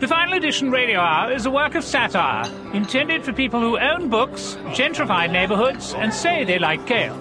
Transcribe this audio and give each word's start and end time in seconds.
The 0.00 0.08
Final 0.08 0.34
Edition 0.34 0.70
Radio 0.70 0.98
Hour 0.98 1.30
is 1.32 1.44
a 1.46 1.50
work 1.50 1.74
of 1.74 1.84
satire 1.84 2.44
intended 2.72 3.22
for 3.24 3.32
people 3.34 3.60
who 3.60 3.78
own 3.78 4.08
books, 4.08 4.56
gentrify 4.72 5.30
neighborhoods, 5.30 5.92
and 5.94 6.12
say 6.12 6.44
they 6.44 6.58
like 6.58 6.86
kale. 6.86 7.18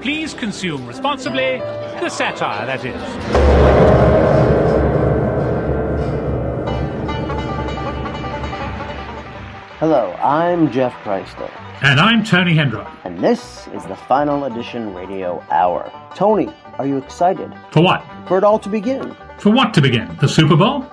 Please 0.00 0.32
consume 0.32 0.86
responsibly. 0.86 1.58
The 2.00 2.08
satire, 2.08 2.66
that 2.66 2.84
is. 2.84 4.12
Hello, 9.78 10.12
I'm 10.22 10.70
Jeff 10.70 10.92
Chrysler, 11.02 11.50
And 11.82 11.98
I'm 11.98 12.22
Tony 12.22 12.54
Hendra. 12.54 12.86
and 13.04 13.18
this 13.18 13.66
is 13.74 13.84
the 13.86 13.96
Final 13.96 14.44
Edition 14.44 14.94
Radio 14.94 15.44
Hour. 15.50 15.90
Tony, 16.14 16.48
are 16.78 16.86
you 16.86 16.98
excited 16.98 17.52
For 17.72 17.82
what? 17.82 18.04
for 18.28 18.38
it 18.38 18.44
all 18.44 18.58
to 18.60 18.68
begin? 18.68 19.16
For 19.38 19.50
what 19.50 19.74
to 19.74 19.80
begin? 19.82 20.16
The 20.20 20.28
Super 20.28 20.54
Bowl? 20.56 20.86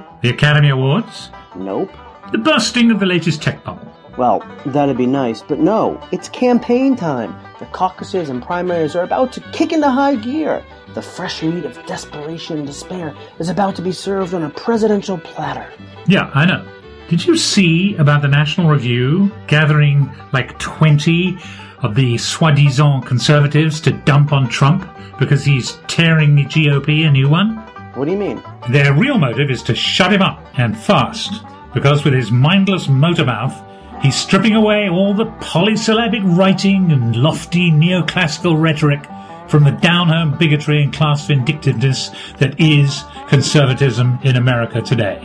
No, 0.00 0.18
The 0.22 0.30
Academy 0.30 0.68
Awards? 0.70 1.30
nope. 1.56 1.90
The 2.32 2.38
bursting 2.38 2.90
of 2.92 3.00
the 3.00 3.06
latest 3.06 3.42
tech 3.42 3.64
bubble? 3.64 3.86
Well, 4.16 4.44
that'd 4.66 4.96
be 4.96 5.06
nice, 5.06 5.42
but 5.42 5.58
no, 5.58 6.00
it's 6.12 6.28
campaign 6.28 6.94
time. 6.94 7.34
The 7.58 7.66
caucuses 7.66 8.28
and 8.28 8.42
primaries 8.42 8.94
are 8.94 9.02
about 9.02 9.32
to 9.32 9.40
kick 9.52 9.72
into 9.72 9.90
high 9.90 10.14
gear. 10.16 10.64
The 10.94 11.02
fresh 11.02 11.42
meat 11.42 11.64
of 11.64 11.84
desperation 11.86 12.58
and 12.58 12.66
despair 12.66 13.14
is 13.38 13.48
about 13.48 13.74
to 13.76 13.82
be 13.82 13.92
served 13.92 14.34
on 14.34 14.42
a 14.44 14.50
presidential 14.50 15.18
platter. 15.18 15.66
Yeah, 16.06 16.30
I 16.34 16.44
know. 16.46 16.66
Did 17.08 17.24
you 17.26 17.36
see 17.36 17.96
about 17.96 18.22
the 18.22 18.28
National 18.28 18.68
Review 18.68 19.32
gathering 19.48 20.10
like 20.32 20.58
20 20.60 21.38
of 21.82 21.94
the 21.94 22.16
soi-disant 22.18 23.06
conservatives 23.06 23.80
to 23.82 23.92
dump 23.92 24.32
on 24.32 24.48
Trump 24.48 24.88
because 25.18 25.44
he's 25.44 25.72
tearing 25.88 26.36
the 26.36 26.44
GOP 26.44 27.06
a 27.06 27.10
new 27.10 27.28
one? 27.28 27.56
What 28.00 28.06
do 28.06 28.12
you 28.12 28.18
mean? 28.18 28.42
Their 28.70 28.94
real 28.94 29.18
motive 29.18 29.50
is 29.50 29.62
to 29.64 29.74
shut 29.74 30.10
him 30.10 30.22
up 30.22 30.42
and 30.58 30.74
fast, 30.74 31.44
because 31.74 32.02
with 32.02 32.14
his 32.14 32.30
mindless 32.30 32.88
motor 32.88 33.26
mouth, 33.26 33.54
he's 34.02 34.16
stripping 34.16 34.54
away 34.54 34.88
all 34.88 35.12
the 35.12 35.26
polysyllabic 35.42 36.22
writing 36.24 36.92
and 36.92 37.14
lofty 37.14 37.70
neoclassical 37.70 38.58
rhetoric 38.58 39.04
from 39.50 39.64
the 39.64 39.72
down-home 39.82 40.38
bigotry 40.38 40.82
and 40.82 40.94
class 40.94 41.26
vindictiveness 41.26 42.08
that 42.38 42.58
is 42.58 43.04
conservatism 43.28 44.18
in 44.22 44.36
America 44.36 44.80
today. 44.80 45.18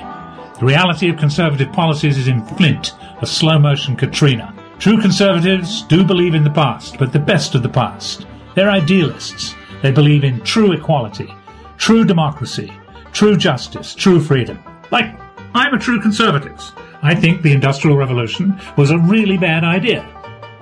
The 0.59 0.65
reality 0.65 1.07
of 1.07 1.15
conservative 1.15 1.71
policies 1.71 2.17
is 2.17 2.27
in 2.27 2.45
Flint, 2.45 2.91
a 3.21 3.25
slow-motion 3.25 3.95
Katrina. 3.95 4.53
True 4.79 4.99
conservatives 4.99 5.83
do 5.83 6.03
believe 6.03 6.35
in 6.35 6.43
the 6.43 6.49
past, 6.49 6.97
but 6.99 7.13
the 7.13 7.19
best 7.19 7.55
of 7.55 7.63
the 7.63 7.69
past. 7.69 8.27
They're 8.53 8.69
idealists. 8.69 9.55
They 9.81 9.91
believe 9.91 10.25
in 10.25 10.41
true 10.41 10.73
equality, 10.73 11.33
true 11.77 12.05
democracy, 12.05 12.73
true 13.11 13.37
justice, 13.37 13.95
true 13.95 14.19
freedom. 14.19 14.63
Like, 14.91 15.17
I'm 15.53 15.73
a 15.73 15.79
true 15.79 16.01
conservative. 16.01 16.59
I 17.01 17.15
think 17.15 17.41
the 17.41 17.53
Industrial 17.53 17.95
Revolution 17.95 18.59
was 18.77 18.91
a 18.91 18.99
really 18.99 19.37
bad 19.37 19.63
idea, 19.63 20.05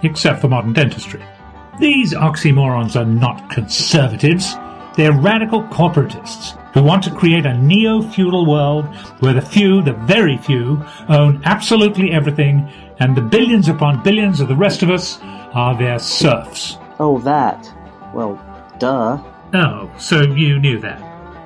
except 0.03 0.41
for 0.41 0.47
modern 0.47 0.73
dentistry. 0.73 1.23
These 1.80 2.14
oxymorons 2.14 3.00
are 3.00 3.06
not 3.06 3.50
conservatives. 3.50 4.56
They're 4.95 5.11
radical 5.11 5.64
corporatists 5.64 6.59
who 6.73 6.84
want 6.84 7.03
to 7.03 7.16
create 7.16 7.45
a 7.45 7.58
neo-feudal 7.58 8.45
world 8.45 8.86
where 9.19 9.34
the 9.34 9.41
few, 9.41 9.81
the 9.81 9.94
very 9.94 10.38
few, 10.38 10.84
own 11.09 11.41
absolutely 11.45 12.11
everything 12.11 12.72
and 13.00 13.16
the 13.16 13.22
billions 13.22 13.69
upon 13.69 14.03
billions 14.03 14.39
of 14.39 14.47
the 14.47 14.56
rest 14.56 14.84
of 14.84 14.89
us 14.89 15.19
are 15.53 15.78
their 15.78 15.97
serfs. 15.97 16.78
Oh, 17.00 17.19
that. 17.19 17.72
Well, 18.14 18.39
duh. 18.80 19.17
Oh, 19.54 19.92
so 20.00 20.22
you 20.22 20.59
knew 20.59 20.80
that. 20.80 21.02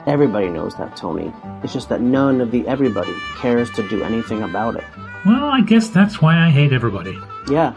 Everybody 0.07 0.47
knows 0.47 0.75
that, 0.77 0.95
Tony. 0.95 1.33
It's 1.63 1.73
just 1.73 1.89
that 1.89 1.99
none 1.99 2.39
of 2.39 2.51
the 2.51 2.65
everybody 2.67 3.13
cares 3.37 3.69
to 3.71 3.87
do 3.89 4.03
anything 4.03 4.43
about 4.43 4.75
it. 4.75 4.85
Well, 5.25 5.43
I 5.43 5.61
guess 5.61 5.89
that's 5.89 6.21
why 6.21 6.37
I 6.37 6.49
hate 6.49 6.71
everybody. 6.71 7.19
Yeah, 7.49 7.73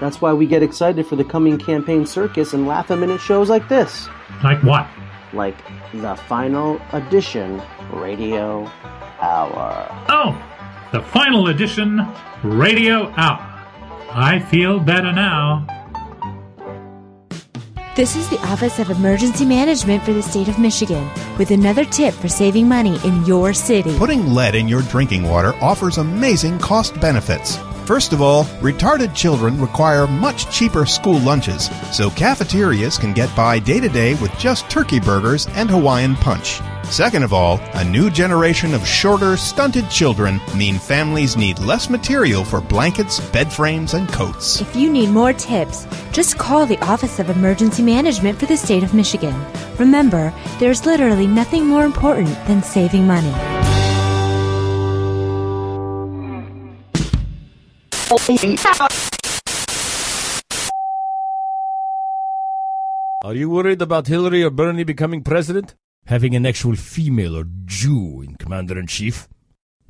that's 0.00 0.20
why 0.20 0.32
we 0.32 0.46
get 0.46 0.62
excited 0.62 1.06
for 1.06 1.16
the 1.16 1.24
coming 1.24 1.58
campaign 1.58 2.06
circus 2.06 2.52
and 2.52 2.68
laugh 2.68 2.90
a 2.90 2.96
minute 2.96 3.20
shows 3.20 3.50
like 3.50 3.68
this. 3.68 4.08
Like 4.44 4.62
what? 4.62 4.86
Like 5.32 5.56
the 5.92 6.14
final 6.14 6.80
edition 6.92 7.60
radio 7.92 8.70
hour. 9.20 9.88
Oh, 10.08 10.40
the 10.92 11.02
final 11.02 11.48
edition 11.48 12.06
Radio 12.44 13.08
Hour. 13.16 13.40
I 14.12 14.38
feel 14.38 14.78
better 14.78 15.12
now. 15.12 15.66
This 17.96 18.16
is 18.16 18.28
the 18.28 18.40
Office 18.40 18.80
of 18.80 18.90
Emergency 18.90 19.46
Management 19.46 20.02
for 20.02 20.12
the 20.12 20.20
state 20.20 20.48
of 20.48 20.58
Michigan 20.58 21.08
with 21.38 21.52
another 21.52 21.84
tip 21.84 22.12
for 22.12 22.26
saving 22.26 22.66
money 22.66 22.98
in 23.04 23.24
your 23.24 23.52
city. 23.52 23.96
Putting 23.96 24.34
lead 24.34 24.56
in 24.56 24.66
your 24.66 24.82
drinking 24.82 25.22
water 25.22 25.54
offers 25.62 25.98
amazing 25.98 26.58
cost 26.58 27.00
benefits. 27.00 27.56
First 27.84 28.14
of 28.14 28.22
all, 28.22 28.44
retarded 28.62 29.14
children 29.14 29.60
require 29.60 30.06
much 30.06 30.50
cheaper 30.50 30.86
school 30.86 31.18
lunches, 31.18 31.68
so 31.92 32.08
cafeterias 32.08 32.96
can 32.96 33.12
get 33.12 33.34
by 33.36 33.58
day 33.58 33.78
to 33.78 33.90
day 33.90 34.14
with 34.14 34.32
just 34.38 34.70
turkey 34.70 34.98
burgers 34.98 35.48
and 35.48 35.68
Hawaiian 35.68 36.16
punch. 36.16 36.62
Second 36.84 37.24
of 37.24 37.34
all, 37.34 37.60
a 37.74 37.84
new 37.84 38.08
generation 38.08 38.72
of 38.72 38.86
shorter, 38.86 39.36
stunted 39.36 39.90
children 39.90 40.40
mean 40.56 40.78
families 40.78 41.36
need 41.36 41.58
less 41.58 41.90
material 41.90 42.42
for 42.42 42.62
blankets, 42.62 43.20
bed 43.20 43.52
frames, 43.52 43.92
and 43.92 44.08
coats. 44.08 44.62
If 44.62 44.74
you 44.74 44.90
need 44.90 45.10
more 45.10 45.34
tips, 45.34 45.86
just 46.10 46.38
call 46.38 46.64
the 46.64 46.78
Office 46.78 47.18
of 47.18 47.28
Emergency 47.28 47.82
Management 47.82 48.38
for 48.38 48.46
the 48.46 48.56
state 48.56 48.82
of 48.82 48.94
Michigan. 48.94 49.34
Remember, 49.78 50.32
there's 50.58 50.86
literally 50.86 51.26
nothing 51.26 51.66
more 51.66 51.84
important 51.84 52.34
than 52.46 52.62
saving 52.62 53.06
money. 53.06 53.34
Are 63.24 63.34
you 63.34 63.48
worried 63.48 63.80
about 63.80 64.06
Hillary 64.06 64.42
or 64.42 64.50
Bernie 64.50 64.84
becoming 64.84 65.22
president? 65.22 65.74
Having 66.06 66.36
an 66.36 66.44
actual 66.44 66.76
female 66.76 67.36
or 67.36 67.46
Jew 67.64 68.20
in 68.20 68.36
commander 68.36 68.78
in 68.78 68.86
chief? 68.86 69.26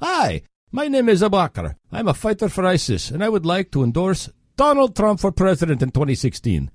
Hi, 0.00 0.42
my 0.70 0.86
name 0.86 1.08
is 1.08 1.22
Abakar. 1.22 1.74
I'm 1.90 2.06
a 2.06 2.14
fighter 2.14 2.48
for 2.48 2.64
ISIS, 2.64 3.10
and 3.10 3.24
I 3.24 3.28
would 3.28 3.44
like 3.44 3.72
to 3.72 3.82
endorse 3.82 4.30
Donald 4.56 4.94
Trump 4.94 5.18
for 5.18 5.32
president 5.32 5.82
in 5.82 5.90
2016. 5.90 6.70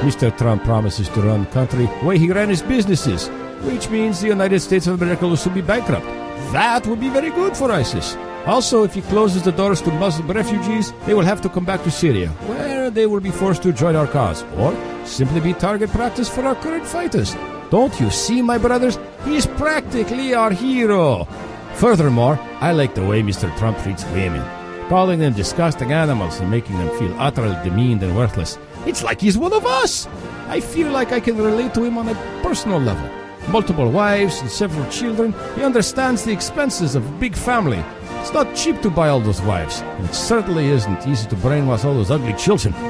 Mr. 0.00 0.36
Trump 0.38 0.64
promises 0.64 1.10
to 1.10 1.20
run 1.20 1.44
country 1.46 1.84
way 2.02 2.16
he 2.16 2.30
ran 2.32 2.48
his 2.48 2.62
businesses, 2.62 3.28
which 3.64 3.90
means 3.90 4.22
the 4.22 4.28
United 4.28 4.60
States 4.60 4.86
of 4.86 5.02
America 5.02 5.28
will 5.28 5.36
soon 5.36 5.52
be 5.52 5.60
bankrupt. 5.60 6.06
That 6.52 6.86
would 6.86 7.00
be 7.00 7.10
very 7.10 7.28
good 7.28 7.54
for 7.54 7.70
ISIS. 7.70 8.16
Also, 8.46 8.84
if 8.84 8.94
he 8.94 9.02
closes 9.02 9.42
the 9.42 9.52
doors 9.52 9.82
to 9.82 9.90
Muslim 9.92 10.30
refugees, 10.30 10.92
they 11.06 11.14
will 11.14 11.24
have 11.24 11.40
to 11.42 11.48
come 11.48 11.64
back 11.64 11.82
to 11.84 11.90
Syria, 11.90 12.28
where 12.46 12.90
they 12.90 13.06
will 13.06 13.20
be 13.20 13.30
forced 13.30 13.62
to 13.62 13.72
join 13.72 13.94
our 13.94 14.06
cause, 14.06 14.44
or 14.56 14.74
simply 15.04 15.40
be 15.40 15.52
target 15.52 15.90
practice 15.90 16.28
for 16.28 16.42
our 16.42 16.54
current 16.54 16.86
fighters. 16.86 17.36
Don't 17.70 17.98
you 18.00 18.10
see, 18.10 18.42
my 18.42 18.58
brothers? 18.58 18.98
He 19.24 19.36
is 19.36 19.46
practically 19.46 20.34
our 20.34 20.50
hero. 20.50 21.26
Furthermore, 21.74 22.38
I 22.60 22.72
like 22.72 22.94
the 22.94 23.04
way 23.04 23.22
Mr. 23.22 23.54
Trump 23.58 23.78
treats 23.82 24.04
women, 24.06 24.42
calling 24.88 25.20
them 25.20 25.34
disgusting 25.34 25.92
animals 25.92 26.40
and 26.40 26.50
making 26.50 26.78
them 26.78 26.90
feel 26.98 27.14
utterly 27.20 27.56
demeaned 27.62 28.02
and 28.02 28.16
worthless. 28.16 28.58
It's 28.86 29.02
like 29.02 29.20
he's 29.20 29.38
one 29.38 29.52
of 29.52 29.64
us. 29.66 30.08
I 30.48 30.60
feel 30.60 30.90
like 30.90 31.12
I 31.12 31.20
can 31.20 31.36
relate 31.36 31.74
to 31.74 31.84
him 31.84 31.98
on 31.98 32.08
a 32.08 32.14
personal 32.42 32.80
level. 32.80 33.08
Multiple 33.48 33.90
wives 33.90 34.40
and 34.40 34.50
several 34.50 34.88
children, 34.90 35.34
he 35.54 35.62
understands 35.62 36.24
the 36.24 36.32
expenses 36.32 36.94
of 36.94 37.06
a 37.06 37.18
big 37.18 37.36
family. 37.36 37.82
It's 38.20 38.34
not 38.34 38.54
cheap 38.54 38.82
to 38.82 38.90
buy 38.90 39.08
all 39.08 39.20
those 39.20 39.40
wives, 39.40 39.80
and 39.80 40.04
it 40.04 40.14
certainly 40.14 40.66
isn't 40.68 41.06
easy 41.06 41.26
to 41.30 41.36
brainwash 41.36 41.84
all 41.84 41.94
those 41.94 42.10
ugly 42.10 42.34
children. 42.34 42.74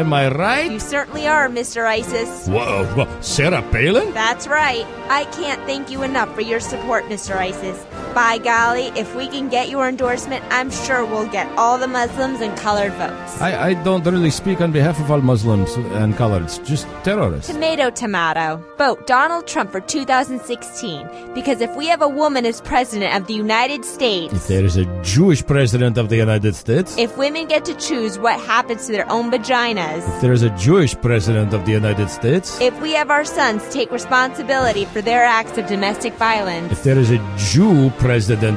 Am 0.00 0.12
I 0.12 0.28
right? 0.28 0.70
You 0.72 0.80
certainly 0.80 1.28
are, 1.28 1.48
Mr. 1.48 1.86
Isis. 1.86 2.48
Whoa, 2.48 2.84
uh, 2.84 2.94
whoa, 2.94 3.20
Sarah 3.20 3.62
Palin? 3.70 4.14
That's 4.14 4.48
right. 4.48 4.86
I 5.10 5.24
can't 5.26 5.60
thank 5.66 5.90
you 5.90 6.02
enough 6.02 6.34
for 6.34 6.40
your 6.40 6.60
support, 6.60 7.04
Mr. 7.04 7.36
Isis. 7.36 7.84
By 8.16 8.38
golly, 8.38 8.86
if 8.96 9.14
we 9.14 9.28
can 9.28 9.50
get 9.50 9.68
your 9.68 9.86
endorsement, 9.86 10.42
I'm 10.48 10.70
sure 10.70 11.04
we'll 11.04 11.26
get 11.28 11.46
all 11.58 11.76
the 11.76 11.86
Muslims 11.86 12.40
and 12.40 12.56
colored 12.56 12.92
votes. 12.94 13.42
I, 13.42 13.68
I 13.68 13.74
don't 13.84 14.06
really 14.06 14.30
speak 14.30 14.62
on 14.62 14.72
behalf 14.72 14.98
of 14.98 15.10
all 15.10 15.20
Muslims 15.20 15.74
and 15.74 16.14
coloreds, 16.14 16.64
just 16.64 16.86
terrorists. 17.04 17.52
Tomato, 17.52 17.90
tomato. 17.90 18.64
Vote 18.78 19.06
Donald 19.06 19.46
Trump 19.46 19.70
for 19.70 19.80
2016 19.82 21.34
because 21.34 21.60
if 21.60 21.76
we 21.76 21.88
have 21.88 22.00
a 22.00 22.08
woman 22.08 22.46
as 22.46 22.62
president 22.62 23.14
of 23.14 23.26
the 23.26 23.34
United 23.34 23.84
States, 23.84 24.32
If 24.32 24.46
there 24.48 24.64
is 24.64 24.78
a 24.78 24.86
Jewish 25.02 25.44
president 25.44 25.98
of 25.98 26.08
the 26.08 26.16
United 26.16 26.54
States, 26.54 26.96
if 26.96 27.18
women 27.18 27.46
get 27.46 27.66
to 27.66 27.74
choose 27.74 28.18
what 28.18 28.40
happens 28.40 28.86
to 28.86 28.92
their 28.92 29.10
own 29.12 29.30
vaginas, 29.30 30.08
if 30.14 30.22
there 30.22 30.32
is 30.32 30.42
a 30.42 30.48
Jewish 30.56 30.94
president 31.02 31.52
of 31.52 31.66
the 31.66 31.72
United 31.72 32.08
States, 32.08 32.58
if 32.62 32.80
we 32.80 32.92
have 32.92 33.10
our 33.10 33.26
sons 33.26 33.62
take 33.68 33.90
responsibility 33.92 34.86
for 34.86 35.02
their 35.02 35.22
acts 35.22 35.58
of 35.58 35.66
domestic 35.66 36.14
violence, 36.14 36.72
if 36.72 36.82
there 36.82 36.98
is 36.98 37.10
a 37.10 37.18
Jew 37.36 37.90
president 37.90 38.05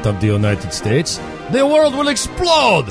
of 0.05 0.21
the 0.21 0.27
United 0.27 0.71
States, 0.71 1.19
the 1.51 1.65
world 1.65 1.95
will 1.95 2.07
explode! 2.07 2.87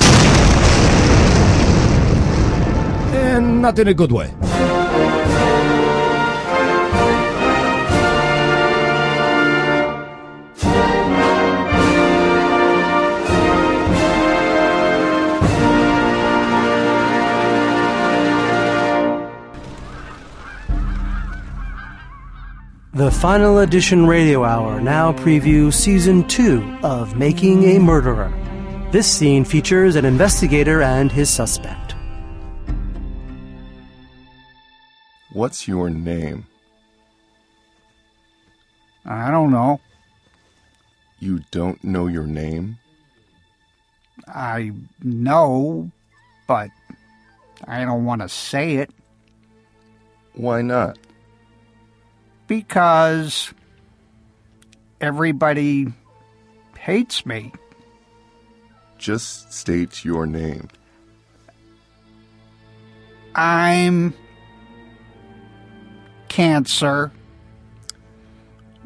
And 3.14 3.62
not 3.62 3.78
in 3.78 3.88
a 3.88 3.94
good 3.94 4.12
way. 4.12 4.34
The 22.98 23.12
Final 23.12 23.58
Edition 23.60 24.06
Radio 24.06 24.42
Hour 24.42 24.80
now 24.80 25.12
previews 25.12 25.74
Season 25.74 26.26
2 26.26 26.80
of 26.82 27.16
Making 27.16 27.62
a 27.62 27.78
Murderer. 27.78 28.28
This 28.90 29.06
scene 29.06 29.44
features 29.44 29.94
an 29.94 30.04
investigator 30.04 30.82
and 30.82 31.12
his 31.12 31.30
suspect. 31.30 31.94
What's 35.32 35.68
your 35.68 35.90
name? 35.90 36.44
I 39.06 39.30
don't 39.30 39.52
know. 39.52 39.80
You 41.20 41.44
don't 41.52 41.84
know 41.84 42.08
your 42.08 42.26
name? 42.26 42.78
I 44.26 44.72
know, 45.04 45.88
but 46.48 46.70
I 47.64 47.84
don't 47.84 48.04
want 48.04 48.22
to 48.22 48.28
say 48.28 48.74
it 48.78 48.90
Why 50.34 50.62
not? 50.62 50.98
Because 52.48 53.54
everybody 55.00 55.86
hates 56.76 57.24
me. 57.24 57.52
Just 58.98 59.52
state 59.52 60.04
your 60.04 60.26
name. 60.26 60.68
I'm 63.36 64.14
cancer. 66.28 67.12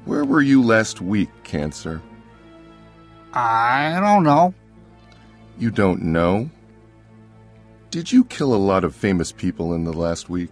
Where 0.05 0.25
were 0.25 0.43
you 0.43 0.63
last 0.63 1.01
week, 1.01 1.31
Cancer? 1.45 2.03
I 3.33 3.99
don't 4.01 4.25
know. 4.25 4.53
You 5.59 5.71
don't 5.71 6.03
know? 6.03 6.51
Did 7.91 8.11
you 8.11 8.25
kill 8.25 8.55
a 8.55 8.57
lot 8.57 8.85
of 8.85 8.95
famous 8.95 9.33
people 9.33 9.73
in 9.75 9.85
the 9.85 9.93
last 9.93 10.29
week? 10.29 10.51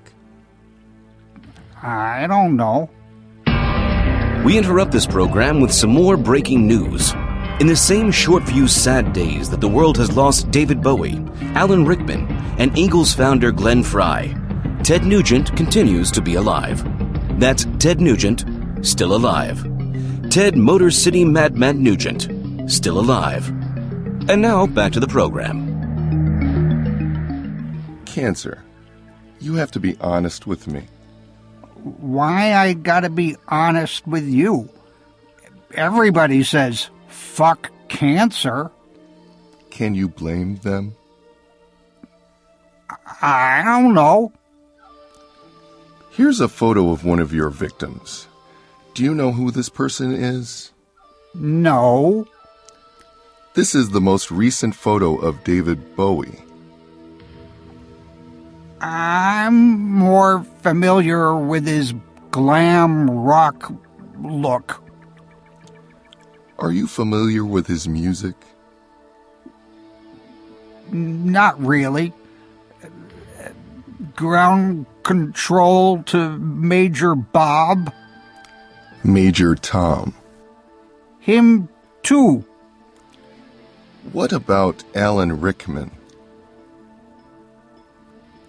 I 1.82 2.26
don't 2.26 2.56
know. 2.56 2.88
We 4.44 4.56
interrupt 4.56 4.90
this 4.90 5.06
program 5.06 5.60
with 5.60 5.70
some 5.70 5.90
more 5.90 6.16
breaking 6.16 6.66
news. 6.66 7.12
In 7.60 7.66
the 7.66 7.76
same 7.76 8.10
short 8.10 8.42
few 8.44 8.66
sad 8.66 9.12
days 9.12 9.50
that 9.50 9.60
the 9.60 9.68
world 9.68 9.98
has 9.98 10.16
lost 10.16 10.50
David 10.50 10.80
Bowie, 10.80 11.22
Alan 11.54 11.84
Rickman, 11.84 12.26
and 12.58 12.76
Eagles 12.76 13.12
founder 13.12 13.52
Glenn 13.52 13.82
Frey, 13.82 14.34
Ted 14.82 15.04
Nugent 15.04 15.54
continues 15.58 16.10
to 16.12 16.22
be 16.22 16.36
alive. 16.36 16.82
That's 17.38 17.66
Ted 17.78 18.00
Nugent, 18.00 18.46
still 18.80 19.14
alive. 19.14 19.62
Ted 20.30 20.56
Motor 20.56 20.90
City 20.90 21.22
Madman 21.22 21.82
Nugent, 21.82 22.70
still 22.70 22.98
alive. 22.98 23.46
And 24.30 24.40
now 24.40 24.66
back 24.66 24.92
to 24.92 25.00
the 25.00 25.06
program. 25.06 25.68
Cancer, 28.06 28.64
you 29.38 29.56
have 29.56 29.70
to 29.72 29.80
be 29.80 29.98
honest 30.00 30.46
with 30.46 30.66
me. 30.66 30.84
Why 31.82 32.54
I 32.54 32.72
gotta 32.74 33.10
be 33.10 33.36
honest 33.48 34.06
with 34.06 34.28
you? 34.28 34.68
Everybody 35.72 36.42
says, 36.42 36.90
fuck 37.08 37.70
cancer. 37.88 38.70
Can 39.70 39.94
you 39.94 40.08
blame 40.08 40.56
them? 40.56 40.94
I 43.22 43.62
don't 43.64 43.94
know. 43.94 44.32
Here's 46.10 46.40
a 46.40 46.48
photo 46.48 46.90
of 46.90 47.04
one 47.04 47.20
of 47.20 47.32
your 47.32 47.50
victims. 47.50 48.26
Do 48.94 49.04
you 49.04 49.14
know 49.14 49.32
who 49.32 49.50
this 49.50 49.68
person 49.68 50.12
is? 50.12 50.72
No. 51.34 52.26
This 53.54 53.74
is 53.74 53.90
the 53.90 54.00
most 54.00 54.30
recent 54.30 54.74
photo 54.74 55.16
of 55.16 55.44
David 55.44 55.96
Bowie. 55.96 56.42
I'm 58.80 59.80
more 59.90 60.42
familiar 60.62 61.36
with 61.36 61.66
his 61.66 61.94
glam 62.30 63.10
rock 63.10 63.72
look. 64.22 64.82
Are 66.58 66.72
you 66.72 66.86
familiar 66.86 67.44
with 67.44 67.66
his 67.66 67.88
music? 67.88 68.34
Not 70.90 71.60
really. 71.60 72.12
Ground 74.16 74.86
control 75.02 76.02
to 76.04 76.38
Major 76.38 77.14
Bob. 77.14 77.92
Major 79.04 79.54
Tom. 79.54 80.14
Him 81.18 81.68
too. 82.02 82.44
What 84.12 84.32
about 84.32 84.84
Alan 84.94 85.40
Rickman? 85.40 85.90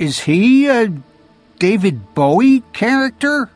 Is 0.01 0.19
he 0.19 0.65
a 0.65 0.91
David 1.59 2.15
Bowie 2.15 2.61
character? 2.73 3.51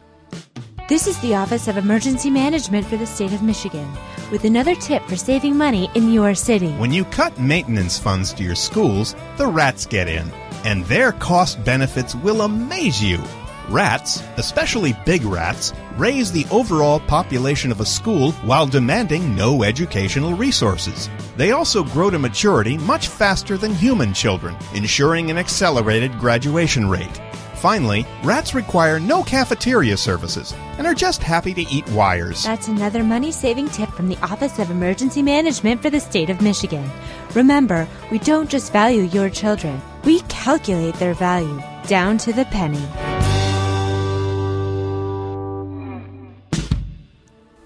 This 0.88 1.08
is 1.08 1.20
the 1.22 1.34
Office 1.34 1.68
of 1.68 1.76
Emergency 1.76 2.30
Management 2.30 2.86
for 2.86 2.98
the 2.98 3.08
state 3.08 3.34
of 3.34 3.42
Michigan 3.42 3.92
with 4.32 4.44
another 4.44 4.76
tip 4.76 5.02
for 5.08 5.16
saving 5.16 5.58
money 5.58 5.90
in 5.96 6.14
your 6.14 6.36
city. 6.36 6.72
When 6.74 6.94
you 6.94 7.04
cut 7.06 7.40
maintenance 7.40 7.98
funds 7.98 8.32
to 8.34 8.44
your 8.44 8.54
schools, 8.54 9.16
the 9.38 9.48
rats 9.48 9.88
get 9.88 10.08
in, 10.08 10.32
and 10.64 10.86
their 10.86 11.14
cost 11.14 11.64
benefits 11.64 12.14
will 12.14 12.44
amaze 12.44 13.02
you. 13.02 13.18
Rats, 13.70 14.22
especially 14.38 14.96
big 15.06 15.24
rats, 15.24 15.74
raise 15.98 16.32
the 16.32 16.46
overall 16.52 17.00
population 17.00 17.72
of 17.72 17.80
a 17.80 17.86
school 17.86 18.32
while 18.44 18.68
demanding 18.68 19.36
no 19.36 19.64
educational 19.64 20.34
resources. 20.34 21.10
They 21.36 21.52
also 21.52 21.84
grow 21.84 22.10
to 22.12 22.20
maturity 22.20 22.78
much 22.78 23.08
faster 23.08 23.58
than 23.58 23.74
human 23.74 24.14
children, 24.14 24.56
ensuring 24.76 25.32
an 25.32 25.38
accelerated 25.38 26.20
graduation 26.20 26.88
rate. 26.88 27.22
Finally, 27.56 28.06
rats 28.24 28.54
require 28.54 29.00
no 29.00 29.24
cafeteria 29.24 29.98
services 29.98 30.54
and 30.78 30.86
are 30.86 30.94
just 30.94 31.24
happy 31.24 31.52
to 31.52 31.68
eat 31.74 31.90
wires. 31.90 32.44
That's 32.44 32.68
another 32.68 33.04
money 33.04 33.32
saving 33.32 33.70
tip 33.70 33.90
from 33.90 34.08
the 34.08 34.18
Office 34.22 34.60
of 34.60 34.70
Emergency 34.70 35.24
Management 35.24 35.82
for 35.82 35.90
the 35.90 36.00
state 36.00 36.30
of 36.30 36.42
Michigan. 36.42 36.88
Remember, 37.34 37.88
we 38.12 38.20
don't 38.20 38.50
just 38.50 38.72
value 38.72 39.04
your 39.04 39.32
children, 39.32 39.82
we 40.04 40.20
calculate 40.22 40.96
their 40.96 41.16
value 41.16 41.60
down 41.88 42.20
to 42.20 42.34
the 42.34 42.46
penny. 42.46 43.15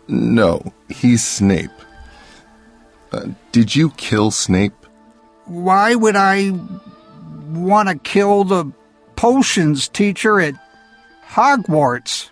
No, 0.09 0.73
he's 0.89 1.23
Snape. 1.25 1.69
Uh, 3.11 3.27
did 3.51 3.75
you 3.75 3.91
kill 3.91 4.31
Snape? 4.31 4.73
Why 5.45 5.93
would 5.93 6.15
I 6.15 6.51
want 7.49 7.89
to 7.89 7.95
kill 7.95 8.43
the 8.43 8.71
potions 9.15 9.87
teacher 9.87 10.39
at 10.39 10.55
Hogwarts? 11.27 12.29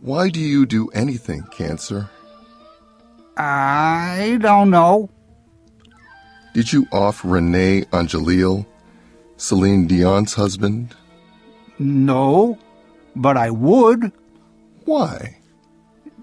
Why 0.00 0.30
do 0.30 0.38
you 0.38 0.64
do 0.64 0.88
anything, 0.90 1.42
Cancer? 1.50 2.08
I 3.36 4.38
don't 4.40 4.70
know. 4.70 5.10
Did 6.54 6.72
you 6.72 6.86
off 6.92 7.24
Rene 7.24 7.82
Angelil, 7.92 8.64
Celine 9.36 9.88
Dion's 9.88 10.34
husband? 10.34 10.94
No, 11.80 12.58
but 13.16 13.36
I 13.36 13.50
would 13.50 14.12
Why? 14.84 15.37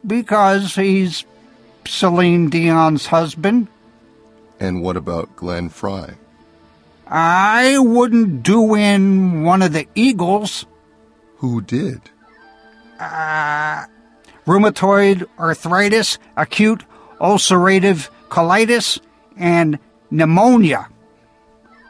Because 0.06 0.76
he's 0.76 1.26
Celine 1.86 2.50
Dion's 2.50 3.08
husband. 3.08 3.68
And 4.60 4.82
what 4.82 4.98
about 4.98 5.36
Glenn 5.36 5.70
Frey? 5.70 6.14
I 7.08 7.78
wouldn't 7.78 8.44
do 8.44 8.76
in 8.76 9.44
one 9.44 9.62
of 9.62 9.74
the 9.74 9.88
Eagles. 9.96 10.66
Who 11.38 11.62
did? 11.62 12.02
Uh, 13.00 13.86
rheumatoid 14.48 15.28
arthritis, 15.38 16.18
acute 16.36 16.84
ulcerative 17.20 18.10
colitis, 18.30 19.00
and 19.38 19.78
pneumonia. 20.10 20.88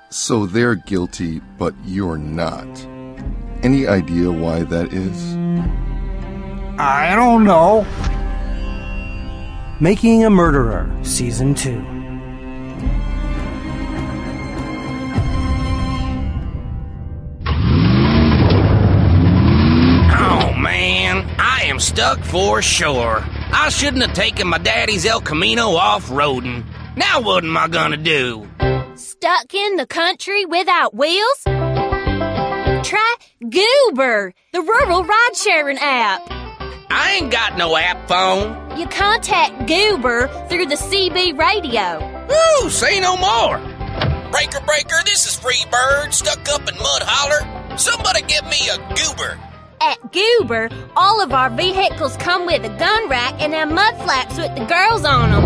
So 0.10 0.46
they're 0.46 0.76
guilty, 0.76 1.42
but 1.58 1.74
you're 1.86 2.18
not. 2.18 2.68
Any 3.64 3.88
idea 3.88 4.32
why 4.32 4.64
that 4.64 4.94
is? 4.94 5.36
I 6.78 7.16
don't 7.16 7.44
know. 7.44 7.86
Making 9.82 10.24
a 10.24 10.30
Murderer, 10.30 10.90
Season 11.04 11.54
2. 11.54 11.72
Oh 20.18 20.54
man, 20.58 21.30
I 21.38 21.64
am 21.66 21.82
stuck 21.82 22.20
for 22.20 22.62
sure. 22.62 23.22
I 23.52 23.68
shouldn't 23.68 24.04
have 24.04 24.14
taken 24.14 24.48
my 24.48 24.60
daddy's 24.60 25.06
El 25.06 25.20
Camino 25.20 25.72
off 25.72 26.08
roading. 26.08 26.64
Now 26.96 27.20
what 27.20 27.44
am 27.44 27.58
I 27.58 27.68
gonna 27.68 27.98
do? 27.98 28.48
Stuck 28.96 29.54
in 29.54 29.76
the 29.76 29.86
country 29.86 30.46
without 30.46 30.96
wheels? 30.96 31.42
Try 31.44 33.16
Goober, 33.42 34.34
the 34.54 34.62
rural 34.62 35.04
ride 35.04 35.36
sharing 35.36 35.80
app. 35.80 36.45
I 36.90 37.20
ain't 37.20 37.32
got 37.32 37.58
no 37.58 37.76
app 37.76 38.08
phone. 38.08 38.78
You 38.78 38.88
contact 38.88 39.68
Goober 39.68 40.28
through 40.50 40.68
the 40.68 40.76
CB 40.76 41.38
radio. 41.38 42.00
Ooh, 42.32 42.70
say 42.70 43.00
no 43.00 43.18
more. 43.18 43.58
Breaker, 44.32 44.60
breaker, 44.66 44.98
this 45.06 45.26
is 45.26 45.40
Freebird, 45.40 46.14
stuck 46.14 46.48
up 46.50 46.68
in 46.68 46.78
Mud 46.78 47.04
Holler. 47.06 47.78
Somebody 47.78 48.22
give 48.24 48.44
me 48.46 48.70
a 48.70 48.78
goober. 48.96 49.38
At 49.82 50.12
Goober, 50.12 50.70
all 50.96 51.22
of 51.22 51.34
our 51.34 51.50
vehicles 51.50 52.18
come 52.18 52.46
with 52.46 52.64
a 52.66 52.78
gun 52.78 53.10
rack 53.10 53.42
and 53.42 53.54
have 53.54 53.72
mud 53.72 53.96
flaps 54.04 54.38
with 54.38 54.56
the 54.56 54.66
girls 54.66 55.06
on 55.06 55.32
them. 55.32 55.44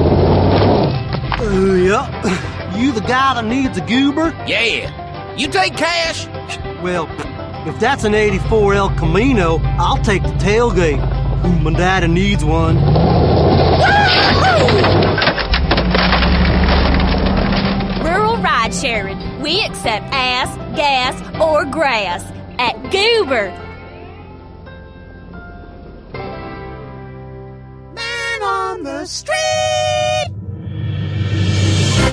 Uh, 1.39 1.73
yep. 1.75 2.75
You 2.77 2.91
the 2.91 3.01
guy 3.01 3.33
that 3.33 3.45
needs 3.45 3.77
a 3.77 3.81
goober? 3.81 4.29
Yeah. 4.47 5.35
You 5.35 5.47
take 5.47 5.75
cash? 5.75 6.27
Well, 6.81 7.07
if 7.67 7.79
that's 7.79 8.03
an 8.03 8.13
84 8.13 8.73
El 8.73 8.89
Camino, 8.95 9.59
I'll 9.77 10.01
take 10.03 10.23
the 10.23 10.29
tailgate. 10.29 11.18
My 11.43 11.71
daddy 11.71 12.07
needs 12.07 12.43
one. 12.43 12.75
Rural 18.03 18.37
ride 18.37 18.73
sharing. 18.73 19.41
We 19.41 19.63
accept 19.63 20.05
ass, 20.11 20.55
gas, 20.75 21.21
or 21.41 21.65
grass. 21.65 22.23
At 22.57 22.75
Goober. 22.91 23.51
Man 27.93 28.43
on 28.43 28.83
the 28.83 29.05
street! 29.05 29.35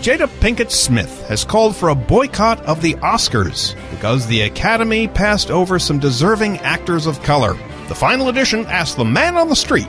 Jada 0.06 0.28
Pinkett 0.38 0.70
Smith 0.70 1.26
has 1.28 1.44
called 1.44 1.74
for 1.74 1.88
a 1.88 1.96
boycott 1.96 2.60
of 2.64 2.80
the 2.80 2.94
Oscars 2.94 3.74
because 3.90 4.28
the 4.28 4.42
Academy 4.42 5.08
passed 5.08 5.50
over 5.50 5.80
some 5.80 5.98
deserving 5.98 6.58
actors 6.58 7.06
of 7.06 7.20
color. 7.24 7.56
The 7.88 7.94
final 7.94 8.28
edition 8.28 8.66
asked 8.66 8.96
the 8.96 9.04
man 9.04 9.36
on 9.36 9.48
the 9.48 9.54
street, 9.56 9.86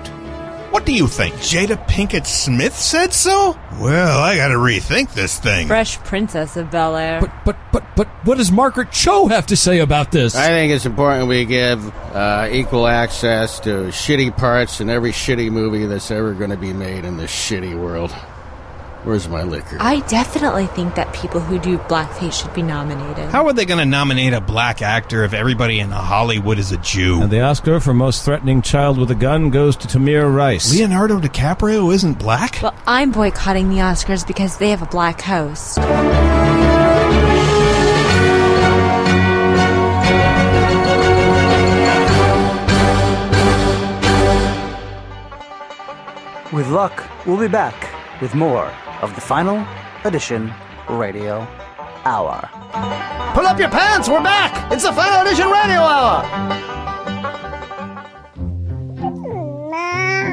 What 0.69 0.85
do 0.85 0.93
you 0.93 1.07
think? 1.07 1.33
Jada 1.35 1.77
Pinkett 1.87 2.27
Smith 2.27 2.75
said 2.75 3.11
so? 3.11 3.57
Well, 3.79 4.19
I 4.19 4.35
gotta 4.35 4.53
rethink 4.53 5.13
this 5.13 5.39
thing. 5.39 5.67
Fresh 5.67 5.97
Princess 5.99 6.57
of 6.57 6.69
Bel 6.69 6.95
Air. 6.95 7.21
But 7.21 7.31
but 7.43 7.57
but 7.71 7.83
but 7.95 8.07
what 8.23 8.37
does 8.37 8.51
Margaret 8.51 8.91
Cho 8.91 9.27
have 9.27 9.47
to 9.47 9.55
say 9.55 9.79
about 9.79 10.11
this? 10.11 10.35
I 10.35 10.47
think 10.47 10.73
it's 10.73 10.85
important 10.85 11.27
we 11.27 11.45
give 11.45 11.83
uh, 12.15 12.49
equal 12.51 12.85
access 12.85 13.59
to 13.61 13.87
shitty 13.87 14.35
parts 14.37 14.79
in 14.79 14.89
every 14.89 15.11
shitty 15.11 15.51
movie 15.51 15.85
that's 15.85 16.11
ever 16.11 16.33
going 16.33 16.51
to 16.51 16.57
be 16.57 16.73
made 16.73 17.03
in 17.03 17.17
this 17.17 17.31
shitty 17.31 17.75
world. 17.79 18.13
Where's 19.07 19.29
my 19.29 19.43
liquor? 19.43 19.77
I 19.79 20.01
definitely 20.01 20.67
think 20.67 20.95
that 20.95 21.13
people 21.13 21.39
who 21.39 21.57
do 21.59 21.77
blackface 21.77 22.33
should 22.33 22.53
be 22.53 22.61
nominated. 22.61 23.29
How 23.29 23.47
are 23.47 23.53
they 23.53 23.63
gonna 23.63 23.85
nominate 23.85 24.33
a 24.33 24.41
black 24.41 24.81
actor 24.81 25.23
if 25.23 25.31
everybody 25.31 25.79
in 25.79 25.91
Hollywood 25.91 26.59
is 26.59 26.73
a 26.73 26.77
Jew? 26.79 27.21
And 27.21 27.31
the 27.31 27.39
Oscar 27.39 27.79
for 27.79 27.93
most 27.93 28.25
threatening 28.25 28.61
child 28.61 28.97
with 28.97 29.09
a 29.09 29.15
gun 29.15 29.49
goes 29.49 29.77
to 29.77 29.87
Tamir 29.87 30.35
Rice. 30.35 30.73
Leonardo 30.73 31.21
DiCaprio 31.21 31.93
isn't 31.93 32.19
black? 32.19 32.59
Well, 32.61 32.75
I'm 32.85 33.13
boycotting 33.13 33.69
the 33.69 33.77
Oscars 33.77 34.27
because 34.27 34.57
they 34.57 34.71
have 34.71 34.81
a 34.81 34.85
black 34.87 35.21
host. 35.21 35.77
With 46.51 46.67
luck, 46.67 47.09
we'll 47.25 47.39
be 47.39 47.47
back 47.47 47.89
with 48.19 48.35
more 48.35 48.69
of 49.01 49.13
the 49.15 49.21
final 49.21 49.65
edition 50.03 50.53
radio 50.89 51.47
hour. 52.05 52.49
Pull 53.33 53.45
up 53.45 53.59
your 53.59 53.69
pants, 53.69 54.07
we're 54.09 54.23
back! 54.23 54.71
It's 54.71 54.83
the 54.83 54.93
Final 54.93 55.25
Edition 55.25 55.49
Radio 55.49 55.79
Hour! 55.79 56.23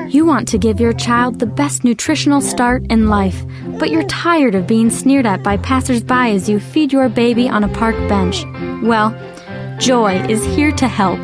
You 0.08 0.24
want 0.24 0.46
to 0.48 0.58
give 0.58 0.78
your 0.78 0.92
child 0.92 1.40
the 1.40 1.46
best 1.46 1.82
nutritional 1.82 2.40
start 2.40 2.84
in 2.90 3.08
life, 3.08 3.44
but 3.78 3.90
you're 3.90 4.04
tired 4.04 4.54
of 4.54 4.66
being 4.66 4.88
sneered 4.88 5.26
at 5.26 5.42
by 5.42 5.56
passersby 5.56 6.34
as 6.34 6.48
you 6.48 6.60
feed 6.60 6.92
your 6.92 7.08
baby 7.08 7.48
on 7.48 7.64
a 7.64 7.68
park 7.68 7.96
bench. 8.08 8.44
Well, 8.82 9.10
Joy 9.78 10.24
is 10.28 10.44
here 10.44 10.70
to 10.72 10.86
help. 10.86 11.20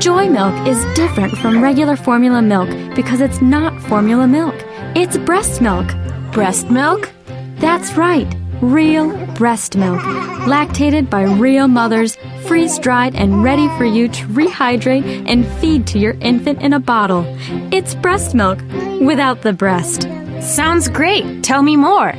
Joy 0.00 0.28
milk 0.28 0.66
is 0.66 0.84
different 0.96 1.38
from 1.38 1.62
regular 1.62 1.94
formula 1.94 2.42
milk 2.42 2.68
because 2.96 3.20
it's 3.20 3.40
not 3.40 3.80
formula 3.82 4.26
milk. 4.26 4.56
It's 4.96 5.16
breast 5.16 5.60
milk. 5.60 5.86
Breast 6.32 6.70
milk? 6.70 7.10
That's 7.56 7.92
right. 7.92 8.26
Real 8.62 9.14
breast 9.34 9.76
milk. 9.76 10.00
Lactated 10.48 11.10
by 11.10 11.24
real 11.24 11.68
mothers, 11.68 12.16
freeze 12.46 12.78
dried 12.78 13.14
and 13.14 13.44
ready 13.44 13.68
for 13.76 13.84
you 13.84 14.08
to 14.08 14.26
rehydrate 14.28 15.28
and 15.28 15.46
feed 15.60 15.86
to 15.88 15.98
your 15.98 16.14
infant 16.22 16.62
in 16.62 16.72
a 16.72 16.80
bottle. 16.80 17.24
It's 17.70 17.94
breast 17.94 18.34
milk 18.34 18.60
without 19.02 19.42
the 19.42 19.52
breast. 19.52 20.08
Sounds 20.40 20.88
great. 20.88 21.44
Tell 21.44 21.62
me 21.62 21.76
more. 21.76 22.14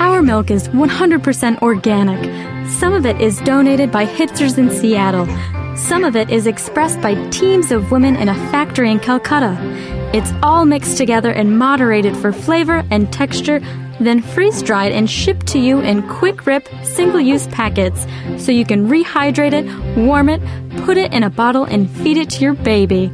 Our 0.00 0.22
milk 0.22 0.50
is 0.50 0.66
100% 0.70 1.62
organic. 1.62 2.68
Some 2.68 2.94
of 2.94 3.06
it 3.06 3.20
is 3.20 3.40
donated 3.42 3.92
by 3.92 4.06
hipsters 4.06 4.58
in 4.58 4.70
Seattle. 4.70 5.26
Some 5.76 6.02
of 6.02 6.16
it 6.16 6.30
is 6.30 6.48
expressed 6.48 7.00
by 7.00 7.14
teams 7.30 7.70
of 7.70 7.92
women 7.92 8.16
in 8.16 8.28
a 8.28 8.34
factory 8.50 8.90
in 8.90 8.98
Calcutta. 8.98 9.54
It's 10.16 10.32
all 10.42 10.64
mixed 10.64 10.96
together 10.96 11.30
and 11.30 11.58
moderated 11.58 12.16
for 12.16 12.32
flavor 12.32 12.82
and 12.90 13.12
texture, 13.12 13.60
then 14.00 14.22
freeze 14.22 14.62
dried 14.62 14.92
and 14.92 15.10
shipped 15.10 15.46
to 15.48 15.58
you 15.58 15.80
in 15.80 16.08
quick 16.08 16.46
rip, 16.46 16.66
single 16.84 17.20
use 17.20 17.46
packets 17.48 18.06
so 18.38 18.50
you 18.50 18.64
can 18.64 18.88
rehydrate 18.88 19.52
it, 19.52 19.66
warm 19.98 20.30
it, 20.30 20.40
put 20.86 20.96
it 20.96 21.12
in 21.12 21.22
a 21.22 21.28
bottle, 21.28 21.64
and 21.64 21.90
feed 21.90 22.16
it 22.16 22.30
to 22.30 22.40
your 22.40 22.54
baby. 22.54 23.08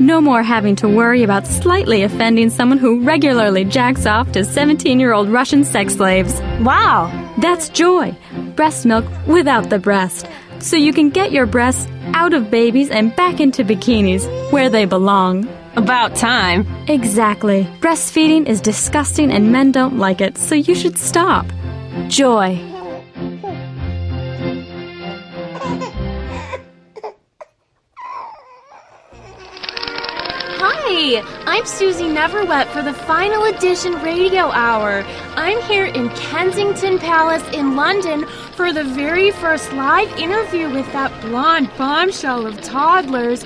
No 0.00 0.20
more 0.20 0.42
having 0.42 0.74
to 0.76 0.88
worry 0.88 1.22
about 1.22 1.46
slightly 1.46 2.02
offending 2.02 2.50
someone 2.50 2.78
who 2.78 3.04
regularly 3.04 3.64
jacks 3.64 4.04
off 4.04 4.32
to 4.32 4.44
17 4.44 4.98
year 4.98 5.12
old 5.12 5.28
Russian 5.28 5.62
sex 5.62 5.94
slaves. 5.94 6.40
Wow! 6.60 7.06
That's 7.38 7.68
joy. 7.68 8.16
Breast 8.56 8.84
milk 8.84 9.04
without 9.28 9.70
the 9.70 9.78
breast. 9.78 10.26
So 10.58 10.74
you 10.74 10.92
can 10.92 11.10
get 11.10 11.30
your 11.30 11.46
breasts 11.46 11.88
out 12.14 12.34
of 12.34 12.50
babies 12.50 12.90
and 12.90 13.14
back 13.14 13.38
into 13.38 13.62
bikinis 13.62 14.26
where 14.50 14.68
they 14.68 14.86
belong. 14.86 15.48
About 15.76 16.16
time. 16.16 16.66
Exactly. 16.88 17.64
Breastfeeding 17.80 18.46
is 18.48 18.60
disgusting 18.60 19.30
and 19.30 19.52
men 19.52 19.72
don't 19.72 19.98
like 19.98 20.20
it, 20.20 20.36
so 20.36 20.54
you 20.54 20.74
should 20.74 20.98
stop. 20.98 21.46
Joy. 22.08 22.60
Hi, 30.60 31.22
I'm 31.46 31.64
Susie 31.64 32.04
Neverwet 32.04 32.66
for 32.68 32.82
the 32.82 32.92
final 32.92 33.44
edition 33.44 33.92
radio 34.02 34.50
hour. 34.50 35.04
I'm 35.36 35.60
here 35.62 35.86
in 35.86 36.08
Kensington 36.10 36.98
Palace 36.98 37.46
in 37.52 37.76
London 37.76 38.26
for 38.56 38.72
the 38.72 38.84
very 38.84 39.30
first 39.30 39.72
live 39.72 40.10
interview 40.18 40.68
with 40.70 40.90
that 40.92 41.12
blonde 41.20 41.70
bombshell 41.78 42.46
of 42.46 42.60
toddlers, 42.62 43.44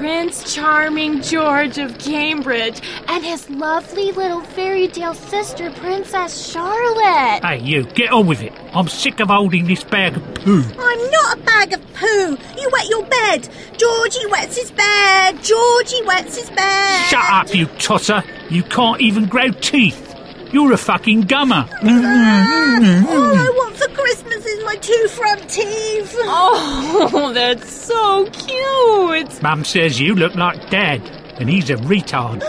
Prince 0.00 0.54
Charming 0.54 1.20
George 1.20 1.76
of 1.76 1.98
Cambridge, 1.98 2.80
and 3.06 3.22
his 3.22 3.50
lovely 3.50 4.12
little 4.12 4.40
fairy 4.40 4.88
tale 4.88 5.12
sister, 5.12 5.70
Princess 5.72 6.50
Charlotte. 6.50 7.44
Hey, 7.44 7.58
you, 7.58 7.84
get 7.84 8.10
on 8.10 8.26
with 8.26 8.40
it. 8.40 8.54
I'm 8.72 8.88
sick 8.88 9.20
of 9.20 9.28
holding 9.28 9.66
this 9.66 9.84
bag 9.84 10.16
of 10.16 10.34
poo. 10.36 10.62
I'm 10.78 11.10
not 11.10 11.38
a 11.38 11.42
bag 11.42 11.74
of 11.74 11.92
poo. 11.92 12.38
You 12.58 12.70
wet 12.72 12.88
your 12.88 13.04
bed. 13.04 13.46
Georgie 13.76 14.26
wets 14.30 14.56
his 14.56 14.70
bed. 14.70 15.42
Georgie 15.42 16.02
wets 16.06 16.38
his 16.38 16.48
bed. 16.48 17.06
Shut 17.10 17.30
up, 17.30 17.54
you 17.54 17.66
tosser. 17.66 18.24
You 18.48 18.62
can't 18.62 19.02
even 19.02 19.26
grow 19.26 19.50
teeth. 19.50 20.16
You're 20.50 20.72
a 20.72 20.78
fucking 20.78 21.24
gummer. 21.24 21.68
Ah, 21.82 23.06
all 23.06 23.36
I 23.36 23.50
want 23.54 23.76
for 23.76 23.88
Christmas 23.88 24.29
is 24.60 24.66
my 24.66 24.76
two 24.76 25.08
front 25.08 25.48
teeth. 25.48 26.14
Oh, 26.20 27.30
that's 27.34 27.70
so 27.72 28.26
cute. 28.30 29.42
Mum 29.42 29.64
says 29.64 30.00
you 30.00 30.14
look 30.14 30.34
like 30.34 30.70
Dad, 30.70 31.00
and 31.38 31.48
he's 31.48 31.70
a 31.70 31.76
retard. 31.76 32.42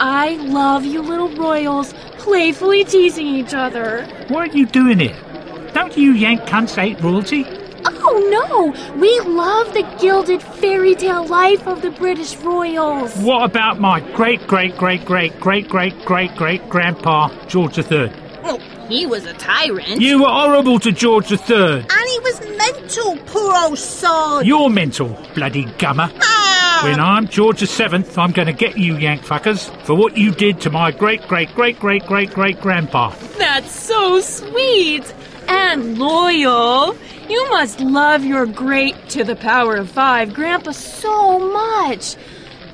I 0.00 0.36
love 0.36 0.84
you 0.84 1.02
little 1.02 1.30
royals 1.36 1.92
playfully 2.18 2.84
teasing 2.84 3.26
each 3.26 3.54
other. 3.54 4.06
What 4.28 4.48
are 4.48 4.56
you 4.56 4.66
doing 4.66 4.98
here? 4.98 5.70
Don't 5.74 5.96
you 5.96 6.12
yank 6.12 6.42
cunts 6.42 6.74
hate 6.74 7.00
royalty? 7.00 7.44
Oh 7.86 8.28
no! 8.30 8.98
We 8.98 9.20
love 9.20 9.72
the 9.72 9.82
gilded 10.00 10.42
fairy 10.42 10.94
tale 10.94 11.26
life 11.26 11.66
of 11.66 11.82
the 11.82 11.90
British 11.90 12.36
royals. 12.36 13.16
What 13.18 13.44
about 13.44 13.80
my 13.80 14.00
great 14.14 14.46
great 14.46 14.76
great 14.76 15.04
great 15.04 15.38
great 15.40 15.68
great 15.68 16.04
great 16.04 16.34
great 16.36 16.68
grandpa 16.68 17.28
George 17.46 17.78
III? 17.78 18.12
Well, 18.42 18.58
oh, 18.60 18.79
he 18.92 19.06
was 19.06 19.26
a 19.26 19.32
tyrant. 19.34 20.00
You 20.00 20.22
were 20.22 20.28
horrible 20.28 20.78
to 20.80 20.92
George 20.92 21.30
III. 21.30 21.38
And 21.38 22.08
he 22.08 22.18
was 22.20 22.40
mental, 22.56 23.16
poor 23.26 23.54
old 23.56 23.78
sod. 23.78 24.46
You're 24.46 24.70
mental, 24.70 25.08
bloody 25.34 25.64
gummer. 25.64 26.12
Ah! 26.22 26.80
When 26.84 26.98
I'm 26.98 27.28
George 27.28 27.60
VII, 27.60 28.04
I'm 28.16 28.32
going 28.32 28.46
to 28.46 28.52
get 28.52 28.78
you 28.78 28.96
yank 28.96 29.22
fuckers 29.22 29.68
for 29.84 29.94
what 29.94 30.16
you 30.16 30.30
did 30.30 30.62
to 30.62 30.70
my 30.70 30.90
great 30.90 31.26
great 31.28 31.54
great 31.54 31.78
great 31.78 32.06
great 32.06 32.30
great 32.30 32.60
grandpa. 32.60 33.10
That's 33.38 33.70
so 33.70 34.20
sweet 34.20 35.12
and 35.46 35.98
loyal. 35.98 36.96
You 37.28 37.50
must 37.50 37.80
love 37.80 38.24
your 38.24 38.46
great 38.46 39.10
to 39.10 39.24
the 39.24 39.36
power 39.36 39.76
of 39.76 39.90
five 39.90 40.32
grandpa 40.32 40.72
so 40.72 41.38
much. 41.38 42.16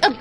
Uh, 0.03 0.13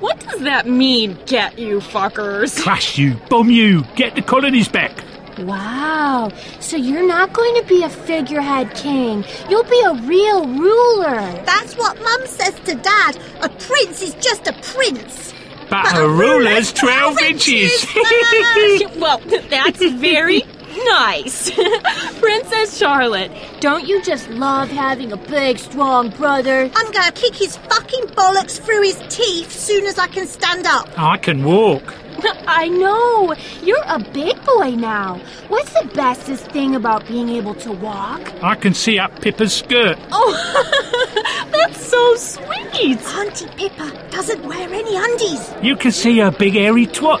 what 0.00 0.18
does 0.20 0.40
that 0.40 0.66
mean, 0.66 1.16
get 1.26 1.58
you 1.58 1.78
fuckers? 1.78 2.60
Crash 2.60 2.98
you, 2.98 3.14
bomb 3.28 3.50
you, 3.50 3.84
get 3.94 4.14
the 4.14 4.22
colonies 4.22 4.68
back. 4.68 5.04
Wow. 5.38 6.30
So 6.60 6.76
you're 6.76 7.06
not 7.06 7.32
going 7.32 7.54
to 7.56 7.62
be 7.62 7.82
a 7.82 7.88
figurehead 7.88 8.74
king. 8.74 9.24
You'll 9.48 9.64
be 9.64 9.80
a 9.86 9.94
real 9.94 10.46
ruler. 10.46 11.20
That's 11.44 11.76
what 11.76 12.00
Mum 12.02 12.26
says 12.26 12.54
to 12.66 12.74
Dad. 12.74 13.18
A 13.42 13.48
prince 13.48 14.02
is 14.02 14.14
just 14.14 14.46
a 14.46 14.52
prince. 14.74 15.34
But 15.70 15.96
a 15.98 16.08
ruler's 16.08 16.72
12 16.72 17.18
inches. 17.22 17.86
well, 18.96 19.20
that's 19.50 19.84
very 19.92 20.42
nice. 20.84 21.50
Princess 22.20 22.76
Charlotte, 22.76 23.30
don't 23.60 23.86
you 23.86 24.02
just 24.02 24.28
love 24.30 24.68
having 24.70 25.12
a 25.12 25.16
big, 25.16 25.58
strong 25.58 26.10
brother? 26.10 26.70
I'm 26.74 26.92
gonna 26.92 27.12
kick 27.12 27.34
his 27.34 27.56
fucking 27.56 28.06
bollocks 28.14 28.58
through 28.58 28.82
his 28.82 29.00
teeth 29.08 29.50
soon 29.52 29.84
as 29.84 29.98
I 29.98 30.06
can 30.06 30.26
stand 30.26 30.66
up. 30.66 30.88
I 30.98 31.16
can 31.18 31.44
walk. 31.44 31.94
I 32.46 32.68
know. 32.68 33.34
You're 33.62 33.84
a 33.86 33.98
big 33.98 34.42
boy 34.44 34.70
now. 34.70 35.20
What's 35.48 35.72
the 35.72 35.88
bestest 35.94 36.50
thing 36.50 36.74
about 36.74 37.06
being 37.06 37.28
able 37.28 37.54
to 37.56 37.72
walk? 37.72 38.20
I 38.42 38.54
can 38.54 38.74
see 38.74 38.98
up 38.98 39.20
Pippa's 39.20 39.52
skirt. 39.54 39.98
Oh, 40.10 41.48
that's 41.52 41.86
so 41.86 42.14
sweet. 42.16 42.98
Auntie 43.14 43.46
Pippa 43.56 44.10
doesn't 44.10 44.44
wear 44.44 44.68
any 44.72 44.96
undies. 44.96 45.52
You 45.62 45.76
can 45.76 45.92
see 45.92 46.18
her 46.18 46.30
big 46.30 46.56
airy 46.56 46.86
twat. 46.86 47.20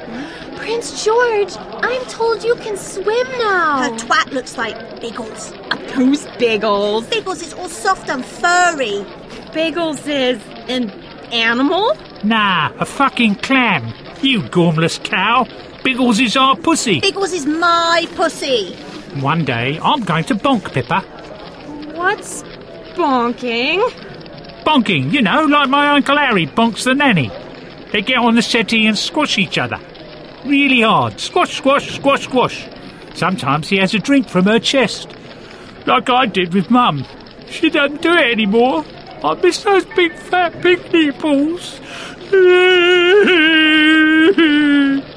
Prince 0.56 1.04
George, 1.04 1.56
I'm 1.56 2.02
told 2.06 2.42
you 2.42 2.54
can 2.56 2.76
swim 2.76 3.26
now. 3.38 3.90
Her 3.90 3.96
twat 3.96 4.32
looks 4.32 4.58
like 4.58 5.00
Biggles. 5.00 5.52
Who's 5.94 6.26
Biggles? 6.38 7.06
Biggles 7.08 7.40
is 7.42 7.54
all 7.54 7.68
soft 7.68 8.08
and 8.10 8.24
furry. 8.24 9.06
Biggles 9.52 10.06
is 10.06 10.42
an 10.68 10.90
animal? 11.32 11.96
Nah, 12.24 12.72
a 12.78 12.84
fucking 12.84 13.36
clam. 13.36 13.92
You 14.22 14.42
gormless 14.42 15.02
cow. 15.02 15.46
Biggles 15.84 16.18
is 16.18 16.36
our 16.36 16.56
pussy. 16.56 17.00
Biggles 17.00 17.32
is 17.32 17.46
my 17.46 18.06
pussy. 18.16 18.74
One 19.20 19.44
day 19.44 19.78
I'm 19.80 20.00
going 20.02 20.24
to 20.24 20.34
bonk 20.34 20.72
Pippa. 20.72 21.00
What's 21.96 22.42
bonking? 22.94 23.80
Bonking, 24.64 25.12
you 25.12 25.22
know, 25.22 25.44
like 25.44 25.68
my 25.68 25.90
Uncle 25.90 26.16
Harry 26.16 26.46
bonks 26.46 26.84
the 26.84 26.94
nanny. 26.94 27.30
They 27.92 28.02
get 28.02 28.18
on 28.18 28.34
the 28.34 28.42
settee 28.42 28.86
and 28.86 28.98
squash 28.98 29.38
each 29.38 29.56
other. 29.56 29.78
Really 30.44 30.82
hard. 30.82 31.20
Squash, 31.20 31.56
squash, 31.56 31.94
squash, 31.94 32.24
squash. 32.24 32.68
Sometimes 33.14 33.68
he 33.68 33.76
has 33.78 33.94
a 33.94 33.98
drink 33.98 34.28
from 34.28 34.46
her 34.46 34.58
chest. 34.58 35.08
Like 35.86 36.10
I 36.10 36.26
did 36.26 36.54
with 36.54 36.70
Mum. 36.70 37.06
She 37.48 37.70
doesn't 37.70 38.02
do 38.02 38.12
it 38.12 38.32
anymore. 38.32 38.84
I 39.24 39.34
miss 39.34 39.62
those 39.62 39.84
big 39.96 40.12
fat 40.12 40.60
pig 40.60 40.92
nipples. 40.92 41.80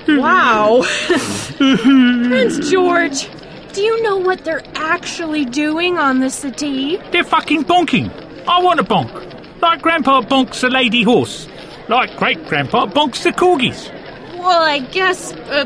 Wow. 0.08 0.84
Prince 1.58 2.70
George, 2.70 3.30
do 3.74 3.82
you 3.82 4.04
know 4.04 4.18
what 4.18 4.44
they're 4.44 4.64
actually 4.76 5.46
doing 5.46 5.98
on 5.98 6.20
the 6.20 6.30
settee? 6.30 6.98
They're 7.12 7.24
fucking 7.24 7.66
bonking. 7.66 8.12
I 8.48 8.62
want 8.62 8.80
to 8.80 8.86
bonk. 8.86 9.62
Like 9.62 9.82
Grandpa 9.82 10.22
bonks 10.22 10.64
a 10.64 10.70
lady 10.70 11.04
horse. 11.04 11.48
Like 11.88 12.16
great 12.18 12.46
Grandpa 12.48 12.86
bonks 12.88 13.24
the 13.24 13.32
corgis. 13.32 13.90
Well, 14.38 14.64
I 14.64 14.80
guess 14.80 15.34
uh, 15.34 15.66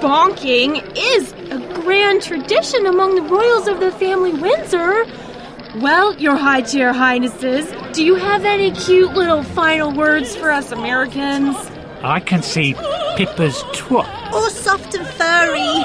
bonking 0.00 0.82
is 0.96 1.32
a 1.50 1.58
grand 1.80 2.22
tradition 2.22 2.86
among 2.86 3.14
the 3.14 3.22
royals 3.22 3.68
of 3.68 3.80
the 3.80 3.92
family 3.92 4.32
Windsor. 4.32 5.04
Well, 5.80 6.14
your 6.16 6.36
high 6.36 6.62
chair 6.62 6.94
highnesses, 6.94 7.70
do 7.92 8.02
you 8.02 8.14
have 8.14 8.46
any 8.46 8.70
cute 8.70 9.12
little 9.12 9.42
final 9.42 9.92
words 9.92 10.34
for 10.34 10.50
us 10.50 10.72
Americans? 10.72 11.54
I 12.02 12.18
can 12.20 12.42
see 12.42 12.74
Pippa's 13.16 13.62
twat. 13.74 14.08
All 14.32 14.48
soft 14.48 14.94
and 14.94 15.06
furry. 15.06 15.84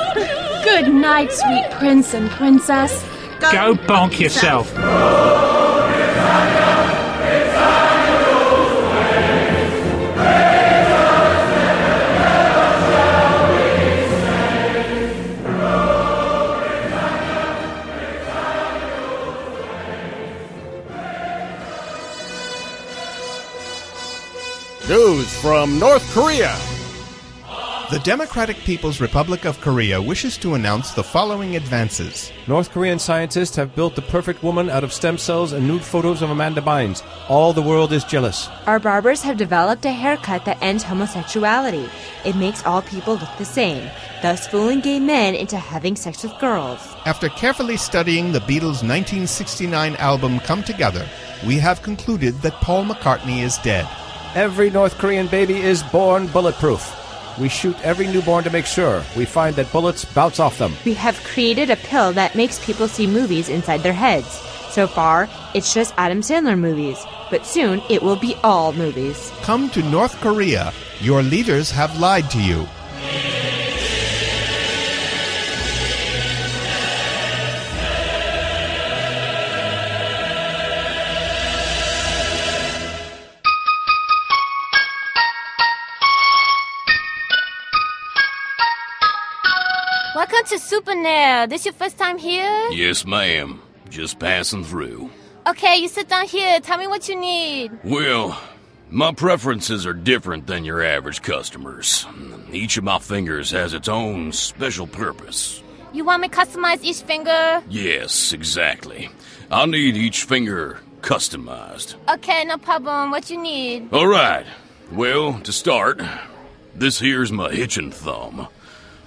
Good 0.64 0.94
night, 0.94 1.32
sweet 1.34 1.70
prince 1.72 2.14
and 2.14 2.30
princess. 2.30 3.04
Go 3.42 3.74
bonk 3.76 4.18
yourself. 4.18 4.74
News 4.74 4.82
from 25.42 25.80
North 25.80 26.08
Korea. 26.14 26.56
The 27.90 28.00
Democratic 28.04 28.58
People's 28.58 29.02
Republic 29.02 29.44
of 29.44 29.60
Korea 29.60 30.00
wishes 30.00 30.38
to 30.38 30.54
announce 30.54 30.92
the 30.92 31.04
following 31.04 31.56
advances. 31.56 32.32
North 32.48 32.70
Korean 32.70 33.00
scientists 33.00 33.56
have 33.56 33.76
built 33.76 33.96
the 33.96 34.04
perfect 34.04 34.44
woman 34.44 34.70
out 34.70 34.84
of 34.84 34.94
stem 34.94 35.18
cells 35.18 35.52
and 35.52 35.68
nude 35.68 35.82
photos 35.82 36.22
of 36.22 36.30
Amanda 36.30 36.62
Bynes. 36.62 37.02
All 37.28 37.54
the 37.54 37.62
world 37.62 37.92
is 37.92 38.04
jealous. 38.04 38.50
Our 38.68 38.80
barbers 38.80 39.24
have 39.24 39.36
developed 39.36 39.84
a 39.84 39.92
haircut 39.92 40.46
that 40.46 40.62
ends 40.62 40.84
homosexuality. 40.84 41.90
It 42.24 42.36
makes 42.36 42.64
all 42.64 42.84
people 42.84 43.16
look 43.16 43.36
the 43.40 43.44
same, 43.44 43.90
thus 44.22 44.48
fooling 44.48 44.82
gay 44.82 45.00
men 45.00 45.34
into 45.34 45.58
having 45.58 45.96
sex 45.96 46.22
with 46.22 46.38
girls. 46.38 46.80
After 47.08 47.30
carefully 47.30 47.78
studying 47.78 48.32
the 48.32 48.42
Beatles' 48.42 48.86
1969 48.86 49.96
album 49.96 50.40
Come 50.42 50.62
Together, 50.62 51.10
we 51.48 51.58
have 51.58 51.82
concluded 51.82 52.36
that 52.44 52.62
Paul 52.62 52.86
McCartney 52.86 53.42
is 53.42 53.58
dead. 53.58 53.88
Every 54.34 54.70
North 54.70 54.98
Korean 54.98 55.28
baby 55.28 55.58
is 55.58 55.84
born 55.84 56.28
bulletproof. 56.28 56.96
We 57.38 57.50
shoot 57.50 57.76
every 57.84 58.08
newborn 58.08 58.46
to 58.46 58.50
make 58.50 58.66
sure. 58.66 59.04
We 59.18 59.26
find 59.26 59.54
that 59.58 59.70
bullets 59.74 60.06
bounce 60.06 60.40
off 60.40 60.58
them. 60.58 60.74
We 60.86 60.94
have 60.94 61.22
created 61.26 61.70
a 61.70 61.76
pill 61.76 62.14
that 62.14 62.34
makes 62.34 62.64
people 62.66 62.88
see 62.88 63.08
movies 63.08 63.50
inside 63.50 63.84
their 63.84 63.92
heads. 63.92 64.40
So 64.70 64.88
far, 64.88 65.28
it's 65.54 65.74
just 65.74 65.94
Adam 65.98 66.22
Sandler 66.22 66.58
movies, 66.58 67.06
but 67.30 67.46
soon 67.46 67.82
it 67.90 68.02
will 68.02 68.16
be 68.16 68.36
all 68.42 68.72
movies. 68.72 69.34
Come 69.42 69.70
to 69.72 69.84
North 69.84 70.16
Korea. 70.22 70.72
Your 71.02 71.22
leaders 71.22 71.70
have 71.70 72.00
lied 72.00 72.30
to 72.32 72.42
you. 72.42 72.66
To 90.52 90.58
Supernair. 90.58 91.48
This 91.48 91.64
your 91.64 91.74
first 91.74 91.98
time 91.98 92.18
here? 92.18 92.70
Yes, 92.72 93.06
ma'am. 93.06 93.62
Just 93.90 94.20
passing 94.20 94.66
through. 94.66 95.10
Okay, 95.48 95.78
you 95.78 95.88
sit 95.88 96.10
down 96.10 96.28
here. 96.28 96.60
Tell 96.60 96.78
me 96.78 96.88
what 96.88 97.08
you 97.08 97.18
need. 97.18 97.72
Well, 97.86 98.38
my 98.90 99.14
preferences 99.14 99.86
are 99.86 99.94
different 99.94 100.48
than 100.48 100.66
your 100.66 100.84
average 100.84 101.22
customers. 101.22 102.06
Each 102.52 102.76
of 102.76 102.84
my 102.84 103.00
fingers 103.00 103.52
has 103.52 103.74
its 103.74 103.88
own 103.88 104.34
special 104.34 104.88
purpose. 104.88 105.64
You 105.94 106.04
want 106.04 106.22
me 106.22 106.28
to 106.28 106.36
customize 106.36 106.84
each 106.84 107.00
finger? 107.04 107.64
Yes, 107.70 108.34
exactly. 108.34 109.10
I 109.50 109.66
need 109.68 109.96
each 109.96 110.26
finger 110.26 110.82
customized. 111.00 111.96
Okay, 112.14 112.44
no 112.44 112.58
problem. 112.58 113.12
What 113.12 113.30
you 113.30 113.42
need? 113.42 113.94
All 113.94 114.08
right. 114.08 114.46
Well, 114.92 115.40
to 115.44 115.54
start, 115.54 116.02
this 116.76 117.00
here's 117.00 117.32
my 117.32 117.54
hitching 117.54 117.92
thumb. 117.92 118.50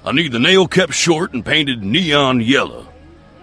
I 0.06 0.12
need 0.12 0.32
the 0.32 0.38
nail 0.38 0.68
kept 0.68 0.92
short 0.92 1.32
and 1.32 1.44
painted 1.44 1.82
neon 1.82 2.40
yellow. 2.40 2.86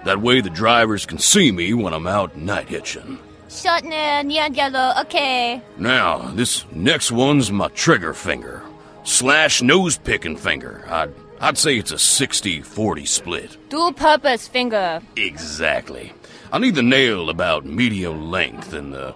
That 0.06 0.22
way 0.22 0.42
the 0.42 0.50
drivers 0.52 1.08
can 1.08 1.18
see 1.18 1.52
me 1.52 1.74
when 1.74 1.92
I'm 1.94 2.06
out 2.06 2.36
night 2.36 2.70
hitching. 2.70 3.18
Short 3.50 3.84
nail, 3.84 4.24
neon 4.24 4.54
yellow. 4.54 4.94
Okay. 5.02 5.62
Now, 5.78 6.20
this 6.20 6.66
next 6.72 7.12
one's 7.12 7.52
my 7.52 7.68
trigger 7.70 8.14
finger. 8.14 8.62
Slash 9.04 9.64
nose 9.64 9.98
picking 9.98 10.38
finger. 10.38 10.86
I'd, 10.88 11.14
I'd 11.40 11.58
say 11.58 11.78
it's 11.78 11.92
a 11.92 11.98
60 11.98 12.62
40 12.62 13.06
split. 13.06 13.58
Dual 13.70 13.94
purpose 13.94 14.48
finger. 14.48 15.02
Exactly. 15.16 16.14
I 16.54 16.60
need 16.60 16.76
the 16.76 16.84
nail 16.84 17.32
about 17.32 17.66
medium 17.66 18.30
length 18.30 18.74
and 18.74 18.94
the 18.94 19.16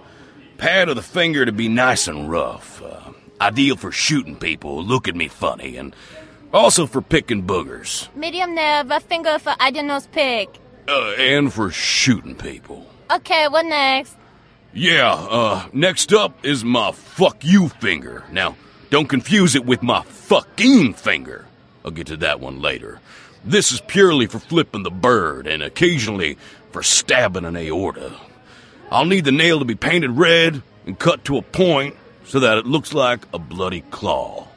pad 0.57 0.89
of 0.89 0.95
the 0.95 1.03
finger 1.03 1.45
to 1.45 1.51
be 1.51 1.67
nice 1.69 2.07
and 2.07 2.29
rough. 2.29 2.81
Uh, 2.81 3.11
ideal 3.39 3.75
for 3.75 3.91
shooting 3.91 4.35
people 4.35 4.81
who 4.81 4.87
look 4.87 5.07
at 5.07 5.15
me 5.15 5.27
funny 5.27 5.77
and 5.77 5.95
also 6.55 6.87
for 6.87 7.01
picking 7.01 7.43
boogers. 7.43 8.07
Medium 8.15 8.55
nail, 8.55 8.85
rough 8.85 9.03
finger 9.03 9.37
for 9.39 9.53
ideal 9.59 9.83
nose 9.83 10.07
pick. 10.07 10.49
Uh, 10.87 11.13
and 11.17 11.51
for 11.53 11.69
shooting 11.69 12.35
people. 12.35 12.85
Okay, 13.11 13.47
what 13.47 13.65
next? 13.65 14.15
Yeah, 14.73 15.13
uh, 15.13 15.67
next 15.73 16.13
up 16.13 16.45
is 16.45 16.63
my 16.63 16.91
fuck 16.91 17.43
you 17.43 17.69
finger. 17.69 18.23
Now, 18.31 18.55
don't 18.89 19.07
confuse 19.07 19.55
it 19.55 19.65
with 19.65 19.83
my 19.83 20.01
fucking 20.03 20.93
finger. 20.93 21.45
I'll 21.83 21.91
get 21.91 22.07
to 22.07 22.17
that 22.17 22.39
one 22.39 22.61
later. 22.61 22.99
This 23.43 23.71
is 23.71 23.81
purely 23.81 24.25
for 24.25 24.39
flipping 24.39 24.83
the 24.83 24.91
bird 24.91 25.47
and 25.47 25.61
occasionally 25.61 26.37
for 26.71 26.81
stabbing 26.81 27.45
an 27.45 27.55
aorta. 27.55 28.15
I'll 28.91 29.05
need 29.05 29.25
the 29.25 29.31
nail 29.31 29.59
to 29.59 29.65
be 29.65 29.75
painted 29.75 30.11
red 30.11 30.61
and 30.85 30.97
cut 30.97 31.25
to 31.25 31.37
a 31.37 31.41
point 31.41 31.95
so 32.25 32.39
that 32.39 32.57
it 32.57 32.65
looks 32.65 32.93
like 32.93 33.25
a 33.33 33.39
bloody 33.39 33.81
claw. 33.81 34.47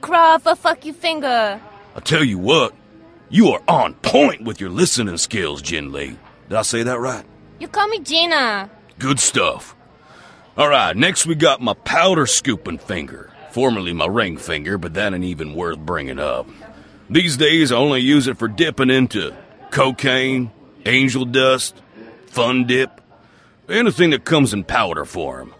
Claw 0.00 0.38
for 0.38 0.54
fuck 0.54 0.84
you 0.84 0.92
finger. 0.92 1.60
I 1.94 2.00
tell 2.00 2.24
you 2.24 2.38
what, 2.38 2.74
You 3.30 3.48
are 3.48 3.62
on 3.68 3.92
point 3.94 4.44
with 4.44 4.60
your 4.60 4.70
listening 4.70 5.18
skills, 5.18 5.60
Jin 5.60 5.92
Lee. 5.92 6.16
Did 6.48 6.56
I 6.56 6.62
say 6.62 6.82
that 6.82 6.98
right? 6.98 7.24
You 7.60 7.68
call 7.68 7.86
me 7.88 7.98
Gina. 8.00 8.70
Good 8.98 9.20
stuff. 9.20 9.76
All 10.56 10.68
right, 10.68 10.96
next 10.96 11.26
we 11.26 11.34
got 11.34 11.60
my 11.60 11.74
powder 11.74 12.24
scooping 12.26 12.78
finger, 12.78 13.30
formerly 13.50 13.92
my 13.92 14.06
ring 14.06 14.38
finger, 14.38 14.78
but 14.78 14.94
that 14.94 15.12
ain't 15.12 15.24
even 15.24 15.54
worth 15.54 15.78
bringing 15.78 16.18
up. 16.18 16.48
These 17.10 17.36
days, 17.36 17.70
I 17.70 17.76
only 17.76 18.00
use 18.00 18.26
it 18.26 18.38
for 18.38 18.48
dipping 18.48 18.90
into 18.90 19.34
cocaine, 19.70 20.50
angel 20.86 21.26
dust, 21.26 21.80
fun 22.26 22.66
dip, 22.66 23.00
anything 23.68 24.10
that 24.10 24.24
comes 24.24 24.54
in 24.54 24.64
powder 24.64 25.04
form. 25.04 25.54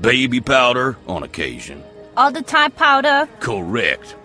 Baby 0.00 0.40
powder 0.40 0.98
on 1.06 1.22
occasion. 1.22 1.82
All 2.16 2.32
the 2.32 2.42
time 2.42 2.72
powder. 2.72 3.28
Correct. 3.40 4.16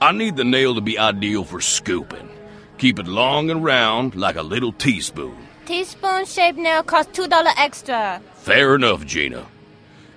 I 0.00 0.12
need 0.12 0.36
the 0.36 0.44
nail 0.44 0.74
to 0.74 0.80
be 0.80 0.98
ideal 0.98 1.44
for 1.44 1.60
scooping. 1.60 2.28
Keep 2.76 2.98
it 2.98 3.08
long 3.08 3.50
and 3.50 3.64
round 3.64 4.14
like 4.14 4.36
a 4.36 4.42
little 4.42 4.72
teaspoon. 4.72 5.36
Teaspoon 5.64 6.24
shaped 6.26 6.58
nail 6.58 6.82
costs 6.82 7.18
$2 7.18 7.52
extra. 7.56 8.22
Fair 8.34 8.74
enough, 8.74 9.04
Gina. 9.04 9.46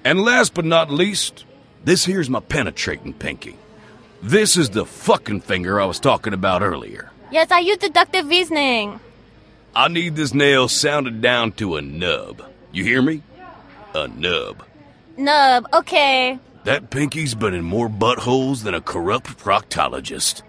And 0.03 0.21
last 0.21 0.53
but 0.53 0.65
not 0.65 0.91
least, 0.91 1.45
this 1.83 2.05
here's 2.05 2.29
my 2.29 2.39
penetrating 2.39 3.13
pinky. 3.13 3.57
This 4.21 4.57
is 4.57 4.69
the 4.69 4.85
fucking 4.85 5.41
finger 5.41 5.81
I 5.81 5.85
was 5.85 5.99
talking 5.99 6.33
about 6.33 6.61
earlier. 6.61 7.11
Yes, 7.31 7.49
I 7.49 7.59
use 7.59 7.77
deductive 7.77 8.27
reasoning. 8.27 8.99
I 9.75 9.87
need 9.87 10.15
this 10.15 10.33
nail 10.33 10.67
sounded 10.67 11.21
down 11.21 11.53
to 11.53 11.77
a 11.77 11.81
nub. 11.81 12.43
You 12.71 12.83
hear 12.83 13.01
me? 13.01 13.23
A 13.95 14.07
nub. 14.07 14.63
Nub, 15.17 15.67
okay. 15.73 16.37
That 16.63 16.91
pinky's 16.91 17.33
been 17.33 17.55
in 17.55 17.63
more 17.63 17.89
buttholes 17.89 18.63
than 18.63 18.75
a 18.75 18.81
corrupt 18.81 19.37
proctologist. 19.37 20.43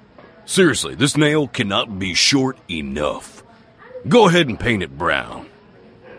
Seriously, 0.45 0.95
this 0.95 1.17
nail 1.17 1.49
cannot 1.49 1.99
be 1.99 2.13
short 2.13 2.59
enough. 2.71 3.43
Go 4.07 4.29
ahead 4.29 4.49
and 4.49 4.61
paint 4.61 4.83
it 4.83 4.99
brown. 4.99 5.49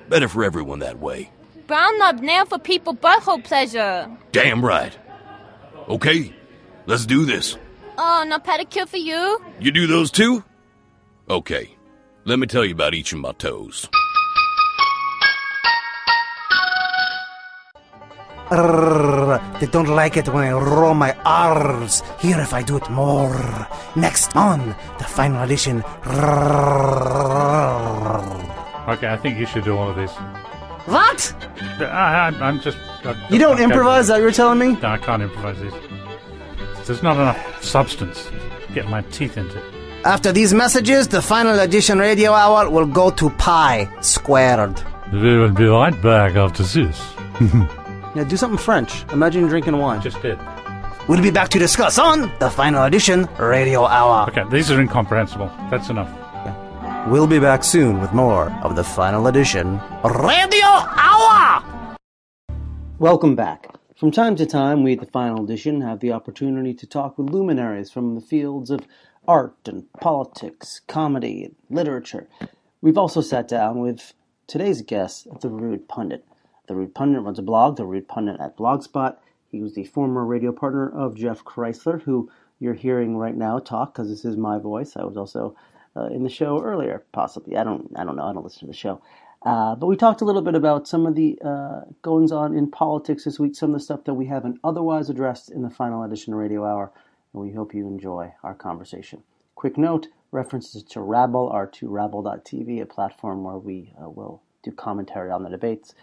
Better 0.09 0.27
for 0.27 0.43
everyone 0.43 0.79
that 0.79 0.99
way. 0.99 1.29
Brown 1.67 1.97
knob 1.99 2.19
nail 2.21 2.45
for 2.45 2.57
people 2.57 2.95
butthole 2.95 3.43
pleasure. 3.43 4.09
Damn 4.31 4.65
right. 4.65 4.97
Okay, 5.87 6.33
let's 6.87 7.05
do 7.05 7.25
this. 7.25 7.57
Oh, 7.97 8.25
no 8.27 8.39
pedicure 8.39 8.87
for 8.87 8.97
you? 8.97 9.39
You 9.59 9.71
do 9.71 9.85
those 9.85 10.09
too? 10.09 10.43
Okay, 11.29 11.75
let 12.25 12.39
me 12.39 12.47
tell 12.47 12.65
you 12.65 12.73
about 12.73 12.95
each 12.95 13.13
of 13.13 13.19
my 13.19 13.33
toes. 13.33 13.87
Arrgh, 19.63 19.71
they 19.71 19.71
don't 19.71 19.87
like 19.95 20.17
it 20.17 20.27
when 20.29 20.43
I 20.43 20.51
roll 20.51 20.93
my 20.93 21.15
R's. 21.25 22.03
Here 22.19 22.39
if 22.39 22.53
I 22.53 22.63
do 22.63 22.77
it 22.77 22.89
more. 22.89 23.67
Next 23.95 24.35
on 24.35 24.75
the 24.97 25.03
final 25.05 25.41
edition. 25.43 25.83
Okay, 28.87 29.07
I 29.07 29.17
think 29.21 29.39
you 29.39 29.45
should 29.45 29.63
do 29.63 29.77
all 29.77 29.89
of 29.89 29.95
this. 29.95 30.11
What? 30.85 31.33
I, 31.79 31.83
I, 31.85 32.27
I'm 32.41 32.59
just. 32.59 32.77
I, 33.05 33.15
You 33.29 33.39
don't 33.39 33.59
I- 33.59 33.63
improvise? 33.63 34.07
That 34.07 34.19
you're 34.19 34.31
telling 34.31 34.59
me? 34.59 34.73
No, 34.81 34.89
I 34.89 34.97
can't 34.97 35.21
improvise 35.23 35.59
this. 35.59 35.73
There's 36.85 37.01
not 37.03 37.15
enough 37.15 37.63
substance. 37.63 38.25
to 38.25 38.73
Get 38.73 38.89
my 38.89 39.01
teeth 39.03 39.37
into. 39.37 39.61
After 40.03 40.33
these 40.33 40.53
messages, 40.53 41.07
the 41.07 41.21
final 41.21 41.59
edition 41.59 41.99
radio 41.99 42.33
hour 42.33 42.69
will 42.69 42.85
go 42.85 43.09
to 43.11 43.29
pi 43.29 43.87
squared. 44.01 44.81
We 45.13 45.37
will 45.37 45.51
be 45.53 45.65
right 45.65 46.01
back 46.01 46.35
after 46.35 46.63
this. 46.63 47.01
Yeah, 48.15 48.23
do 48.23 48.37
something 48.37 48.59
French. 48.59 49.03
Imagine 49.11 49.47
drinking 49.47 49.77
wine. 49.77 50.01
Just 50.01 50.21
did. 50.21 50.37
We'll 51.07 51.21
be 51.21 51.31
back 51.31 51.49
to 51.49 51.59
discuss 51.59 51.97
on 51.97 52.31
the 52.39 52.49
final 52.49 52.83
edition 52.83 53.27
radio 53.39 53.85
hour. 53.85 54.29
Okay, 54.29 54.43
these 54.51 54.69
are 54.71 54.79
incomprehensible. 54.79 55.47
That's 55.71 55.89
enough. 55.89 56.09
We'll 57.09 57.27
be 57.27 57.39
back 57.39 57.63
soon 57.63 57.99
with 57.99 58.13
more 58.13 58.49
of 58.63 58.75
the 58.75 58.83
final 58.83 59.27
edition. 59.27 59.81
Radio 60.03 60.65
hour. 60.65 61.97
Welcome 62.99 63.35
back. 63.35 63.67
From 63.97 64.11
time 64.11 64.35
to 64.37 64.45
time, 64.45 64.83
we 64.83 64.93
at 64.93 64.99
the 64.99 65.05
final 65.07 65.43
edition 65.43 65.81
have 65.81 65.99
the 65.99 66.11
opportunity 66.11 66.73
to 66.75 66.87
talk 66.87 67.17
with 67.17 67.29
luminaries 67.29 67.91
from 67.91 68.15
the 68.15 68.21
fields 68.21 68.69
of 68.69 68.81
art 69.27 69.57
and 69.65 69.91
politics, 69.99 70.81
comedy, 70.87 71.43
and 71.45 71.55
literature. 71.69 72.27
We've 72.81 72.97
also 72.97 73.21
sat 73.21 73.47
down 73.47 73.79
with 73.79 74.13
today's 74.47 74.81
guest, 74.81 75.27
the 75.41 75.49
Rude 75.49 75.87
Pundit. 75.89 76.25
The 76.67 76.75
Rude 76.75 76.95
Pundit 76.95 77.21
runs 77.21 77.39
a 77.39 77.43
blog, 77.43 77.77
The 77.77 77.85
Rude 77.85 78.07
Pundit 78.07 78.39
at 78.39 78.57
Blogspot. 78.57 79.17
He 79.51 79.61
was 79.61 79.73
the 79.75 79.83
former 79.83 80.25
radio 80.25 80.51
partner 80.51 80.89
of 80.89 81.15
Jeff 81.15 81.43
Chrysler, 81.43 82.01
who 82.01 82.29
you're 82.59 82.73
hearing 82.73 83.17
right 83.17 83.35
now 83.35 83.59
talk 83.59 83.93
because 83.93 84.09
this 84.09 84.25
is 84.25 84.37
my 84.37 84.57
voice. 84.57 84.95
I 84.95 85.03
was 85.03 85.17
also 85.17 85.55
uh, 85.95 86.05
in 86.05 86.23
the 86.23 86.29
show 86.29 86.61
earlier, 86.63 87.03
possibly. 87.11 87.57
I 87.57 87.63
don't, 87.63 87.91
I 87.95 88.03
don't 88.03 88.15
know. 88.15 88.23
I 88.25 88.33
don't 88.33 88.43
listen 88.43 88.61
to 88.61 88.67
the 88.67 88.73
show. 88.73 89.01
Uh, 89.45 89.75
but 89.75 89.87
we 89.87 89.97
talked 89.97 90.21
a 90.21 90.25
little 90.25 90.41
bit 90.41 90.55
about 90.55 90.87
some 90.87 91.05
of 91.05 91.15
the 91.15 91.37
uh, 91.43 91.81
goings 92.01 92.31
on 92.31 92.55
in 92.55 92.71
politics 92.71 93.25
this 93.25 93.39
week, 93.39 93.55
some 93.55 93.71
of 93.71 93.73
the 93.73 93.83
stuff 93.83 94.05
that 94.05 94.13
we 94.13 94.25
haven't 94.25 94.59
otherwise 94.63 95.09
addressed 95.09 95.51
in 95.51 95.63
the 95.63 95.69
final 95.69 96.03
edition 96.03 96.33
of 96.33 96.39
Radio 96.39 96.65
Hour, 96.65 96.91
and 97.33 97.43
we 97.43 97.51
hope 97.51 97.73
you 97.73 97.85
enjoy 97.85 98.33
our 98.41 98.53
conversation. 98.53 99.21
Quick 99.55 99.77
note 99.77 100.07
references 100.31 100.81
to 100.83 101.01
Rabble 101.01 101.49
are 101.49 101.67
to 101.67 101.89
rabble.tv, 101.89 102.81
a 102.81 102.85
platform 102.85 103.43
where 103.43 103.57
we 103.57 103.93
uh, 104.01 104.09
will 104.09 104.41
do 104.63 104.71
commentary 104.71 105.29
on 105.29 105.43
the 105.43 105.49
debates. 105.49 105.93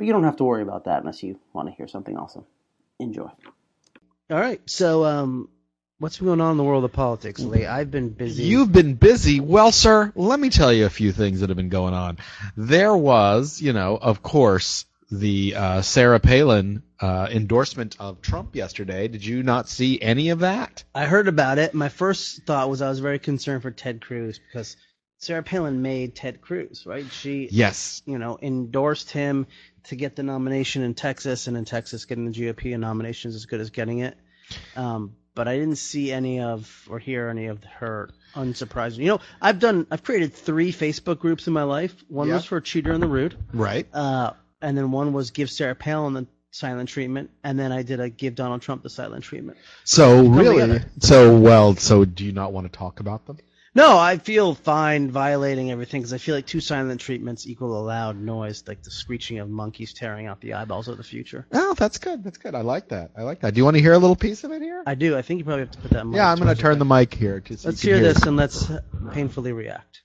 But 0.00 0.06
you 0.06 0.14
don't 0.14 0.24
have 0.24 0.36
to 0.36 0.44
worry 0.44 0.62
about 0.62 0.84
that 0.84 1.00
unless 1.00 1.22
you 1.22 1.38
want 1.52 1.68
to 1.68 1.74
hear 1.74 1.86
something 1.86 2.16
awesome. 2.16 2.46
Enjoy. 2.98 3.28
All 4.30 4.40
right. 4.40 4.58
So, 4.64 5.04
um, 5.04 5.50
what's 5.98 6.16
been 6.16 6.26
going 6.28 6.40
on 6.40 6.52
in 6.52 6.56
the 6.56 6.64
world 6.64 6.84
of 6.86 6.92
politics 6.94 7.42
Lee? 7.42 7.66
I've 7.66 7.90
been 7.90 8.08
busy. 8.08 8.44
You've 8.44 8.72
been 8.72 8.94
busy. 8.94 9.40
Well, 9.40 9.72
sir, 9.72 10.10
let 10.14 10.40
me 10.40 10.48
tell 10.48 10.72
you 10.72 10.86
a 10.86 10.88
few 10.88 11.12
things 11.12 11.40
that 11.40 11.50
have 11.50 11.56
been 11.58 11.68
going 11.68 11.92
on. 11.92 12.16
There 12.56 12.96
was, 12.96 13.60
you 13.60 13.74
know, 13.74 13.98
of 13.98 14.22
course, 14.22 14.86
the 15.10 15.54
uh, 15.54 15.82
Sarah 15.82 16.18
Palin 16.18 16.82
uh, 16.98 17.28
endorsement 17.30 17.96
of 18.00 18.22
Trump 18.22 18.56
yesterday. 18.56 19.06
Did 19.06 19.22
you 19.22 19.42
not 19.42 19.68
see 19.68 20.00
any 20.00 20.30
of 20.30 20.38
that? 20.38 20.82
I 20.94 21.04
heard 21.04 21.28
about 21.28 21.58
it. 21.58 21.74
My 21.74 21.90
first 21.90 22.46
thought 22.46 22.70
was 22.70 22.80
I 22.80 22.88
was 22.88 23.00
very 23.00 23.18
concerned 23.18 23.60
for 23.60 23.70
Ted 23.70 24.00
Cruz 24.00 24.38
because 24.38 24.78
Sarah 25.20 25.42
Palin 25.42 25.82
made 25.82 26.14
Ted 26.14 26.40
Cruz, 26.40 26.86
right? 26.86 27.04
She, 27.12 27.46
Yes. 27.52 28.00
you 28.06 28.16
know, 28.16 28.38
endorsed 28.40 29.10
him 29.10 29.46
to 29.84 29.96
get 29.96 30.16
the 30.16 30.22
nomination 30.22 30.82
in 30.82 30.94
Texas, 30.94 31.46
and 31.46 31.56
in 31.56 31.64
Texas, 31.64 32.04
getting 32.04 32.30
the 32.30 32.32
GOP 32.32 32.74
a 32.74 32.78
nomination 32.78 33.30
is 33.30 33.34
as 33.36 33.46
good 33.46 33.60
as 33.60 33.70
getting 33.70 34.00
it. 34.00 34.16
Um, 34.76 35.14
but 35.34 35.48
I 35.48 35.56
didn't 35.56 35.76
see 35.76 36.12
any 36.12 36.40
of 36.40 36.86
or 36.90 36.98
hear 36.98 37.28
any 37.28 37.46
of 37.46 37.62
her 37.64 38.10
unsurprising. 38.34 38.98
You 38.98 39.06
know, 39.08 39.20
I've 39.40 39.58
done, 39.58 39.86
I've 39.90 40.02
created 40.02 40.34
three 40.34 40.72
Facebook 40.72 41.18
groups 41.18 41.46
in 41.46 41.52
my 41.52 41.62
life. 41.62 41.94
One 42.08 42.28
Yeah. 42.28 42.34
was 42.34 42.44
for 42.44 42.60
Cheater 42.60 42.92
and 42.92 43.02
the 43.02 43.06
Rude, 43.08 43.36
Right. 43.52 43.86
uh, 43.92 44.32
and 44.60 44.76
then 44.76 44.90
one 44.90 45.12
was 45.12 45.30
Give 45.30 45.50
Sarah 45.50 45.74
Palin 45.74 46.14
the 46.14 46.26
silent 46.52 46.88
treatment, 46.88 47.30
and 47.44 47.58
then 47.58 47.70
I 47.72 47.82
did 47.82 48.00
a 48.00 48.10
Give 48.10 48.34
Donald 48.34 48.60
Trump 48.62 48.82
the 48.82 48.90
silent 48.90 49.22
treatment. 49.24 49.56
So 49.84 50.26
really, 50.26 50.60
together. 50.60 50.84
so 50.98 51.38
well, 51.38 51.76
so 51.76 52.04
do 52.04 52.24
you 52.24 52.32
not 52.32 52.52
want 52.52 52.70
to 52.70 52.76
talk 52.76 52.98
about 53.00 53.26
them? 53.26 53.38
No, 53.72 53.96
I 53.96 54.18
feel 54.18 54.56
fine 54.56 55.12
violating 55.12 55.70
everything 55.70 56.00
because 56.00 56.12
I 56.12 56.18
feel 56.18 56.34
like 56.34 56.46
two 56.46 56.60
silent 56.60 57.00
treatments 57.00 57.46
equal 57.46 57.78
a 57.78 57.82
loud 57.84 58.20
noise, 58.20 58.64
like 58.66 58.82
the 58.82 58.90
screeching 58.90 59.38
of 59.38 59.48
monkeys 59.48 59.92
tearing 59.92 60.26
out 60.26 60.40
the 60.40 60.54
eyeballs 60.54 60.88
of 60.88 60.96
the 60.96 61.04
future. 61.04 61.46
Oh, 61.52 61.74
that's 61.74 61.98
good. 61.98 62.24
That's 62.24 62.38
good. 62.38 62.56
I 62.56 62.62
like 62.62 62.88
that. 62.88 63.12
I 63.16 63.22
like 63.22 63.40
that. 63.40 63.54
Do 63.54 63.58
you 63.58 63.64
want 63.64 63.76
to 63.76 63.82
hear 63.82 63.92
a 63.92 63.98
little 63.98 64.16
piece 64.16 64.42
of 64.42 64.50
it 64.50 64.60
here? 64.60 64.82
I 64.86 64.96
do. 64.96 65.16
I 65.16 65.22
think 65.22 65.38
you 65.38 65.44
probably 65.44 65.60
have 65.60 65.70
to 65.70 65.78
put 65.78 65.92
that. 65.92 66.04
Mic 66.04 66.16
Yeah, 66.16 66.32
I'm 66.32 66.38
going 66.38 66.54
to 66.54 66.60
turn 66.60 66.80
the 66.80 66.84
mic 66.84 67.14
here. 67.14 67.40
Let's 67.62 67.80
hear 67.80 67.96
can 67.96 68.02
this 68.02 68.22
and 68.24 68.36
let's 68.36 68.68
painfully 69.12 69.52
react. 69.52 70.02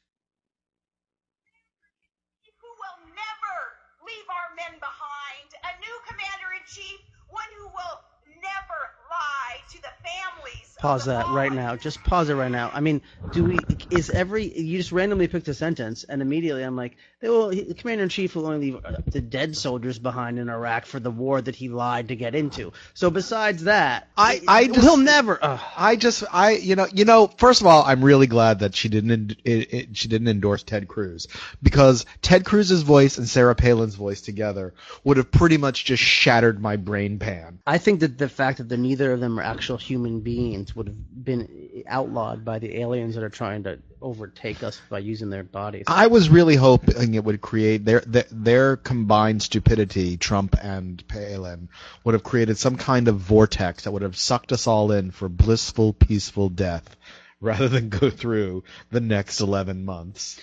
leave 4.06 4.30
our 4.30 4.56
men 4.56 4.78
behind. 4.80 5.50
A 5.66 5.74
new 5.82 5.96
commander 6.06 6.54
in 6.54 6.62
chief, 6.70 7.02
one 7.30 7.50
who 7.58 7.66
will 7.66 7.98
never 8.38 8.80
lie 9.10 9.58
to 9.74 9.82
the 9.82 9.90
families. 10.06 10.75
Pause 10.86 11.06
that 11.06 11.28
right 11.30 11.52
now. 11.52 11.76
Just 11.76 12.04
pause 12.04 12.30
it 12.30 12.36
right 12.36 12.52
now. 12.52 12.70
I 12.72 12.80
mean, 12.80 13.02
do 13.34 13.44
we? 13.44 13.58
Is 13.90 14.12
every 14.12 14.56
you 14.56 14.78
just 14.78 14.92
randomly 14.92 15.28
picked 15.28 15.48
a 15.48 15.54
sentence 15.56 16.04
and 16.04 16.22
immediately 16.22 16.62
I'm 16.62 16.76
like, 16.76 16.96
well, 17.24 17.50
he- 17.50 17.64
the 17.64 17.74
commander 17.74 18.04
in 18.04 18.10
chief 18.10 18.36
will 18.36 18.46
only 18.46 18.72
leave 18.72 18.82
the 19.08 19.20
dead 19.20 19.58
soldiers 19.58 19.98
behind 19.98 20.38
in 20.38 20.48
Iraq 20.48 20.86
for 20.86 21.00
the 21.00 21.10
war 21.10 21.42
that 21.42 21.56
he 21.56 21.70
lied 21.70 22.10
to 22.10 22.16
get 22.16 22.36
into. 22.36 22.72
So 22.94 23.10
besides 23.10 23.64
that, 23.64 24.10
I, 24.16 24.42
I 24.48 24.68
just, 24.68 24.82
he'll 24.82 24.98
never. 24.98 25.44
Uh, 25.44 25.58
I 25.76 25.96
just, 25.96 26.24
I, 26.32 26.52
you 26.52 26.76
know, 26.76 26.86
you 26.94 27.06
know. 27.06 27.28
First 27.28 27.62
of 27.62 27.68
all, 27.68 27.84
I'm 27.84 28.06
really 28.06 28.28
glad 28.28 28.60
that 28.60 28.76
she 28.76 28.88
didn't, 28.90 29.38
it, 29.44 29.74
it, 29.74 29.98
she 29.98 30.08
didn't 30.08 30.28
endorse 30.28 30.62
Ted 30.62 30.88
Cruz 30.88 31.28
because 31.64 32.06
Ted 32.22 32.46
Cruz's 32.46 32.84
voice 32.84 33.18
and 33.18 33.28
Sarah 33.28 33.56
Palin's 33.56 33.96
voice 33.96 34.22
together 34.22 34.76
would 35.04 35.18
have 35.18 35.32
pretty 35.32 35.58
much 35.58 35.86
just 35.86 36.04
shattered 36.04 36.62
my 36.62 36.76
brain 36.76 37.18
pan. 37.18 37.58
I 37.66 37.80
think 37.80 38.02
that 38.02 38.20
the 38.20 38.30
fact 38.30 38.60
that 38.60 38.70
the, 38.70 38.78
neither 38.78 39.12
of 39.12 39.20
them 39.20 39.40
are 39.40 39.44
actual 39.44 39.78
human 39.78 40.20
beings 40.20 40.75
would 40.76 40.88
have 40.88 41.24
been 41.26 41.84
outlawed 41.88 42.44
by 42.46 42.60
the 42.60 42.80
aliens 42.82 43.16
that 43.16 43.24
are 43.24 43.30
trying 43.30 43.64
to 43.64 43.80
overtake 44.02 44.62
us 44.62 44.80
by 44.90 45.00
using 45.00 45.30
their 45.30 45.44
bodies. 45.44 45.86
I 45.88 46.08
was 46.08 46.30
really 46.30 46.56
hoping 46.56 47.14
it 47.16 47.24
would 47.24 47.42
create 47.42 47.86
their, 47.86 48.02
their 48.02 48.26
their 48.30 48.76
combined 48.78 49.42
stupidity, 49.42 50.18
Trump 50.18 50.56
and 50.62 51.06
Palin, 51.08 51.70
would 52.04 52.14
have 52.14 52.24
created 52.24 52.58
some 52.58 52.76
kind 52.76 53.08
of 53.08 53.18
vortex 53.18 53.86
that 53.86 53.92
would 53.92 54.02
have 54.04 54.18
sucked 54.18 54.52
us 54.52 54.68
all 54.68 54.92
in 54.92 55.12
for 55.12 55.30
blissful, 55.30 55.94
peaceful 55.94 56.50
death, 56.50 56.96
rather 57.42 57.68
than 57.70 57.90
go 57.90 58.10
through 58.10 58.64
the 58.92 59.02
next 59.02 59.40
11 59.40 59.86
months. 59.86 60.40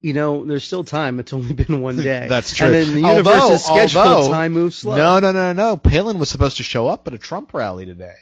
You 0.00 0.12
know, 0.12 0.44
there's 0.44 0.64
still 0.64 0.84
time. 0.84 1.18
It's 1.18 1.32
only 1.32 1.54
been 1.54 1.80
one 1.80 1.96
day. 2.12 2.26
That's 2.28 2.54
true. 2.54 2.66
And 2.66 2.74
then 2.74 2.94
the 2.94 3.00
universe's 3.08 3.66
Although- 3.66 3.86
schedule 3.86 4.00
although- 4.02 4.30
time 4.32 4.52
moves 4.52 4.76
slow. 4.76 4.96
No, 4.96 5.18
no, 5.18 5.32
no, 5.32 5.52
no. 5.52 5.76
Palin 5.78 6.18
was 6.18 6.28
supposed 6.28 6.58
to 6.58 6.62
show 6.62 6.86
up 6.88 7.06
at 7.08 7.14
a 7.14 7.18
Trump 7.18 7.52
rally 7.54 7.86
today, 7.86 8.14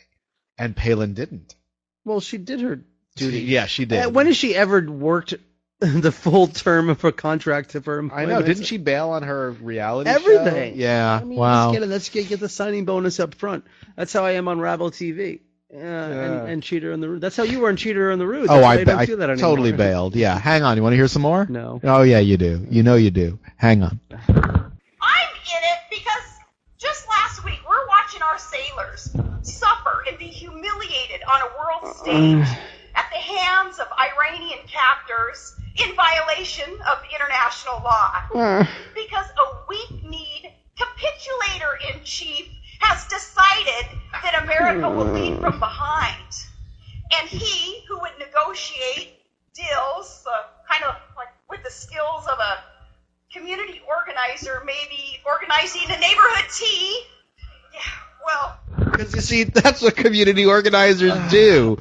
and 0.59 0.75
Palin 0.77 1.15
didn't. 1.15 1.55
Well, 2.05 2.21
she 2.21 2.39
did 2.39 2.61
her 2.61 2.81
duty. 3.17 3.41
Yeah, 3.41 3.67
she 3.67 3.85
did. 3.85 4.07
Uh, 4.07 4.11
when 4.11 4.27
has 4.27 4.37
she 4.37 4.55
ever 4.55 4.81
worked 4.81 5.35
the 5.81 6.13
full 6.13 6.47
term 6.49 6.89
of 6.91 7.01
her 7.03 7.13
contract 7.13 7.71
to 7.71 7.81
her 7.81 7.97
I 7.97 7.99
employment? 8.01 8.31
I 8.31 8.35
know. 8.41 8.43
Didn't 8.47 8.65
she 8.65 8.79
bail 8.79 9.11
on 9.11 9.23
her 9.23 9.51
reality 9.53 10.11
Everything. 10.11 10.75
show? 10.75 10.79
Yeah. 10.81 11.19
I 11.21 11.25
mean, 11.25 11.39
wow. 11.39 11.69
Let's 11.71 11.79
get, 11.81 11.89
let's 11.89 12.09
get, 12.11 12.29
get 12.29 12.41
the 12.41 12.49
signing 12.49 12.85
bonus 12.85 13.21
up 13.21 13.35
front. 13.35 13.65
That's 13.97 14.13
how 14.13 14.25
I 14.25 14.33
am 14.33 14.49
on 14.49 14.61
Rabble 14.61 14.91
TV. 14.91 15.41
Yeah, 15.75 16.07
And, 16.07 16.49
and 16.51 16.63
Cheater 16.63 16.93
on 16.93 17.01
the 17.01 17.09
Root. 17.09 17.21
That's 17.23 17.35
how 17.37 17.45
you 17.45 17.61
were 17.61 17.69
on 17.71 17.77
Cheater 17.77 18.13
on 18.13 18.19
the 18.19 18.27
Root. 18.27 18.49
Oh, 18.51 18.55
That's 18.55 18.63
why 18.63 18.75
I, 18.75 18.77
ba- 18.79 18.85
don't 18.85 18.99
I 18.99 19.07
do 19.07 19.17
that 19.17 19.31
anymore. 19.31 19.51
totally 19.51 19.73
bailed. 19.87 20.15
Yeah. 20.15 20.39
Hang 20.39 20.63
on. 20.65 20.77
You 20.77 20.83
want 20.83 20.93
to 20.93 20.97
hear 20.99 21.09
some 21.09 21.23
more? 21.23 21.47
No. 21.49 21.81
Oh 21.83 22.03
yeah, 22.03 22.19
you 22.19 22.37
do. 22.37 22.67
You 22.69 22.83
know 22.83 22.97
you 22.97 23.11
do. 23.11 23.39
Hang 23.57 23.83
on. 23.83 23.99
I'm 24.11 24.27
in 24.29 25.63
it 25.65 25.79
because 25.91 26.39
just 26.77 27.09
last 27.09 27.32
week 27.32 27.32
we're 27.32 27.32
watching 28.13 28.23
our 28.23 28.39
sailors 28.39 29.17
suffer 29.43 30.05
and 30.09 30.19
be 30.19 30.27
humiliated 30.27 31.21
on 31.33 31.41
a 31.41 31.47
world 31.59 31.83
uh, 31.85 31.93
stage 31.95 32.59
at 32.95 33.07
the 33.11 33.19
hands 33.19 33.79
of 33.79 33.87
Iranian 33.99 34.59
captors 34.67 35.57
in 35.77 35.95
violation 35.95 36.71
of 36.91 36.99
international 37.13 37.81
law. 37.83 38.23
Uh. 38.35 38.65
Because 38.95 39.27
a 39.27 39.67
weak-kneed 39.69 40.53
capitulator 40.77 41.79
in 41.91 42.05
chief 42.05 42.49
has 42.81 43.07
decided 43.07 43.99
that 44.23 44.43
America 44.43 44.91
will 44.91 45.13
lead 45.13 45.35
uh. 45.35 45.41
from 45.51 45.59
behind. 45.59 46.35
And 47.19 47.29
he 47.29 47.85
who 47.89 47.99
would 48.01 48.19
negotiate 48.19 49.21
deals, 49.55 50.25
uh, 50.31 50.45
kind 50.71 50.85
of 50.85 50.97
like 51.17 51.29
with 51.49 51.63
the 51.63 51.71
skills 51.71 52.27
of 52.27 52.39
a 52.39 52.65
community 53.33 53.81
organizer, 53.89 54.63
maybe 54.67 55.21
organizing 55.27 55.85
a 55.87 55.99
neighborhood 56.01 56.45
tea. 56.55 57.05
Yeah, 57.73 57.81
well, 58.25 58.59
Because 58.91 59.15
you 59.15 59.22
see, 59.33 59.45
that's 59.45 59.83
what 59.83 59.97
community 59.97 60.47
organizers 60.47 61.13
uh, 61.13 61.29
do. 61.29 61.79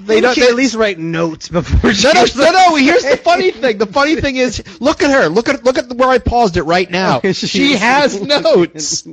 They 0.00 0.20
don't 0.20 0.38
at 0.38 0.54
least 0.54 0.74
write 0.74 0.98
notes 0.98 1.48
before 1.48 1.92
she 1.92 2.06
No, 2.06 2.12
no, 2.12 2.24
no, 2.36 2.50
no. 2.50 2.76
Here's 2.76 3.02
the 3.02 3.16
funny 3.16 3.50
thing. 3.50 3.78
The 3.78 3.86
funny 3.86 4.16
thing 4.16 4.36
is, 4.36 4.62
look 4.80 5.02
at 5.02 5.10
her. 5.10 5.28
Look 5.28 5.48
at 5.48 5.64
look 5.64 5.78
at 5.78 5.92
where 5.92 6.08
I 6.08 6.18
paused 6.18 6.56
it 6.56 6.62
right 6.62 6.90
now. 6.90 7.20
She 7.36 7.72
has 7.76 8.20
notes. 8.20 9.06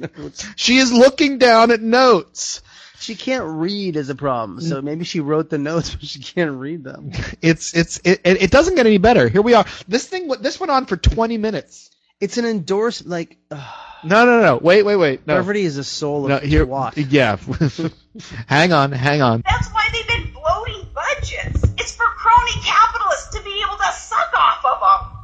She 0.55 0.77
is 0.77 0.91
looking 0.91 1.37
down 1.37 1.71
at 1.71 1.81
notes. 1.81 2.61
She 2.99 3.15
can't 3.15 3.43
read 3.45 3.95
is 3.95 4.09
a 4.09 4.15
problem. 4.15 4.61
So 4.61 4.79
mm. 4.79 4.83
maybe 4.83 5.03
she 5.03 5.19
wrote 5.19 5.49
the 5.49 5.57
notes, 5.57 5.93
but 5.95 6.05
she 6.05 6.19
can't 6.19 6.51
read 6.51 6.83
them. 6.83 7.11
It's 7.41 7.73
it's 7.73 7.99
it, 8.03 8.21
it 8.23 8.43
it 8.43 8.51
doesn't 8.51 8.75
get 8.75 8.85
any 8.85 8.97
better. 8.97 9.27
Here 9.27 9.41
we 9.41 9.55
are. 9.55 9.65
This 9.87 10.07
thing 10.07 10.29
this 10.39 10.59
went 10.59 10.71
on 10.71 10.85
for 10.85 10.95
20 10.95 11.37
minutes. 11.37 11.91
It's 12.19 12.37
an 12.37 12.45
endorsement. 12.45 13.09
Like 13.09 13.37
No, 13.51 14.25
no, 14.25 14.41
no. 14.41 14.57
Wait, 14.61 14.83
wait, 14.83 14.95
wait. 14.95 15.27
No. 15.27 15.35
brevity 15.35 15.63
is 15.63 15.77
a 15.77 15.83
soul 15.83 16.23
of 16.25 16.29
No, 16.29 16.37
here. 16.39 16.65
twat. 16.65 16.93
Yeah. 17.11 17.37
hang 18.47 18.73
on, 18.73 18.91
hang 18.91 19.21
on. 19.21 19.41
that's 19.45 19.69
why 19.73 19.87
they've 19.91 20.07
been 20.07 20.31
bloating 20.33 20.87
budgets. 20.93 21.63
It's 21.77 21.95
for 21.95 22.05
crony 22.05 22.51
capitalists 22.63 23.35
to 23.37 23.43
be 23.43 23.63
able 23.65 23.77
to 23.77 23.91
suck 23.93 24.33
off 24.37 24.65
of 24.65 24.79
them. 24.79 25.19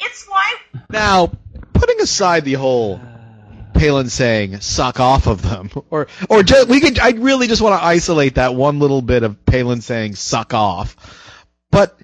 It's 0.00 0.26
why 0.28 0.54
Now, 0.90 1.32
putting 1.72 2.00
aside 2.00 2.44
the 2.44 2.54
whole 2.54 3.00
Palin 3.74 4.08
saying 4.08 4.60
"suck 4.60 5.00
off 5.00 5.26
of 5.26 5.42
them," 5.42 5.70
or 5.90 6.06
or 6.28 6.42
just, 6.44 6.68
we 6.68 6.80
could, 6.80 6.98
I 7.00 7.10
really 7.10 7.48
just 7.48 7.60
want 7.60 7.78
to 7.80 7.84
isolate 7.84 8.36
that 8.36 8.54
one 8.54 8.78
little 8.78 9.02
bit 9.02 9.22
of 9.24 9.44
Palin 9.44 9.80
saying 9.80 10.14
"suck 10.14 10.54
off," 10.54 10.96
but 11.70 11.98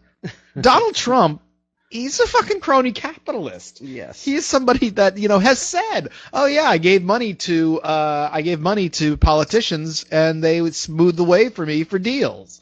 Donald 0.60 0.94
Trump. 0.94 1.42
He's 1.90 2.20
a 2.20 2.26
fucking 2.26 2.60
crony 2.60 2.92
capitalist. 2.92 3.80
Yes. 3.80 4.24
He 4.24 4.36
is 4.36 4.46
somebody 4.46 4.90
that, 4.90 5.18
you 5.18 5.26
know, 5.26 5.40
has 5.40 5.58
said, 5.58 6.10
"Oh 6.32 6.46
yeah, 6.46 6.62
I 6.62 6.78
gave 6.78 7.02
money 7.02 7.34
to 7.34 7.80
uh 7.80 8.30
I 8.32 8.42
gave 8.42 8.60
money 8.60 8.90
to 8.90 9.16
politicians 9.16 10.06
and 10.10 10.42
they 10.42 10.62
would 10.62 10.76
smooth 10.76 11.16
the 11.16 11.24
way 11.24 11.48
for 11.48 11.66
me 11.66 11.82
for 11.82 11.98
deals." 11.98 12.60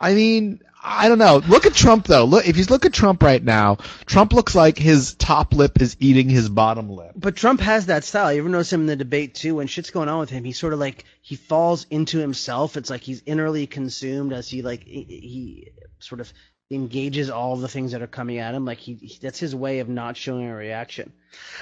I 0.00 0.14
mean, 0.14 0.60
I 0.82 1.08
don't 1.08 1.18
know. 1.18 1.40
Look 1.48 1.66
at 1.66 1.74
Trump 1.74 2.06
though. 2.06 2.24
Look 2.24 2.48
if 2.48 2.56
you 2.56 2.64
look 2.64 2.84
at 2.84 2.92
Trump 2.92 3.22
right 3.22 3.42
now, 3.42 3.76
Trump 4.04 4.32
looks 4.32 4.56
like 4.56 4.78
his 4.78 5.14
top 5.14 5.54
lip 5.54 5.80
is 5.80 5.96
eating 6.00 6.28
his 6.28 6.48
bottom 6.48 6.90
lip. 6.90 7.12
But 7.14 7.36
Trump 7.36 7.60
has 7.60 7.86
that 7.86 8.02
style. 8.02 8.32
You 8.32 8.40
ever 8.40 8.48
notice 8.48 8.72
him 8.72 8.82
in 8.82 8.86
the 8.86 8.96
debate 8.96 9.36
too? 9.36 9.54
When 9.54 9.68
shit's 9.68 9.90
going 9.90 10.08
on 10.08 10.18
with 10.18 10.30
him, 10.30 10.42
he 10.42 10.50
sort 10.50 10.72
of 10.72 10.80
like 10.80 11.04
he 11.22 11.36
falls 11.36 11.86
into 11.90 12.18
himself. 12.18 12.76
It's 12.76 12.90
like 12.90 13.02
he's 13.02 13.22
innerly 13.22 13.70
consumed 13.70 14.32
as 14.32 14.48
he 14.48 14.62
like 14.62 14.82
he, 14.82 15.04
he 15.04 15.72
sort 16.00 16.20
of 16.20 16.32
engages 16.70 17.30
all 17.30 17.56
the 17.56 17.68
things 17.68 17.92
that 17.92 18.02
are 18.02 18.06
coming 18.06 18.38
at 18.38 18.54
him. 18.54 18.64
Like 18.64 18.78
he, 18.78 18.94
he 18.94 19.18
that's 19.20 19.38
his 19.38 19.54
way 19.54 19.78
of 19.80 19.88
not 19.88 20.16
showing 20.16 20.46
a 20.48 20.54
reaction. 20.56 21.12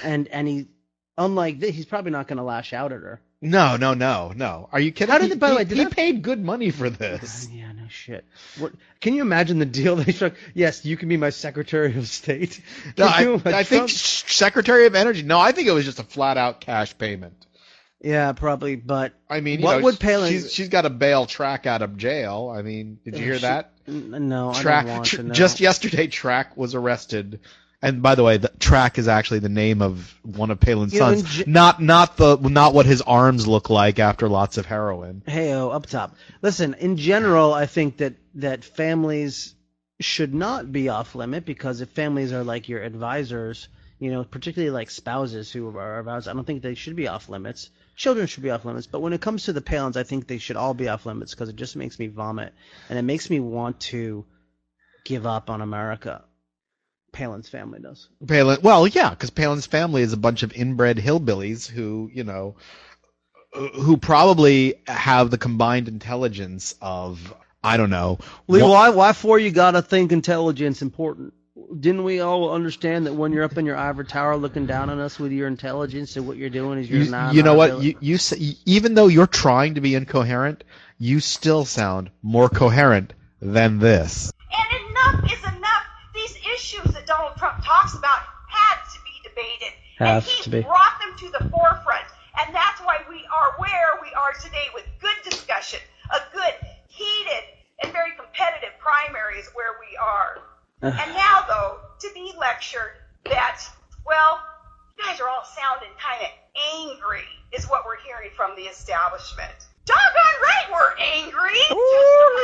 And 0.03 0.27
and 0.29 0.47
he 0.47 0.67
unlike 1.17 1.59
this, 1.59 1.75
he's 1.75 1.85
probably 1.85 2.11
not 2.11 2.27
going 2.27 2.37
to 2.37 2.43
lash 2.43 2.73
out 2.73 2.91
at 2.91 3.01
her. 3.01 3.21
No, 3.41 3.75
no, 3.77 3.93
no, 3.93 4.31
no. 4.35 4.69
Are 4.71 4.79
you 4.79 4.91
kidding? 4.91 5.11
How 5.11 5.19
did 5.19 5.29
He- 5.31 5.35
by 5.37 5.49
the 5.51 5.55
way, 5.57 5.63
did 5.65 5.77
he 5.77 5.83
that- 5.83 5.93
paid 5.93 6.21
good 6.23 6.43
money 6.43 6.71
for 6.71 6.89
this? 6.89 7.47
Yeah, 7.51 7.71
no 7.73 7.87
shit. 7.89 8.25
What, 8.57 8.71
can 9.01 9.13
you 9.13 9.21
imagine 9.21 9.59
the 9.59 9.65
deal 9.65 9.95
they 9.97 10.13
struck? 10.13 10.33
Yes, 10.55 10.83
you 10.85 10.97
can 10.97 11.09
be 11.09 11.17
my 11.17 11.29
Secretary 11.29 11.95
of 11.95 12.07
State. 12.07 12.59
No, 12.97 13.07
Can 13.07 13.41
I, 13.53 13.59
I 13.59 13.63
think 13.63 13.89
Secretary 13.89 14.87
of 14.87 14.95
Energy. 14.95 15.21
No, 15.21 15.39
I 15.39 15.51
think 15.51 15.67
it 15.67 15.73
was 15.73 15.85
just 15.85 15.99
a 15.99 16.03
flat 16.03 16.37
out 16.37 16.61
cash 16.61 16.97
payment. 16.97 17.45
Yeah, 18.01 18.33
probably. 18.33 18.75
But 18.75 19.13
I 19.29 19.41
mean, 19.41 19.61
what 19.61 19.77
know, 19.77 19.83
would 19.83 19.99
Palin? 19.99 20.31
She's, 20.31 20.53
she's 20.53 20.69
got 20.69 20.81
to 20.81 20.89
bail 20.89 21.25
Track 21.25 21.65
out 21.65 21.81
of 21.81 21.97
jail. 21.97 22.53
I 22.55 22.61
mean, 22.61 22.99
did 23.03 23.15
you 23.15 23.21
uh, 23.21 23.23
hear 23.23 23.35
She- 23.35 23.41
that? 23.41 23.71
No, 23.87 24.53
Track. 24.53 24.85
I 24.85 24.87
don't 24.87 24.95
want 24.97 25.05
tr- 25.07 25.15
to 25.17 25.23
know. 25.23 25.33
Just 25.33 25.59
yesterday, 25.59 26.07
Track 26.07 26.57
was 26.57 26.75
arrested. 26.75 27.39
And 27.81 28.01
by 28.01 28.15
the 28.15 28.23
way, 28.23 28.37
the 28.37 28.51
Track 28.59 28.97
is 28.97 29.07
actually 29.07 29.39
the 29.39 29.49
name 29.49 29.81
of 29.81 30.13
one 30.23 30.49
of 30.49 30.59
Palin's 30.59 30.93
You 30.93 30.99
sons, 30.99 31.21
in 31.21 31.45
ge- 31.45 31.47
not 31.47 31.81
not 31.81 32.17
the 32.17 32.37
not 32.37 32.73
what 32.73 32.85
his 32.85 33.01
arms 33.01 33.47
look 33.47 33.69
like 33.69 33.99
after 33.99 34.27
lots 34.27 34.57
of 34.57 34.65
heroin. 34.65 35.21
Hey, 35.27 35.53
oh, 35.53 35.69
up 35.69 35.85
top. 35.85 36.15
Listen, 36.41 36.73
in 36.75 36.97
general, 36.97 37.53
I 37.53 37.67
think 37.67 37.97
that 37.97 38.15
that 38.35 38.63
families 38.63 39.53
should 39.99 40.33
not 40.33 40.71
be 40.71 40.89
off 40.89 41.15
limit 41.15 41.45
because 41.45 41.81
if 41.81 41.89
families 41.89 42.33
are 42.33 42.43
like 42.43 42.69
your 42.69 42.81
advisors, 42.81 43.67
you 43.99 44.11
know, 44.11 44.23
particularly 44.23 44.71
like 44.71 44.89
spouses 44.89 45.51
who 45.51 45.67
are 45.77 45.99
advisors, 45.99 46.27
I 46.27 46.33
don't 46.33 46.45
think 46.45 46.63
they 46.63 46.75
should 46.75 46.95
be 46.95 47.07
off 47.07 47.29
limits. 47.29 47.69
Children 47.95 48.27
should 48.27 48.43
be 48.43 48.49
off 48.49 48.65
limits, 48.65 48.87
but 48.87 49.01
when 49.01 49.13
it 49.13 49.21
comes 49.21 49.43
to 49.43 49.53
the 49.53 49.61
Palins, 49.61 49.95
I 49.95 50.03
think 50.03 50.27
they 50.27 50.37
should 50.37 50.57
all 50.57 50.73
be 50.73 50.89
off 50.89 51.05
limits 51.05 51.33
because 51.33 51.49
it 51.49 51.55
just 51.55 51.75
makes 51.75 51.97
me 51.97 52.07
vomit 52.07 52.53
and 52.89 52.99
it 52.99 53.03
makes 53.03 53.29
me 53.29 53.39
want 53.39 53.79
to 53.81 54.25
give 55.05 55.25
up 55.25 55.49
on 55.49 55.61
America. 55.61 56.23
Palin's 57.13 57.47
family 57.47 57.79
does. 57.79 58.09
Palin. 58.27 58.59
Well, 58.61 58.87
yeah, 58.87 59.11
because 59.11 59.29
Palin's 59.29 59.65
family 59.65 60.01
is 60.01 60.11
a 60.11 60.17
bunch 60.17 60.43
of 60.43 60.51
inbred 60.51 60.97
hillbillies 60.97 61.65
who, 61.65 62.09
you 62.13 62.25
know, 62.25 62.57
who 63.53 63.95
probably 63.95 64.75
have 64.85 65.31
the 65.31 65.37
combined 65.37 65.87
intelligence 65.87 66.75
of 66.81 67.33
I 67.63 67.77
don't 67.77 67.89
know. 67.89 68.19
Lee, 68.47 68.61
why 68.61 68.89
why 68.89 69.13
for 69.13 69.39
you 69.39 69.51
gotta 69.51 69.81
think 69.81 70.11
intelligence 70.11 70.81
important? 70.81 71.33
Didn't 71.79 72.03
we 72.03 72.19
all 72.19 72.51
understand 72.51 73.07
that 73.07 73.13
when 73.13 73.33
you're 73.33 73.43
up 73.43 73.57
in 73.57 73.65
your 73.65 73.77
ivory 73.77 74.05
tower 74.05 74.37
looking 74.37 74.65
down 74.65 74.89
on 74.89 74.99
us 74.99 75.19
with 75.19 75.31
your 75.31 75.47
intelligence 75.47 76.15
and 76.15 76.27
what 76.27 76.37
you're 76.37 76.49
doing 76.49 76.79
is 76.79 76.89
you're 76.89 77.03
you, 77.03 77.11
not 77.11 77.33
you 77.33 77.43
know 77.43 77.55
what? 77.55 77.81
You 77.81 77.97
you 77.99 78.17
say, 78.17 78.55
even 78.65 78.93
though 78.93 79.07
you're 79.07 79.27
trying 79.27 79.75
to 79.75 79.81
be 79.81 79.95
incoherent, 79.95 80.63
you 80.97 81.19
still 81.19 81.65
sound 81.65 82.11
more 82.21 82.49
coherent 82.49 83.13
than 83.41 83.79
this. 83.79 84.31
And 84.51 84.89
enough 84.89 85.31
is 85.31 85.43
enough. 85.43 85.83
These 86.13 86.37
issues 86.53 86.93
that 86.93 87.05
Donald 87.05 87.35
Trump 87.37 87.63
talks 87.63 87.95
about 87.95 88.19
had 88.47 88.77
to 88.93 88.99
be 89.03 89.29
debated. 89.29 89.73
Have 89.97 90.23
and 90.23 90.25
he 90.25 90.43
to 90.43 90.49
be. 90.49 90.61
brought 90.61 90.99
them 90.99 91.17
to 91.17 91.29
the 91.37 91.49
forefront. 91.49 92.05
And 92.37 92.53
that's 92.53 92.81
why 92.81 92.99
we 93.09 93.25
are 93.31 93.55
where 93.57 93.99
we 94.01 94.13
are 94.13 94.33
today 94.33 94.67
with 94.73 94.85
good 95.01 95.15
discussion, 95.23 95.79
a 96.11 96.19
good, 96.33 96.53
heated, 96.87 97.43
and 97.81 97.91
very 97.91 98.11
competitive 98.17 98.77
primary 98.79 99.39
is 99.39 99.49
where 99.53 99.75
we 99.79 99.97
are. 99.97 100.39
And 100.85 101.13
now, 101.13 101.45
though, 101.47 101.79
to 101.99 102.13
be 102.13 102.33
lectured 102.39 102.97
that, 103.25 103.61
well, 104.05 104.39
you 104.97 105.03
guys 105.03 105.19
are 105.19 105.27
all 105.27 105.43
sounding 105.43 105.89
kind 105.97 106.21
of 106.21 106.29
angry, 106.81 107.27
is 107.51 107.65
what 107.65 107.85
we're 107.85 107.99
hearing 107.99 108.29
from 108.35 108.55
the 108.55 108.63
establishment. 108.63 109.53
Doggone 109.85 110.37
right 110.41 110.67
we're 110.71 110.97
angry! 110.97 111.59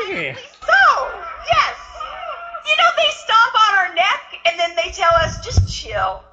yeah. 0.09 0.35
So, 0.61 0.83
yes. 1.47 1.75
You 2.67 2.77
know, 2.77 2.89
they 2.97 3.09
stomp 3.09 3.69
on 3.69 3.75
our 3.75 3.95
neck 3.95 4.39
and 4.45 4.59
then 4.59 4.75
they 4.75 4.91
tell 4.91 5.13
us, 5.15 5.43
just 5.43 5.67
chill. 5.73 6.23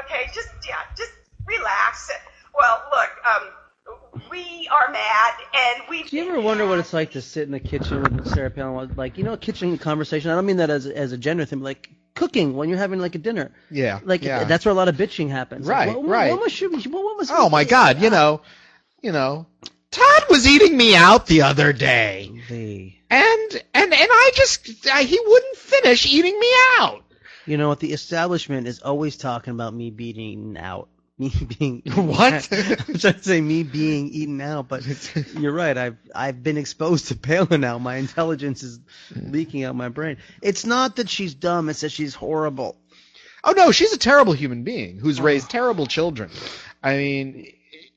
Okay, 0.00 0.30
just 0.32 0.48
relax. 1.46 2.10
Well, 2.56 2.82
look, 2.90 3.10
um, 3.24 4.22
we 4.30 4.68
are 4.72 4.90
mad 4.90 5.32
and 5.64 5.82
we. 5.88 6.02
Do 6.02 6.16
you 6.16 6.28
ever 6.28 6.40
wonder 6.40 6.66
what 6.66 6.78
it's 6.78 6.92
like 6.92 7.12
to 7.12 7.20
sit 7.20 7.44
in 7.44 7.52
the 7.52 7.60
kitchen 7.60 8.02
with 8.02 8.28
Sarah 8.28 8.50
Palin? 8.50 8.92
Like, 8.96 9.18
you 9.18 9.24
know, 9.24 9.36
kitchen 9.36 9.78
conversation. 9.78 10.30
I 10.30 10.34
don't 10.34 10.46
mean 10.46 10.58
that 10.58 10.70
as 10.70 10.86
as 10.86 11.12
a 11.12 11.18
gender 11.18 11.44
thing, 11.44 11.60
but 11.60 11.64
like 11.64 11.90
cooking 12.14 12.54
when 12.54 12.68
you're 12.68 12.78
having 12.78 13.00
like 13.00 13.14
a 13.14 13.18
dinner. 13.18 13.52
Yeah. 13.70 14.00
Like 14.04 14.22
yeah. 14.22 14.44
that's 14.44 14.64
where 14.64 14.72
a 14.72 14.76
lot 14.76 14.88
of 14.88 14.96
bitching 14.96 15.30
happens. 15.30 15.66
Like, 15.66 15.88
Right, 15.88 15.96
what, 15.96 16.08
right. 16.08 16.30
What, 16.32 16.42
was 16.42 16.52
she, 16.52 16.66
what, 16.66 16.84
what 16.86 17.16
was 17.16 17.30
Oh 17.32 17.50
my 17.50 17.64
God! 17.64 18.00
You 18.00 18.10
know, 18.10 18.40
you 19.02 19.12
know, 19.12 19.46
Todd 19.90 20.24
was 20.30 20.46
eating 20.46 20.76
me 20.76 20.94
out 20.94 21.26
the 21.26 21.42
other 21.42 21.72
day, 21.72 22.30
The 22.48 22.94
and 23.10 23.52
and 23.74 23.92
and 23.92 23.92
I 23.92 24.30
just 24.34 24.86
uh, 24.86 24.96
he 24.96 25.20
wouldn't 25.24 25.56
finish 25.56 26.06
eating 26.12 26.38
me 26.38 26.50
out. 26.78 27.02
You 27.46 27.58
know 27.58 27.68
what? 27.68 27.80
The 27.80 27.92
establishment 27.92 28.66
is 28.66 28.80
always 28.80 29.16
talking 29.16 29.52
about 29.52 29.74
me 29.74 29.90
being 29.90 30.18
eaten 30.18 30.56
out. 30.56 30.88
Me 31.18 31.30
being 31.58 31.82
What? 31.94 32.48
I'm 32.52 32.98
trying 32.98 33.14
to 33.14 33.22
say 33.22 33.40
me 33.40 33.62
being 33.62 34.08
eaten 34.08 34.40
out, 34.40 34.68
but 34.68 34.84
you're 35.34 35.52
right. 35.52 35.76
I've 35.76 35.96
I've 36.14 36.42
been 36.42 36.56
exposed 36.56 37.08
to 37.08 37.16
Palin 37.16 37.60
now. 37.60 37.78
My 37.78 37.96
intelligence 37.96 38.62
is 38.62 38.80
leaking 39.14 39.64
out 39.64 39.76
my 39.76 39.88
brain. 39.88 40.18
It's 40.42 40.66
not 40.66 40.96
that 40.96 41.08
she's 41.08 41.34
dumb. 41.34 41.68
It's 41.68 41.80
that 41.80 41.90
she's 41.90 42.14
horrible. 42.14 42.76
Oh 43.44 43.52
no, 43.52 43.70
she's 43.70 43.92
a 43.92 43.98
terrible 43.98 44.32
human 44.32 44.64
being 44.64 44.98
who's 44.98 45.20
oh. 45.20 45.22
raised 45.22 45.50
terrible 45.50 45.86
children. 45.86 46.30
I 46.82 46.96
mean, 46.96 47.52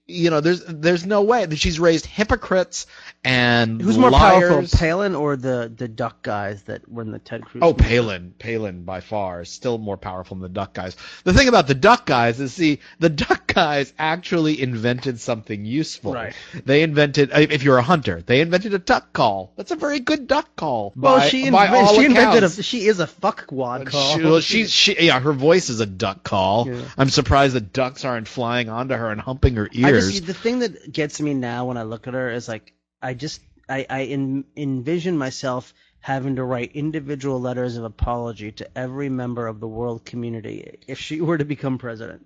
you 0.05 0.29
know, 0.29 0.39
there's 0.39 0.63
there's 0.65 1.05
no 1.05 1.21
way 1.23 1.45
that 1.45 1.57
she's 1.57 1.79
raised 1.79 2.05
hypocrites 2.05 2.85
and 3.27 3.81
Who's 3.81 3.97
more 3.97 4.09
liars. 4.09 4.49
powerful, 4.49 4.79
Palin 4.79 5.13
or 5.15 5.35
the 5.35 5.71
the 5.75 5.87
duck 5.89 6.21
guys 6.21 6.63
that 6.63 6.89
were 6.89 7.01
in 7.01 7.11
the 7.11 7.19
Ted 7.19 7.43
Cruz? 7.43 7.61
Oh, 7.61 7.71
movie? 7.71 7.83
Palin, 7.83 8.33
Palin 8.39 8.83
by 8.83 9.01
far 9.01 9.41
is 9.41 9.49
still 9.49 9.77
more 9.77 9.97
powerful 9.97 10.35
than 10.35 10.43
the 10.43 10.49
Duck 10.49 10.73
guys. 10.73 10.95
The 11.25 11.33
thing 11.33 11.49
about 11.49 11.67
the 11.67 11.75
Duck 11.75 12.05
guys 12.05 12.39
is, 12.39 12.53
see, 12.53 12.79
the 12.99 13.09
Duck 13.09 13.47
guys 13.53 13.93
actually 13.99 14.61
invented 14.61 15.19
something 15.19 15.65
useful. 15.65 16.13
Right. 16.13 16.33
They 16.65 16.83
invented, 16.83 17.31
if 17.33 17.63
you're 17.63 17.77
a 17.77 17.83
hunter, 17.83 18.21
they 18.21 18.39
invented 18.39 18.73
a 18.73 18.79
duck 18.79 19.11
call. 19.11 19.51
That's 19.57 19.71
a 19.71 19.75
very 19.75 19.99
good 19.99 20.27
duck 20.27 20.55
call. 20.55 20.93
Well, 20.95 21.17
by, 21.17 21.27
she, 21.27 21.49
all 21.49 21.95
she 21.95 22.05
invented 22.05 22.43
a. 22.43 22.49
She 22.49 22.85
is 22.85 22.99
a 22.99 23.07
fuckwad 23.07 23.87
call. 23.87 24.15
She, 24.15 24.23
well, 24.23 24.39
she's 24.39 24.71
she, 24.71 25.05
yeah, 25.05 25.19
her 25.19 25.33
voice 25.33 25.69
is 25.69 25.81
a 25.81 25.85
duck 25.85 26.23
call. 26.23 26.69
Yeah. 26.69 26.81
I'm 26.97 27.09
surprised 27.09 27.55
that 27.55 27.73
ducks 27.73 28.05
aren't 28.05 28.27
flying 28.27 28.69
onto 28.69 28.95
her 28.95 29.11
and 29.11 29.19
humping 29.19 29.55
her 29.55 29.67
I 29.73 29.89
ears. 29.89 30.11
just 30.11 30.27
the 30.27 30.33
thing 30.33 30.59
that 30.59 30.91
gets 30.91 31.19
me 31.19 31.33
now 31.33 31.65
when 31.65 31.77
I 31.77 31.83
look 31.83 32.07
at 32.07 32.13
her 32.13 32.31
is 32.31 32.47
like 32.47 32.73
I 33.01 33.13
just 33.13 33.41
I 33.69 33.85
I 33.89 33.99
in, 34.01 34.45
envision 34.55 35.17
myself 35.17 35.73
having 35.99 36.35
to 36.37 36.43
write 36.43 36.71
individual 36.73 37.39
letters 37.41 37.75
of 37.77 37.83
apology 37.83 38.51
to 38.53 38.77
every 38.77 39.09
member 39.09 39.47
of 39.47 39.59
the 39.59 39.67
world 39.67 40.05
community 40.05 40.77
if 40.87 40.99
she 40.99 41.19
were 41.21 41.37
to 41.37 41.45
become 41.45 41.77
president. 41.77 42.25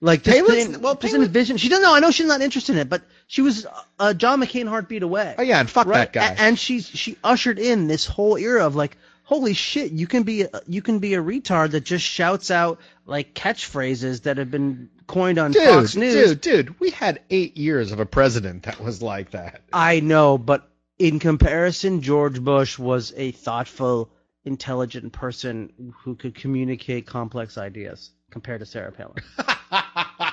Like 0.00 0.24
just, 0.24 0.36
Palin's- 0.36 0.78
well, 0.78 0.96
just 0.96 1.14
envision. 1.14 1.56
She 1.58 1.68
doesn't 1.68 1.84
know. 1.84 1.94
I 1.94 2.00
know 2.00 2.10
she's 2.10 2.26
not 2.26 2.40
interested 2.40 2.72
in 2.72 2.78
it, 2.80 2.88
but 2.88 3.02
she 3.28 3.40
was 3.40 3.66
uh, 4.00 4.12
John 4.14 4.40
McCain 4.40 4.66
heartbeat 4.68 5.04
away. 5.04 5.36
oh 5.38 5.42
yeah, 5.42 5.60
and 5.60 5.70
fuck 5.70 5.86
right? 5.86 6.12
that 6.12 6.12
guy. 6.12 6.26
A- 6.26 6.46
and 6.46 6.58
she's 6.58 6.86
she 6.88 7.16
ushered 7.22 7.60
in 7.60 7.86
this 7.86 8.04
whole 8.04 8.36
era 8.36 8.66
of 8.66 8.74
like, 8.74 8.96
holy 9.22 9.54
shit, 9.54 9.92
you 9.92 10.08
can 10.08 10.24
be 10.24 10.42
a, 10.42 10.50
you 10.66 10.82
can 10.82 10.98
be 10.98 11.14
a 11.14 11.22
retard 11.22 11.70
that 11.70 11.84
just 11.84 12.04
shouts 12.04 12.50
out 12.50 12.80
like 13.06 13.32
catchphrases 13.34 14.22
that 14.22 14.38
have 14.38 14.50
been 14.50 14.90
coined 15.06 15.38
on 15.38 15.52
dude, 15.52 15.68
Fox 15.68 15.96
News. 15.96 16.30
dude, 16.30 16.40
dude, 16.40 16.80
we 16.80 16.90
had 16.90 17.20
eight 17.30 17.56
years 17.56 17.92
of 17.92 18.00
a 18.00 18.06
president 18.06 18.64
that 18.64 18.80
was 18.80 19.02
like 19.02 19.30
that. 19.32 19.62
I 19.72 20.00
know, 20.00 20.38
but 20.38 20.68
in 20.98 21.18
comparison, 21.18 22.02
George 22.02 22.40
Bush 22.40 22.78
was 22.78 23.12
a 23.16 23.32
thoughtful, 23.32 24.10
intelligent 24.44 25.12
person 25.12 25.92
who 26.02 26.14
could 26.14 26.34
communicate 26.34 27.06
complex 27.06 27.58
ideas 27.58 28.10
compared 28.30 28.60
to 28.60 28.66
Sarah 28.66 28.92
Palin. 28.92 29.16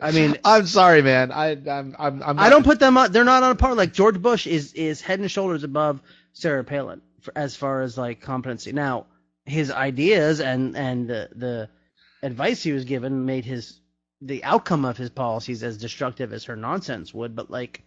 I 0.00 0.12
mean, 0.12 0.36
I'm 0.44 0.66
sorry, 0.66 1.02
man. 1.02 1.32
I 1.32 1.52
I'm 1.52 1.96
I'm, 1.98 2.22
I'm 2.22 2.38
I 2.38 2.50
don't 2.50 2.64
put 2.64 2.78
them 2.78 2.96
on. 2.98 3.12
They're 3.12 3.24
not 3.24 3.42
on 3.42 3.52
a 3.52 3.54
par. 3.54 3.74
Like 3.74 3.92
George 3.92 4.20
Bush 4.20 4.46
is 4.46 4.72
is 4.74 5.00
head 5.00 5.20
and 5.20 5.30
shoulders 5.30 5.64
above 5.64 6.02
Sarah 6.32 6.64
Palin 6.64 7.00
for, 7.20 7.32
as 7.36 7.56
far 7.56 7.82
as 7.82 7.96
like 7.96 8.20
competency. 8.20 8.72
Now, 8.72 9.06
his 9.46 9.70
ideas 9.70 10.40
and 10.40 10.76
and 10.76 11.08
the 11.08 11.30
the 11.34 11.68
advice 12.24 12.62
he 12.62 12.72
was 12.72 12.84
given 12.84 13.26
made 13.26 13.44
his 13.44 13.78
the 14.20 14.42
outcome 14.44 14.84
of 14.84 14.96
his 14.96 15.10
policies 15.10 15.62
as 15.62 15.76
destructive 15.76 16.32
as 16.32 16.44
her 16.44 16.56
nonsense 16.56 17.12
would. 17.12 17.36
But 17.36 17.50
like 17.50 17.82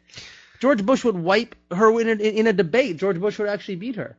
George 0.59 0.85
Bush 0.85 1.03
would 1.03 1.17
wipe 1.17 1.55
her 1.71 1.99
in 1.99 2.07
a, 2.07 2.23
in 2.23 2.47
a 2.47 2.53
debate. 2.53 2.97
George 2.97 3.19
Bush 3.19 3.39
would 3.39 3.49
actually 3.49 3.77
beat 3.77 3.95
her. 3.95 4.17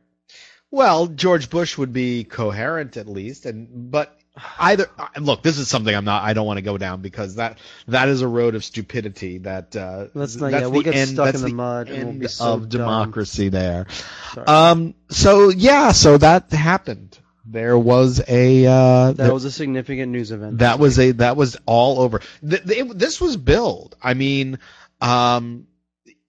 Well, 0.71 1.07
George 1.07 1.49
Bush 1.49 1.77
would 1.77 1.93
be 1.93 2.23
coherent 2.25 2.97
at 2.97 3.07
least, 3.07 3.45
and 3.45 3.91
but 3.91 4.15
either 4.59 4.87
look, 5.19 5.41
this 5.41 5.57
is 5.57 5.67
something 5.67 5.95
I'm 5.95 6.05
not. 6.05 6.23
I 6.23 6.33
don't 6.33 6.45
want 6.45 6.57
to 6.57 6.61
go 6.63 6.77
down 6.77 7.01
because 7.01 7.35
that 7.35 7.57
that 7.87 8.09
is 8.09 8.21
a 8.21 8.27
road 8.27 8.55
of 8.55 8.63
stupidity. 8.63 9.39
That 9.39 9.75
uh, 9.75 10.07
Let's 10.13 10.35
not- 10.35 10.51
that's 10.51 10.61
yeah, 10.63 10.67
we'll 10.67 10.83
the 10.83 10.91
get 10.91 10.95
end, 10.95 11.09
stuck 11.11 11.33
in 11.35 11.41
the 11.41 11.53
mud 11.53 11.89
and 11.89 12.03
we'll 12.03 12.19
be 12.19 12.27
so 12.27 12.53
of 12.53 12.69
dumb. 12.69 12.81
democracy 12.81 13.49
there. 13.49 13.87
Sorry. 14.33 14.47
Um. 14.47 14.93
So 15.09 15.49
yeah. 15.49 15.91
So 15.93 16.17
that 16.17 16.51
happened. 16.51 17.17
There 17.51 17.77
was 17.77 18.21
a 18.27 18.65
uh, 18.65 19.11
That 19.13 19.33
was 19.33 19.45
a 19.45 19.51
significant 19.51 20.11
news 20.11 20.31
event. 20.31 20.59
that 20.59 20.77
was 20.79 20.99
a 20.99 21.11
that 21.13 21.35
was 21.35 21.57
all 21.65 21.99
over. 21.99 22.21
Th- 22.47 22.61
it- 22.65 22.97
this 22.99 23.19
was 23.19 23.37
billed. 23.37 23.95
I 24.03 24.13
mean, 24.13 24.59
um, 25.01 25.65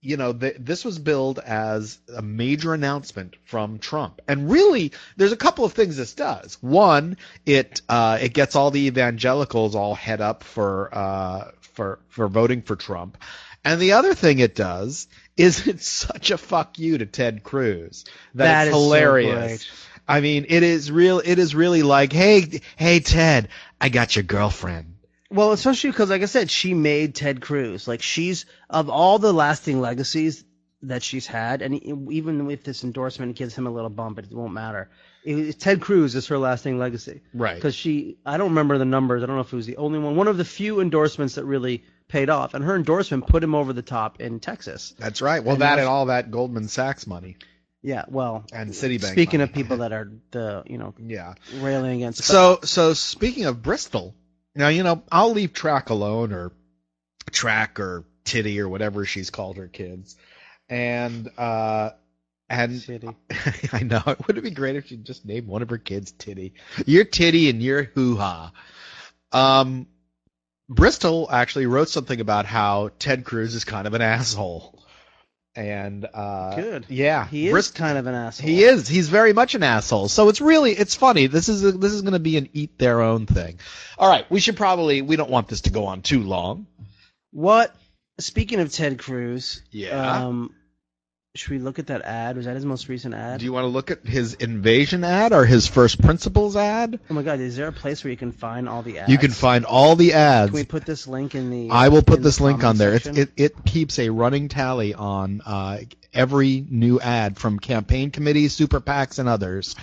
you 0.00 0.16
know, 0.16 0.32
th- 0.32 0.56
this 0.58 0.82
was 0.84 0.98
billed 0.98 1.38
as 1.38 1.98
a 2.16 2.22
major 2.22 2.72
announcement 2.72 3.36
from 3.44 3.78
Trump. 3.78 4.22
And 4.26 4.50
really, 4.50 4.92
there's 5.18 5.32
a 5.32 5.36
couple 5.36 5.66
of 5.66 5.74
things 5.74 5.98
this 5.98 6.14
does. 6.14 6.56
One, 6.62 7.18
it 7.44 7.82
uh, 7.88 8.18
it 8.22 8.32
gets 8.32 8.56
all 8.56 8.70
the 8.70 8.86
evangelicals 8.86 9.74
all 9.74 9.94
head 9.94 10.20
up 10.22 10.42
for 10.42 10.88
uh, 10.92 11.50
for 11.74 11.98
for 12.08 12.28
voting 12.28 12.62
for 12.62 12.76
Trump. 12.76 13.18
And 13.62 13.78
the 13.78 13.92
other 13.92 14.14
thing 14.14 14.38
it 14.38 14.54
does 14.54 15.06
is 15.36 15.66
it's 15.68 15.86
such 15.86 16.30
a 16.30 16.38
fuck 16.38 16.78
you 16.78 16.96
to 16.96 17.04
Ted 17.04 17.42
Cruz 17.42 18.06
that, 18.34 18.44
That 18.44 18.68
it's 18.68 18.76
is 18.76 18.80
so 18.82 18.84
hilarious. 18.84 19.36
great. 19.64 19.70
I 20.10 20.20
mean, 20.20 20.46
it 20.48 20.64
is 20.64 20.90
real. 20.90 21.20
It 21.24 21.38
is 21.38 21.54
really 21.54 21.84
like, 21.84 22.12
hey, 22.12 22.60
hey, 22.76 22.98
Ted, 22.98 23.48
I 23.80 23.90
got 23.90 24.16
your 24.16 24.24
girlfriend. 24.24 24.96
Well, 25.30 25.52
especially 25.52 25.90
because, 25.90 26.10
like 26.10 26.22
I 26.22 26.26
said, 26.26 26.50
she 26.50 26.74
made 26.74 27.14
Ted 27.14 27.40
Cruz. 27.40 27.86
Like 27.86 28.02
she's 28.02 28.44
of 28.68 28.90
all 28.90 29.20
the 29.20 29.32
lasting 29.32 29.80
legacies 29.80 30.44
that 30.82 31.04
she's 31.04 31.28
had, 31.28 31.62
and 31.62 31.80
even 32.10 32.46
with 32.46 32.64
this 32.64 32.82
endorsement, 32.82 33.30
it 33.30 33.36
gives 33.36 33.54
him 33.54 33.68
a 33.68 33.70
little 33.70 33.90
bump, 33.90 34.16
but 34.16 34.24
it 34.24 34.32
won't 34.32 34.52
matter. 34.52 34.90
It, 35.22 35.60
Ted 35.60 35.80
Cruz 35.80 36.16
is 36.16 36.26
her 36.26 36.38
lasting 36.38 36.78
legacy, 36.78 37.20
Right. 37.32 37.54
Because 37.54 37.76
she, 37.76 38.16
I 38.26 38.36
don't 38.36 38.48
remember 38.48 38.78
the 38.78 38.86
numbers. 38.86 39.22
I 39.22 39.26
don't 39.26 39.36
know 39.36 39.42
if 39.42 39.52
it 39.52 39.56
was 39.56 39.66
the 39.66 39.76
only 39.76 40.00
one, 40.00 40.16
one 40.16 40.26
of 40.26 40.38
the 40.38 40.44
few 40.44 40.80
endorsements 40.80 41.36
that 41.36 41.44
really 41.44 41.84
paid 42.08 42.30
off, 42.30 42.54
and 42.54 42.64
her 42.64 42.74
endorsement 42.74 43.28
put 43.28 43.44
him 43.44 43.54
over 43.54 43.72
the 43.72 43.82
top 43.82 44.20
in 44.20 44.40
Texas. 44.40 44.92
That's 44.98 45.22
right. 45.22 45.44
Well, 45.44 45.52
And 45.52 45.62
that 45.62 45.78
and 45.78 45.86
all 45.86 46.06
that 46.06 46.32
Goldman 46.32 46.66
Sachs 46.66 47.06
money 47.06 47.36
Yeah, 47.82 48.04
well, 48.08 48.44
and 48.52 48.70
Citibank. 48.70 49.12
speaking 49.12 49.40
money. 49.40 49.50
of 49.50 49.54
people 49.54 49.78
that 49.78 49.92
are 49.92 50.10
the, 50.32 50.62
you 50.66 50.78
know, 50.78 50.94
yeah, 50.98 51.34
railing 51.54 51.96
against. 51.96 52.22
So, 52.24 52.60
so 52.62 52.92
speaking 52.92 53.46
of 53.46 53.62
Bristol, 53.62 54.14
now 54.54 54.68
you 54.68 54.82
know 54.82 55.02
I'll 55.10 55.32
leave 55.32 55.52
track 55.52 55.90
alone 55.90 56.32
or 56.32 56.52
track 57.30 57.80
or 57.80 58.04
titty 58.24 58.60
or 58.60 58.68
whatever 58.68 59.04
she's 59.06 59.30
called 59.30 59.56
her 59.56 59.68
kids, 59.68 60.16
and 60.68 61.30
uh, 61.38 61.90
and 62.50 62.84
I 63.72 63.82
know 63.82 64.02
it 64.06 64.26
would 64.26 64.42
be 64.42 64.50
great 64.50 64.76
if 64.76 64.88
she 64.88 64.96
just 64.96 65.24
named 65.24 65.46
one 65.46 65.62
of 65.62 65.70
her 65.70 65.78
kids 65.78 66.12
Titty. 66.12 66.54
Your 66.84 67.04
Titty 67.04 67.48
and 67.48 67.62
your 67.62 67.84
hoo 67.84 68.16
ha. 68.16 68.52
Um, 69.32 69.86
Bristol 70.68 71.28
actually 71.30 71.66
wrote 71.66 71.88
something 71.88 72.20
about 72.20 72.46
how 72.46 72.90
Ted 72.98 73.24
Cruz 73.24 73.54
is 73.54 73.64
kind 73.64 73.86
of 73.86 73.94
an 73.94 74.02
asshole. 74.02 74.84
And 75.56 76.06
uh 76.14 76.54
Good. 76.54 76.86
Yeah. 76.88 77.26
he 77.26 77.48
is 77.48 77.54
Brist- 77.54 77.74
kind 77.74 77.98
of 77.98 78.06
an 78.06 78.14
asshole. 78.14 78.48
he 78.48 78.62
is. 78.62 78.86
He's 78.86 79.08
very 79.08 79.32
much 79.32 79.54
an 79.56 79.62
asshole. 79.64 80.08
So 80.08 80.28
it's 80.28 80.40
really 80.40 80.72
it's 80.72 80.94
funny. 80.94 81.26
This 81.26 81.48
is 81.48 81.64
a, 81.64 81.72
this 81.72 81.92
is 81.92 82.02
going 82.02 82.12
to 82.12 82.20
be 82.20 82.36
an 82.36 82.48
eat 82.52 82.78
their 82.78 83.00
own 83.00 83.26
thing. 83.26 83.58
All 83.98 84.08
right, 84.08 84.24
we 84.30 84.38
should 84.40 84.56
probably 84.56 85.02
we 85.02 85.16
don't 85.16 85.30
want 85.30 85.48
this 85.48 85.62
to 85.62 85.70
go 85.70 85.86
on 85.86 86.02
too 86.02 86.22
long. 86.22 86.66
What? 87.32 87.74
Speaking 88.20 88.60
of 88.60 88.70
Ted 88.72 88.98
Cruz, 88.98 89.62
Yeah. 89.72 90.26
Um, 90.26 90.54
should 91.36 91.50
we 91.50 91.58
look 91.60 91.78
at 91.78 91.86
that 91.86 92.02
ad? 92.02 92.36
Was 92.36 92.46
that 92.46 92.56
his 92.56 92.64
most 92.64 92.88
recent 92.88 93.14
ad? 93.14 93.38
Do 93.38 93.44
you 93.44 93.52
want 93.52 93.62
to 93.62 93.68
look 93.68 93.92
at 93.92 94.04
his 94.04 94.34
invasion 94.34 95.04
ad 95.04 95.32
or 95.32 95.44
his 95.44 95.68
first 95.68 96.02
principles 96.02 96.56
ad? 96.56 96.98
Oh 97.08 97.14
my 97.14 97.22
God! 97.22 97.38
Is 97.38 97.56
there 97.56 97.68
a 97.68 97.72
place 97.72 98.02
where 98.02 98.10
you 98.10 98.16
can 98.16 98.32
find 98.32 98.68
all 98.68 98.82
the 98.82 98.98
ads? 98.98 99.12
You 99.12 99.18
can 99.18 99.30
find 99.30 99.64
all 99.64 99.94
the 99.94 100.14
ads. 100.14 100.50
Can 100.50 100.58
we 100.58 100.64
put 100.64 100.84
this 100.84 101.06
link 101.06 101.36
in 101.36 101.50
the? 101.50 101.70
I 101.70 101.88
will 101.88 102.02
put 102.02 102.20
this 102.20 102.40
link 102.40 102.64
on 102.64 102.78
there. 102.78 102.98
Section? 102.98 103.16
it 103.16 103.30
it 103.36 103.64
keeps 103.64 104.00
a 104.00 104.10
running 104.10 104.48
tally 104.48 104.92
on 104.92 105.40
uh, 105.46 105.78
every 106.12 106.66
new 106.68 106.98
ad 106.98 107.38
from 107.38 107.60
campaign 107.60 108.10
committees, 108.10 108.52
super 108.52 108.80
PACs, 108.80 109.20
and 109.20 109.28
others. 109.28 109.76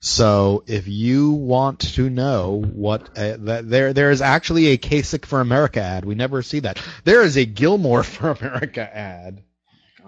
So 0.00 0.64
if 0.66 0.88
you 0.88 1.30
want 1.30 1.94
to 1.94 2.10
know 2.10 2.60
what 2.60 3.16
uh, 3.16 3.36
that 3.38 3.70
there 3.70 3.92
there 3.92 4.10
is 4.10 4.20
actually 4.20 4.66
a 4.66 4.78
Kasich 4.78 5.26
for 5.26 5.40
America 5.40 5.80
ad. 5.80 6.04
We 6.04 6.16
never 6.16 6.42
see 6.42 6.58
that. 6.60 6.82
There 7.04 7.22
is 7.22 7.36
a 7.36 7.44
Gilmore 7.44 8.02
for 8.02 8.30
America 8.30 8.82
ad. 8.82 9.44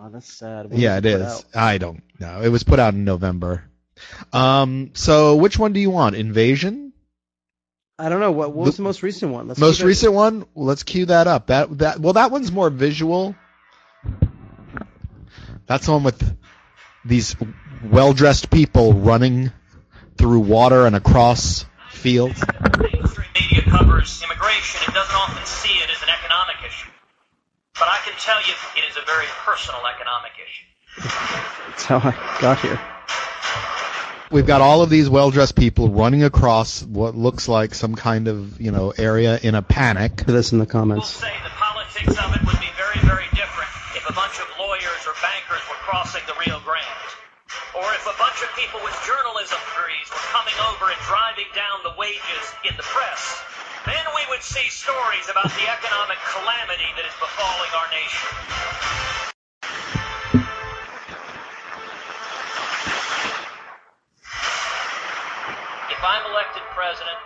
Oh, 0.00 0.10
that's 0.10 0.32
sad. 0.32 0.70
When 0.70 0.78
Yeah, 0.80 0.96
was 1.00 1.04
it 1.04 1.18
put 1.18 1.22
out? 1.26 1.44
I 1.54 1.78
don't 1.78 2.02
know. 2.20 2.40
It 2.42 2.48
was 2.50 2.62
put 2.62 2.78
out 2.78 2.94
in 2.94 3.04
November. 3.04 3.64
Um. 4.32 4.90
So 4.94 5.34
which 5.36 5.58
one 5.58 5.72
do 5.72 5.80
you 5.80 5.90
want? 5.90 6.14
Invasion. 6.14 6.92
I 7.98 8.08
don't 8.08 8.20
know. 8.20 8.30
What, 8.30 8.52
what 8.52 8.66
was 8.66 8.76
the 8.76 8.84
most 8.84 9.02
recent 9.02 9.32
one? 9.32 9.48
Let's 9.48 9.58
Most 9.58 9.78
keep 9.78 9.84
it- 9.84 9.88
recent 9.88 10.12
one. 10.12 10.46
Let's 10.54 10.84
cue 10.84 11.06
that 11.06 11.26
up. 11.26 11.48
That 11.48 11.78
that 11.78 11.98
well, 12.00 12.12
that 12.12 12.30
one's 12.30 12.52
more 12.52 12.70
visual. 12.70 13.34
That's 15.66 15.86
the 15.86 15.92
one 15.92 16.04
with 16.04 16.36
these 17.04 17.34
well-dressed 17.84 18.50
people 18.50 18.92
running 18.94 19.50
through 20.16 20.40
water 20.40 20.86
and 20.86 20.96
across 20.96 21.66
fields. 21.90 22.40
media 22.78 23.62
covers 23.68 24.22
immigration, 24.22 24.80
it 24.88 24.94
doesn't 24.94 25.14
often 25.14 25.44
see 25.44 25.74
it 25.74 25.90
as 25.90 26.02
an 26.02 26.08
economic 26.08 26.56
issue. 26.66 26.88
But 27.78 27.88
I 27.88 27.98
can 28.04 28.14
tell 28.18 28.38
you 28.42 28.54
it 28.76 28.90
is 28.90 28.96
a 28.96 29.06
very 29.06 29.26
personal 29.46 29.80
economic 29.86 30.32
issue. 30.34 30.66
That's 31.68 31.84
how 31.84 31.98
I 31.98 32.38
got 32.40 32.58
here. 32.58 32.80
we've 34.30 34.46
got 34.46 34.60
all 34.60 34.82
of 34.82 34.90
these 34.90 35.08
well-dressed 35.08 35.54
people 35.54 35.88
running 35.88 36.24
across 36.24 36.82
what 36.82 37.14
looks 37.14 37.46
like 37.46 37.74
some 37.74 37.94
kind 37.94 38.26
of 38.26 38.60
you 38.60 38.72
know 38.72 38.92
area 38.98 39.38
in 39.42 39.54
a 39.54 39.62
panic. 39.62 40.16
Put 40.16 40.32
this 40.32 40.52
in 40.52 40.58
the 40.58 40.66
comments. 40.66 41.08
say 41.08 41.32
the 41.44 41.54
politics 41.54 42.18
of 42.18 42.34
it 42.34 42.42
would 42.42 42.58
be 42.58 42.72
very, 42.74 42.98
very 43.06 43.30
different 43.38 43.70
if 43.94 44.02
a 44.10 44.12
bunch 44.12 44.42
of 44.42 44.48
lawyers 44.58 45.02
or 45.06 45.14
bankers 45.22 45.62
were 45.70 45.78
crossing 45.86 46.22
the 46.26 46.34
Rio 46.34 46.58
Grande. 46.66 47.12
Or 47.78 47.86
if 47.94 48.02
a 48.10 48.16
bunch 48.18 48.42
of 48.42 48.50
people 48.58 48.82
with 48.82 48.98
journalism 49.06 49.58
degrees 49.70 50.10
were 50.10 50.26
coming 50.34 50.58
over 50.66 50.90
and 50.90 50.98
driving 51.06 51.46
down 51.54 51.86
the 51.86 51.94
wages 51.94 52.44
in 52.66 52.74
the 52.74 52.82
press. 52.82 53.38
Then 53.88 54.04
we 54.14 54.20
would 54.28 54.42
see 54.42 54.68
stories 54.68 55.30
about 55.30 55.48
the 55.48 55.64
economic 55.64 56.20
calamity 56.28 56.92
that 56.92 57.08
is 57.08 57.16
befalling 57.16 57.72
our 57.72 57.88
nation. 57.88 58.28
If 65.88 66.04
I'm 66.04 66.30
elected 66.30 66.62
president, 66.76 67.16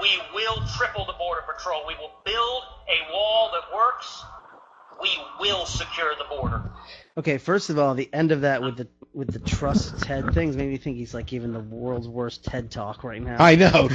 we 0.00 0.08
will 0.32 0.64
triple 0.78 1.04
the 1.04 1.12
border 1.20 1.42
patrol. 1.44 1.84
We 1.86 1.96
will 1.96 2.16
build 2.24 2.62
a 2.88 3.12
wall 3.12 3.52
that 3.52 3.68
works. 3.76 4.24
We 5.00 5.08
will 5.40 5.66
secure 5.66 6.12
the 6.18 6.24
border. 6.24 6.70
Okay, 7.16 7.38
first 7.38 7.70
of 7.70 7.78
all, 7.78 7.94
the 7.94 8.08
end 8.12 8.32
of 8.32 8.42
that 8.42 8.62
with 8.62 8.76
the 8.76 8.88
with 9.12 9.32
the 9.32 9.40
trust 9.40 10.00
Ted 10.02 10.32
things 10.32 10.56
made 10.56 10.68
me 10.70 10.76
think 10.76 10.96
he's 10.96 11.12
like 11.12 11.26
giving 11.26 11.52
the 11.52 11.58
world's 11.60 12.06
worst 12.06 12.44
TED 12.44 12.70
talk 12.70 13.02
right 13.02 13.20
now. 13.20 13.36
I 13.42 13.56
know. 13.56 13.88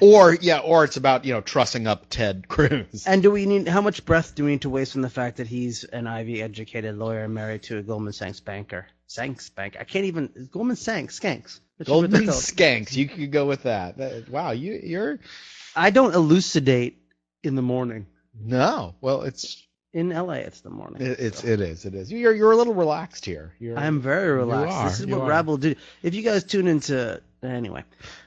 or 0.00 0.34
yeah, 0.34 0.58
or 0.58 0.84
it's 0.84 0.96
about 0.96 1.24
you 1.24 1.32
know 1.32 1.40
trussing 1.40 1.86
up 1.86 2.06
Ted 2.08 2.46
Cruz. 2.48 3.04
And 3.06 3.22
do 3.22 3.30
we 3.30 3.46
need 3.46 3.66
how 3.68 3.80
much 3.80 4.04
breath 4.04 4.34
do 4.34 4.44
we 4.44 4.52
need 4.52 4.62
to 4.62 4.70
waste 4.70 4.94
on 4.96 5.02
the 5.02 5.10
fact 5.10 5.38
that 5.38 5.46
he's 5.48 5.84
an 5.84 6.06
Ivy 6.06 6.42
educated 6.42 6.96
lawyer 6.96 7.26
married 7.28 7.62
to 7.64 7.78
a 7.78 7.82
Goldman 7.82 8.12
Sachs 8.12 8.40
banker? 8.40 8.86
Sachs 9.06 9.48
bank. 9.50 9.76
I 9.80 9.84
can't 9.84 10.04
even 10.04 10.48
Goldman 10.52 10.76
Sachs 10.76 11.18
skanks. 11.18 11.58
Goldman 11.84 12.26
they're. 12.26 12.34
Skanks. 12.34 12.94
You 12.94 13.08
could 13.08 13.32
go 13.32 13.46
with 13.46 13.64
that. 13.64 13.96
That- 13.96 14.28
Wow, 14.28 14.52
you 14.52 14.78
you're 14.82 15.18
I 15.74 15.90
don't 15.90 16.14
elucidate 16.14 16.98
in 17.42 17.54
the 17.56 17.62
morning. 17.62 18.06
no. 18.40 18.94
Well, 19.00 19.22
it's 19.22 19.66
In 19.92 20.10
LA, 20.10 20.34
it's 20.34 20.60
the 20.60 20.70
morning. 20.70 21.02
it, 21.02 21.18
it's 21.18 21.42
it 21.42 21.60
is 21.60 21.84
it 21.84 21.94
is. 21.94 22.12
You're 22.12 22.32
you're 22.32 22.52
a 22.52 22.56
little 22.56 22.74
relaxed 22.74 23.24
here. 23.24 23.54
You're, 23.58 23.76
I'm 23.76 24.00
very 24.00 24.30
relaxed. 24.36 24.76
are, 24.76 24.88
this 24.88 25.00
is 25.00 25.06
what 25.06 25.20
are. 25.22 25.28
Rab 25.28 25.46
will 25.48 25.56
do. 25.56 25.74
If 26.02 26.14
you 26.14 26.22
guys 26.22 26.44
tune 26.44 26.68
into 26.68 27.20
anyway, 27.42 27.82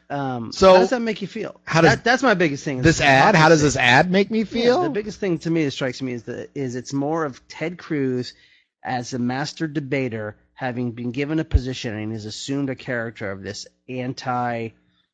um, 0.10 0.52
So, 0.52 0.74
how 0.74 0.80
does 0.80 0.90
that 0.90 1.00
make 1.02 1.22
you 1.22 1.28
feel? 1.28 1.62
how 1.64 1.80
does- 1.80 1.92
that, 1.96 2.04
that's 2.04 2.22
my 2.22 2.34
biggest 2.34 2.66
thing. 2.66 2.82
This 2.82 3.00
ad. 3.00 3.36
How 3.36 3.48
does 3.48 3.62
this 3.62 3.78
ad 3.78 4.12
make 4.12 4.30
me 4.30 4.40
Yeah, 4.40 4.46
feel? 4.46 4.84
the 4.84 4.90
biggest 4.90 5.22
thing 5.22 5.38
to 5.40 5.50
me 5.50 5.64
that 5.64 5.72
strikes 5.72 6.02
me 6.02 6.12
is 6.14 6.24
that 6.24 6.50
is 6.54 6.76
it's 6.76 6.92
more 6.92 7.24
of 7.24 7.48
Ted 7.48 7.78
Cruz 7.78 8.34
as 8.84 9.14
a 9.14 9.20
master 9.20 9.66
debater 9.66 10.36
having 10.56 10.92
been 10.92 11.12
given 11.12 11.40
a 11.40 11.46
position 11.46 11.96
and 11.96 12.12
has 12.12 12.26
assumed 12.26 12.70
a 12.72 12.76
character 12.76 13.32
of 13.32 13.42
this 13.42 13.68
anti 13.88 14.70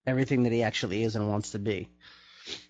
everything 0.08 0.44
that 0.44 0.52
he 0.52 0.64
actually 0.64 1.04
is 1.04 1.16
and 1.16 1.30
wants 1.30 1.52
to 1.52 1.60
be. 1.60 1.90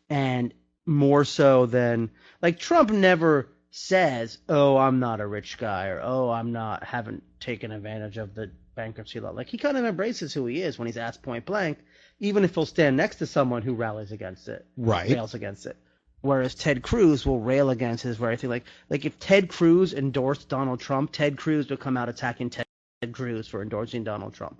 And 0.09 0.53
more 0.85 1.23
so 1.23 1.65
than 1.65 2.09
like 2.41 2.59
Trump 2.59 2.89
never 2.89 3.47
says, 3.71 4.37
"Oh, 4.47 4.77
I'm 4.77 4.99
not 4.99 5.21
a 5.21 5.27
rich 5.27 5.57
guy," 5.57 5.87
or 5.87 6.01
"Oh, 6.03 6.29
I'm 6.29 6.51
not 6.51 6.83
haven't 6.83 7.23
taken 7.39 7.71
advantage 7.71 8.17
of 8.17 8.35
the 8.35 8.51
bankruptcy 8.75 9.19
law." 9.19 9.31
Like 9.31 9.47
he 9.47 9.57
kind 9.57 9.77
of 9.77 9.85
embraces 9.85 10.33
who 10.33 10.45
he 10.45 10.61
is 10.61 10.77
when 10.77 10.87
he's 10.87 10.97
asked 10.97 11.21
point 11.21 11.45
blank, 11.45 11.77
even 12.19 12.43
if 12.43 12.55
he'll 12.55 12.65
stand 12.65 12.97
next 12.97 13.17
to 13.17 13.25
someone 13.27 13.61
who 13.61 13.73
rallies 13.73 14.11
against 14.11 14.47
it, 14.47 14.65
Right. 14.77 15.09
rails 15.11 15.33
against 15.33 15.65
it. 15.65 15.77
Whereas 16.21 16.53
Ted 16.53 16.81
Cruz 16.81 17.25
will 17.25 17.39
rail 17.39 17.69
against 17.69 18.03
his 18.03 18.17
very 18.17 18.35
thing. 18.37 18.49
Like 18.49 18.65
like 18.89 19.05
if 19.05 19.19
Ted 19.19 19.49
Cruz 19.49 19.93
endorsed 19.93 20.49
Donald 20.49 20.79
Trump, 20.79 21.11
Ted 21.11 21.37
Cruz 21.37 21.69
would 21.69 21.79
come 21.79 21.95
out 21.95 22.09
attacking 22.09 22.49
Ted 22.49 22.65
Cruz 23.13 23.47
for 23.47 23.61
endorsing 23.61 24.03
Donald 24.03 24.33
Trump. 24.33 24.59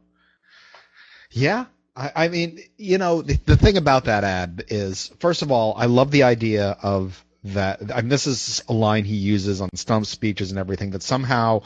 Yeah. 1.31 1.65
I, 1.95 2.11
I 2.15 2.27
mean, 2.29 2.59
you 2.77 2.97
know, 2.97 3.21
the, 3.21 3.37
the 3.45 3.57
thing 3.57 3.75
about 3.75 4.05
that 4.05 4.23
ad 4.23 4.65
is, 4.69 5.11
first 5.19 5.41
of 5.41 5.51
all, 5.51 5.73
I 5.75 5.85
love 5.85 6.11
the 6.11 6.23
idea 6.23 6.77
of 6.81 7.23
that. 7.53 7.81
And 7.81 8.11
this 8.11 8.27
is 8.27 8.63
a 8.67 8.73
line 8.73 9.05
he 9.05 9.15
uses 9.15 9.61
on 9.61 9.69
stump 9.75 10.05
speeches 10.05 10.51
and 10.51 10.59
everything 10.59 10.91
that 10.91 11.03
somehow 11.03 11.63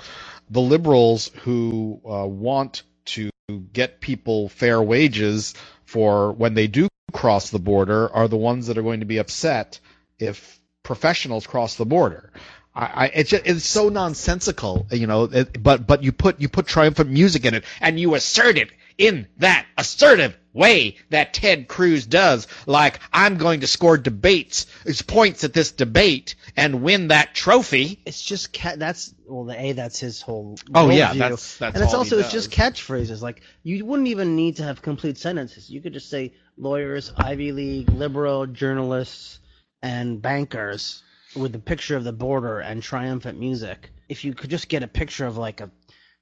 the 0.49 0.61
liberals 0.61 1.31
who 1.43 2.01
uh, 2.05 2.25
want 2.25 2.83
to 3.05 3.29
get 3.73 3.99
people 4.01 4.49
fair 4.49 4.81
wages 4.81 5.53
for 5.85 6.31
when 6.31 6.53
they 6.53 6.67
do 6.67 6.87
cross 7.11 7.49
the 7.49 7.59
border 7.59 8.11
are 8.13 8.27
the 8.27 8.37
ones 8.37 8.67
that 8.67 8.77
are 8.77 8.81
going 8.83 9.01
to 9.01 9.05
be 9.05 9.17
upset 9.17 9.79
if 10.19 10.59
professionals 10.83 11.45
cross 11.47 11.75
the 11.75 11.85
border. 11.85 12.31
I, 12.75 12.85
I 12.85 13.05
it's 13.07 13.29
just, 13.29 13.45
it's 13.45 13.65
so 13.65 13.89
nonsensical, 13.89 14.87
you 14.91 15.07
know. 15.07 15.25
It, 15.25 15.61
but 15.61 15.85
but 15.85 16.03
you 16.03 16.11
put 16.11 16.39
you 16.41 16.49
put 16.49 16.65
triumphant 16.65 17.09
music 17.09 17.45
in 17.45 17.53
it, 17.53 17.65
and 17.81 17.99
you 17.99 18.15
assert 18.15 18.57
it 18.57 18.71
in 18.97 19.27
that 19.37 19.65
assertive 19.77 20.37
way 20.53 20.97
that 21.09 21.33
Ted 21.33 21.67
Cruz 21.67 22.05
does. 22.05 22.47
Like 22.65 22.99
I'm 23.11 23.37
going 23.37 23.61
to 23.61 23.67
score 23.67 23.97
debates, 23.97 24.67
points 25.07 25.43
at 25.43 25.53
this 25.53 25.71
debate, 25.71 26.35
and 26.55 26.83
win 26.83 27.09
that 27.09 27.33
trophy. 27.33 28.01
It's 28.05 28.21
just 28.21 28.53
ca- 28.53 28.75
that's 28.77 29.13
well, 29.27 29.45
the 29.45 29.59
a 29.59 29.71
that's 29.73 29.99
his 29.99 30.21
whole. 30.21 30.57
Oh, 30.73 30.89
yeah, 30.89 31.13
that's- 31.13 31.57
that's 31.57 31.75
and 31.75 31.83
it's 31.83 31.93
also 31.93 32.19
it's 32.19 32.31
just 32.31 32.51
catchphrases. 32.51 33.21
Like 33.21 33.41
you 33.63 33.85
wouldn't 33.85 34.09
even 34.09 34.35
need 34.35 34.57
to 34.57 34.63
have 34.63 34.81
complete 34.81 35.17
sentences. 35.17 35.69
You 35.69 35.81
could 35.81 35.93
just 35.93 36.09
say 36.09 36.33
lawyers, 36.57 37.11
Ivy 37.17 37.51
League, 37.51 37.89
liberal 37.89 38.45
journalists, 38.45 39.39
and 39.81 40.21
bankers 40.21 41.03
with 41.35 41.55
a 41.55 41.59
picture 41.59 41.97
of 41.97 42.03
the 42.03 42.13
border 42.13 42.59
and 42.59 42.81
triumphant 42.83 43.39
music. 43.39 43.91
If 44.07 44.23
you 44.23 44.35
could 44.35 44.51
just 44.51 44.69
get 44.69 44.83
a 44.83 44.87
picture 44.87 45.25
of 45.25 45.37
like 45.37 45.61
a 45.61 45.71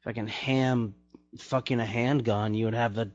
fucking 0.04 0.28
ham 0.28 0.96
fucking 1.38 1.80
a 1.80 1.86
handgun, 1.86 2.54
you 2.54 2.66
would 2.66 2.74
have 2.74 2.94
the 2.94 3.12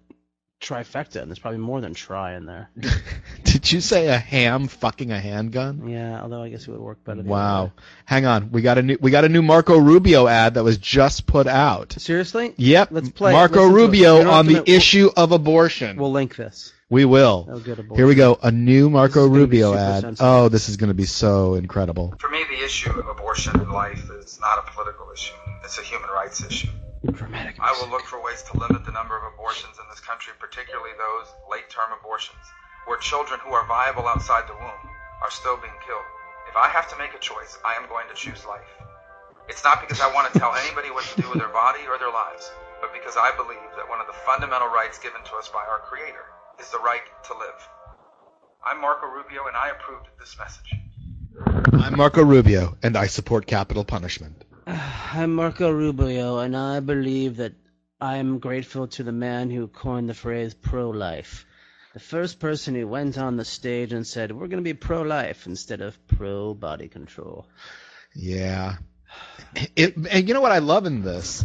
trifecta, 0.61 1.21
and 1.21 1.31
there's 1.31 1.39
probably 1.39 1.59
more 1.61 1.81
than 1.81 1.93
try 1.95 2.35
in 2.35 2.47
there. 2.47 2.71
Did 3.45 3.71
you 3.71 3.81
say 3.81 4.09
a 4.09 4.17
ham 4.17 4.69
fucking 4.69 5.12
a 5.12 5.21
handgun? 5.21 5.89
Yeah, 5.89 6.23
although 6.23 6.43
I 6.43 6.49
guess 6.49 6.62
it 6.62 6.71
would 6.71 6.81
work 6.81 7.05
better. 7.05 7.23
Wow. 7.23 7.64
way. 7.67 7.73
Hang 8.07 8.27
on. 8.27 8.51
We 8.53 8.62
got 8.62 8.79
a 8.79 8.83
new 8.83 8.97
we 9.01 9.11
got 9.11 9.25
a 9.25 9.29
new 9.29 9.43
Marco 9.43 9.79
Rubio 9.79 10.27
ad 10.27 10.55
that 10.55 10.64
was 10.64 10.79
just 10.79 11.27
put 11.27 11.47
out. 11.47 11.93
Seriously? 11.99 12.55
Yep. 12.57 12.89
Let's 12.91 13.11
play. 13.11 13.33
Marco 13.33 13.55
listen 13.64 13.71
to 13.73 13.77
it. 13.79 13.83
Rubio 13.83 14.31
on 14.31 14.47
the 14.47 14.55
to- 14.55 14.62
we'll- 14.67 14.77
issue 14.77 15.11
of 15.17 15.33
abortion. 15.33 15.97
We'll 15.99 16.12
link 16.12 16.37
this. 16.37 16.73
We 16.89 17.05
will. 17.05 17.49
Oh, 17.51 17.59
good 17.59 17.85
Here 17.97 18.07
we 18.07 18.14
go. 18.14 18.39
A 18.41 18.53
new 18.53 18.89
Marco 18.89 19.27
Rubio 19.27 19.75
ad. 19.75 20.03
sensitive. 20.03 20.19
Oh, 20.25 20.49
this 20.49 20.69
is 20.69 20.77
going 20.77 20.89
to 20.89 20.95
be 20.95 21.05
so 21.05 21.55
incredible. 21.55 22.14
For 22.21 22.31
me, 22.31 22.45
the 22.49 22.64
issue 22.64 22.91
of 22.91 23.09
abortion 23.09 23.61
in 23.61 23.69
life 23.71 24.09
is 24.11 24.39
not 24.41 24.61
a 24.67 24.71
political 24.71 25.11
issue. 25.12 25.35
It's 25.64 25.79
a 25.79 25.83
human 25.83 26.09
rights 26.11 26.45
issue. 26.45 26.69
Dramatic. 27.13 27.57
I 27.61 27.73
will 27.81 27.91
look 27.91 28.05
for 28.07 28.23
ways 28.23 28.43
to 28.51 28.59
limit 28.59 28.85
the 28.85 28.93
number 28.93 29.17
of 29.17 29.23
abortions 29.35 29.79
in 29.79 29.85
this 29.91 30.01
country, 30.01 30.33
particularly 30.39 30.91
those 30.99 31.29
late-term 31.51 31.93
abortions, 31.99 32.43
where 32.87 32.99
children 32.99 33.41
who 33.43 33.53
are 33.53 33.67
viable 33.67 34.07
outside 34.07 34.49
the 34.49 34.55
womb 34.55 34.83
are 35.23 35.31
still 35.31 35.57
being 35.57 35.77
killed. 35.87 36.07
If 36.49 36.57
I 36.57 36.69
have 36.69 36.89
to 36.91 36.99
make 36.99 37.15
a 37.15 37.19
choice, 37.19 37.59
I 37.65 37.75
am 37.75 37.89
going 37.89 38.09
to 38.09 38.15
choose 38.15 38.45
life. 38.47 38.69
It's 39.49 39.63
not 39.63 39.81
because 39.81 40.01
I 40.01 40.13
want 40.13 40.33
to 40.33 40.39
tell 40.39 40.55
anybody 40.55 40.91
what 40.91 41.05
to 41.05 41.23
do 41.23 41.29
with 41.29 41.39
their 41.39 41.53
body 41.53 41.87
or 41.87 41.99
their 41.99 42.13
lives, 42.13 42.51
but 42.81 42.93
because 42.93 43.17
I 43.17 43.35
believe 43.37 43.71
that 43.77 43.89
one 43.89 44.01
of 44.01 44.07
the 44.07 44.19
fundamental 44.25 44.69
rights 44.69 44.99
given 44.99 45.23
to 45.23 45.35
us 45.37 45.49
by 45.49 45.65
our 45.67 45.81
Creator 45.87 46.25
is 46.59 46.71
the 46.71 46.79
right 46.79 47.05
to 47.29 47.33
live. 47.35 47.61
I'm 48.65 48.81
Marco 48.81 49.07
Rubio, 49.07 49.47
and 49.47 49.57
I 49.57 49.71
approved 49.71 50.09
this 50.19 50.37
message. 50.39 50.75
I'm 51.73 51.97
Marco 51.97 52.25
Rubio, 52.25 52.77
and 52.83 52.97
I 52.97 53.07
support 53.07 53.47
capital 53.47 53.85
punishment. 53.85 54.45
I'm 55.12 55.35
Marco 55.35 55.71
Rubio, 55.71 56.39
and 56.39 56.57
I 56.57 56.81
believe 56.81 57.37
that 57.37 57.53
I'm 58.01 58.39
grateful 58.39 58.89
to 58.89 59.03
the 59.03 59.12
man 59.12 59.51
who 59.51 59.69
coined 59.69 60.09
the 60.09 60.14
phrase 60.14 60.55
pro 60.55 60.91
life. 60.91 61.47
The 61.95 62.01
first 62.01 62.41
person 62.41 62.75
who 62.75 62.89
went 62.89 63.17
on 63.17 63.37
the 63.37 63.45
stage 63.45 63.93
and 63.93 64.07
said, 64.07 64.33
We're 64.33 64.49
going 64.49 64.62
to 64.62 64.69
be 64.69 64.75
pro 64.75 65.03
life 65.03 65.47
instead 65.47 65.81
of 65.81 65.97
pro 66.09 66.53
body 66.53 66.89
control. 66.89 67.47
Yeah. 68.14 68.77
It, 69.77 69.97
and 69.97 70.29
you 70.29 70.35
know 70.35 70.41
what 70.41 70.53
I 70.53 70.59
love 70.59 70.85
in 70.85 71.03
this? 71.03 71.45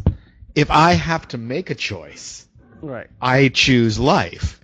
If 0.55 0.72
I 0.72 0.93
have 0.93 1.28
to 1.30 1.38
make 1.38 1.69
a 1.69 1.76
choice, 1.76 2.47
Right. 2.82 3.07
I 3.22 3.49
choose 3.49 3.99
life. 3.99 4.59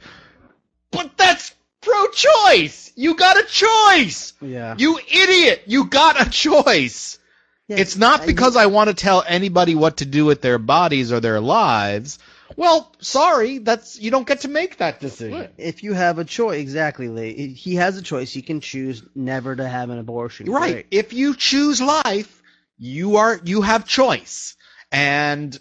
But 0.91 1.15
that's 1.17 1.53
pro-choice. 1.81 2.91
You 2.95 3.15
got 3.15 3.37
a 3.37 3.43
choice. 3.43 4.33
Yeah. 4.41 4.75
You 4.77 4.99
idiot. 4.99 5.63
You 5.67 5.85
got 5.85 6.25
a 6.25 6.29
choice. 6.29 7.19
It's 7.67 7.97
not 7.97 8.25
because 8.25 8.55
I 8.55 8.67
want 8.67 8.89
to 8.89 8.93
tell 8.93 9.23
anybody 9.27 9.75
what 9.75 9.97
to 9.97 10.05
do 10.05 10.25
with 10.25 10.41
their 10.41 10.57
bodies 10.57 11.11
or 11.11 11.19
their 11.19 11.41
lives. 11.41 12.19
Well, 12.55 12.91
sorry, 12.99 13.57
that's 13.57 13.99
you 13.99 14.09
don't 14.09 14.27
get 14.27 14.41
to 14.41 14.47
make 14.47 14.77
that 14.77 14.99
decision. 14.99 15.49
If 15.57 15.83
you 15.83 15.93
have 15.93 16.17
a 16.17 16.23
choice, 16.23 16.59
exactly, 16.59 17.09
Lee. 17.09 17.53
He 17.53 17.75
has 17.75 17.97
a 17.97 18.01
choice. 18.01 18.31
He 18.31 18.41
can 18.41 18.61
choose 18.61 19.03
never 19.13 19.55
to 19.55 19.67
have 19.67 19.89
an 19.89 19.99
abortion. 19.99 20.49
Right. 20.49 20.73
Great. 20.73 20.85
If 20.91 21.13
you 21.13 21.35
choose 21.35 21.81
life, 21.81 22.41
you 22.77 23.17
are 23.17 23.39
you 23.43 23.61
have 23.61 23.85
choice. 23.85 24.55
And 24.91 25.57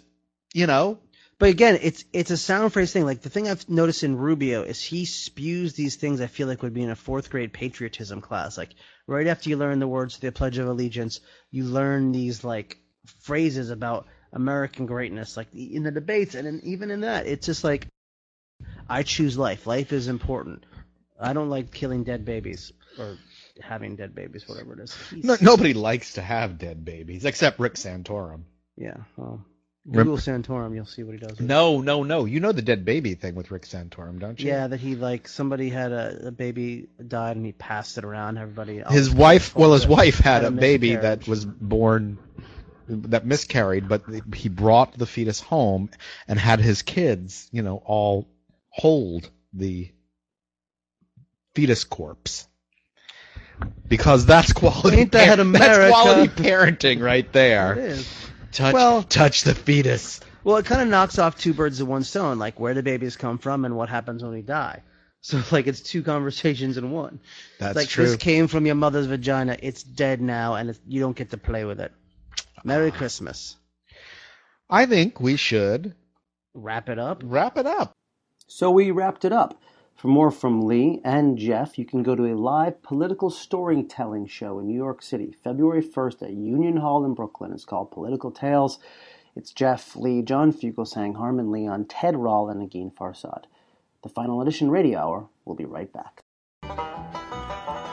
you 0.53 0.65
know, 0.65 0.99
But 1.39 1.49
again, 1.49 1.77
it's 1.81 2.03
it's 2.13 2.31
a 2.31 2.37
sound 2.37 2.73
phrase 2.73 2.91
thing. 2.91 3.05
Like 3.05 3.21
the 3.21 3.29
thing 3.29 3.47
I've 3.47 3.69
noticed 3.69 4.03
in 4.03 4.17
Rubio 4.17 4.63
is 4.63 4.81
he 4.81 5.05
spews 5.05 5.73
these 5.73 5.95
things 5.95 6.19
I 6.19 6.27
feel 6.27 6.47
like 6.47 6.63
would 6.63 6.73
be 6.73 6.81
in 6.81 6.89
a 6.89 6.95
fourth 6.95 7.29
grade 7.29 7.53
patriotism 7.53 8.21
class. 8.21 8.57
Like 8.57 8.73
right 9.05 9.27
after 9.27 9.49
you 9.49 9.57
learn 9.57 9.79
the 9.79 9.87
words 9.87 10.15
to 10.15 10.21
the 10.21 10.31
Pledge 10.31 10.57
of 10.57 10.67
Allegiance, 10.67 11.19
you 11.51 11.65
learn 11.65 12.11
these 12.11 12.43
like 12.43 12.77
phrases 13.19 13.69
about 13.69 14.07
American 14.33 14.87
greatness, 14.87 15.37
like 15.37 15.53
in 15.53 15.83
the 15.83 15.91
debates, 15.91 16.33
and 16.33 16.47
in, 16.47 16.61
even 16.63 16.89
in 16.89 17.01
that, 17.01 17.27
it's 17.27 17.45
just 17.45 17.63
like 17.63 17.87
I 18.89 19.03
choose 19.03 19.37
life. 19.37 19.67
Life 19.67 19.93
is 19.93 20.07
important. 20.07 20.65
I 21.19 21.33
don't 21.33 21.49
like 21.49 21.71
killing 21.71 22.03
dead 22.03 22.25
babies 22.25 22.71
or 22.97 23.17
having 23.61 23.95
dead 23.95 24.15
babies, 24.15 24.47
whatever 24.47 24.73
it 24.73 24.79
is. 24.79 24.97
No, 25.11 25.37
nobody 25.39 25.73
likes 25.73 26.13
to 26.13 26.21
have 26.21 26.57
dead 26.57 26.83
babies 26.83 27.25
except 27.25 27.59
Rick 27.59 27.75
Santorum. 27.75 28.43
Yeah. 28.75 28.97
Well, 29.15 29.45
Google 29.89 30.17
Santorum, 30.17 30.75
you'll 30.75 30.85
see 30.85 31.03
what 31.03 31.13
he 31.13 31.19
does. 31.19 31.39
No, 31.39 31.79
no, 31.79 32.03
no. 32.03 32.25
You 32.25 32.39
know 32.41 32.51
the 32.51 32.61
dead 32.61 32.83
baby 32.83 33.15
thing 33.15 33.35
with 33.35 33.51
Rick 33.51 33.63
Santorum, 33.63 34.19
don't 34.19 34.39
you? 34.39 34.47
Yeah, 34.47 34.67
that 34.67 34.79
he 34.79 34.95
like 34.95 35.27
somebody 35.27 35.69
had 35.69 35.91
a, 35.91 36.27
a 36.27 36.31
baby 36.31 36.87
died 37.05 37.37
and 37.37 37.45
he 37.45 37.53
passed 37.53 37.97
it 37.97 38.03
around. 38.03 38.37
Everybody. 38.37 38.83
His 38.89 39.09
wife, 39.09 39.55
well, 39.55 39.73
his 39.73 39.87
wife 39.87 40.19
had 40.19 40.43
a 40.43 40.47
a 40.47 40.51
baby 40.51 40.95
that 40.95 41.27
was 41.27 41.45
born, 41.45 42.17
that 42.89 43.25
miscarried, 43.25 43.87
but 43.87 44.03
he 44.35 44.49
brought 44.49 44.97
the 44.97 45.05
fetus 45.05 45.39
home 45.39 45.89
and 46.27 46.37
had 46.37 46.59
his 46.59 46.81
kids, 46.81 47.47
you 47.51 47.61
know, 47.61 47.81
all 47.85 48.27
hold 48.69 49.29
the 49.53 49.89
fetus 51.55 51.85
corpse. 51.85 52.47
Because 53.87 54.25
that's 54.25 54.53
quality. 54.53 54.97
Ain't 54.97 55.11
that 55.13 55.37
par- 55.37 55.39
America? 55.39 55.77
That's 55.77 55.91
quality 55.91 56.27
parenting 56.27 57.01
right 57.01 57.31
there. 57.31 57.73
It 57.73 57.77
is. 57.79 58.26
Touch, 58.51 58.73
Well- 58.73 59.03
touch 59.03 59.43
the 59.43 59.55
fetus. 59.55 60.19
Well, 60.43 60.57
it 60.57 60.65
kind 60.65 60.81
of 60.81 60.87
knocks 60.87 61.19
off 61.19 61.37
two 61.37 61.53
birds 61.53 61.79
with 61.79 61.89
one 61.89 62.03
stone, 62.05 62.39
like 62.39 62.57
where 62.59 62.73
the 62.73 62.81
babies 62.83 63.17
come 63.17 63.37
from 63.37 63.65
and 63.65 63.75
what 63.75 63.89
happens 63.89 64.23
when 64.23 64.31
we 64.31 64.41
die. 64.41 64.81
So 65.19 65.41
like 65.51 65.67
it's 65.67 65.81
two 65.81 66.03
conversations 66.03 66.77
in 66.77 66.91
one. 66.91 67.19
That's 67.59 67.71
It's 67.71 67.75
like 67.75 67.89
true. 67.89 68.05
this 68.05 68.15
came 68.15 68.47
from 68.47 68.65
your 68.65 68.75
mother's 68.75 69.07
vagina. 69.07 69.57
It's 69.61 69.83
dead 69.83 70.21
now, 70.21 70.55
and 70.55 70.69
it's, 70.69 70.79
you 70.87 71.01
don't 71.01 71.17
get 71.17 71.31
to 71.31 71.37
play 71.37 71.65
with 71.65 71.81
it. 71.81 71.91
Merry 72.63 72.91
ah. 72.93 72.97
Christmas. 72.97 73.57
I 74.69 74.85
think 74.85 75.19
we 75.19 75.35
should 75.35 75.95
wrap 76.53 76.87
it 76.89 76.99
up. 76.99 77.21
Wrap 77.25 77.57
it 77.57 77.65
up. 77.65 77.91
So 78.47 78.71
we 78.71 78.91
wrapped 78.91 79.25
it 79.25 79.33
up. 79.33 79.61
For 79.97 80.09
more 80.09 80.29
from 80.29 80.61
Lee 80.61 81.01
and 81.03 81.39
Jeff, 81.39 81.79
you 81.79 81.83
can 81.83 82.03
go 82.03 82.13
to 82.13 82.31
a 82.31 82.37
live 82.37 82.83
political 82.83 83.31
storytelling 83.31 84.27
show 84.27 84.59
in 84.59 84.67
New 84.67 84.75
York 84.75 85.01
City, 85.01 85.35
February 85.43 85.81
1st 85.81 86.21
at 86.21 86.33
Union 86.33 86.77
Hall 86.77 87.03
in 87.03 87.15
Brooklyn. 87.15 87.51
It's 87.51 87.65
called 87.65 87.89
Political 87.89 88.29
Tales. 88.29 88.77
It's 89.35 89.51
Jeff, 89.51 89.95
Lee, 89.95 90.21
John 90.21 90.53
Fugelsang, 90.53 91.15
Harmon 91.15 91.51
Leon, 91.51 91.85
Ted 91.85 92.15
Rall, 92.15 92.47
and 92.47 92.61
Negin 92.61 92.93
Farsad. 92.93 93.45
The 94.03 94.09
Final 94.09 94.39
Edition 94.39 94.69
Radio 94.69 94.99
Hour 94.99 95.29
will 95.45 95.55
be 95.55 95.65
right 95.65 95.91
back. 95.91 96.21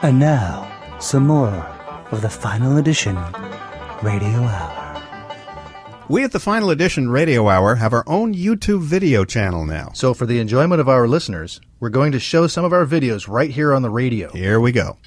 And 0.03 0.19
now, 0.19 0.99
some 1.01 1.27
more 1.27 1.67
of 2.11 2.21
the 2.21 2.29
final 2.29 2.77
edition 2.77 3.17
Radio 4.03 4.43
Hour. 4.43 4.84
We 6.07 6.23
at 6.23 6.33
the 6.33 6.39
Final 6.39 6.69
Edition 6.69 7.09
Radio 7.09 7.49
Hour 7.49 7.77
have 7.77 7.95
our 7.95 8.05
own 8.07 8.35
YouTube 8.35 8.83
video 8.83 9.25
channel 9.25 9.65
now. 9.65 9.91
So, 9.95 10.13
for 10.13 10.27
the 10.27 10.39
enjoyment 10.39 10.79
of 10.79 10.87
our 10.87 11.09
listeners, 11.09 11.63
we're 11.81 11.89
going 11.89 12.13
to 12.13 12.21
show 12.21 12.47
some 12.47 12.63
of 12.63 12.75
our 12.75 12.85
videos 12.85 13.27
right 13.27 13.51
here 13.51 13.73
on 13.73 13.81
the 13.81 13.89
radio. 13.89 14.31
Here 14.31 14.61
we 14.61 14.71
go. 14.71 14.99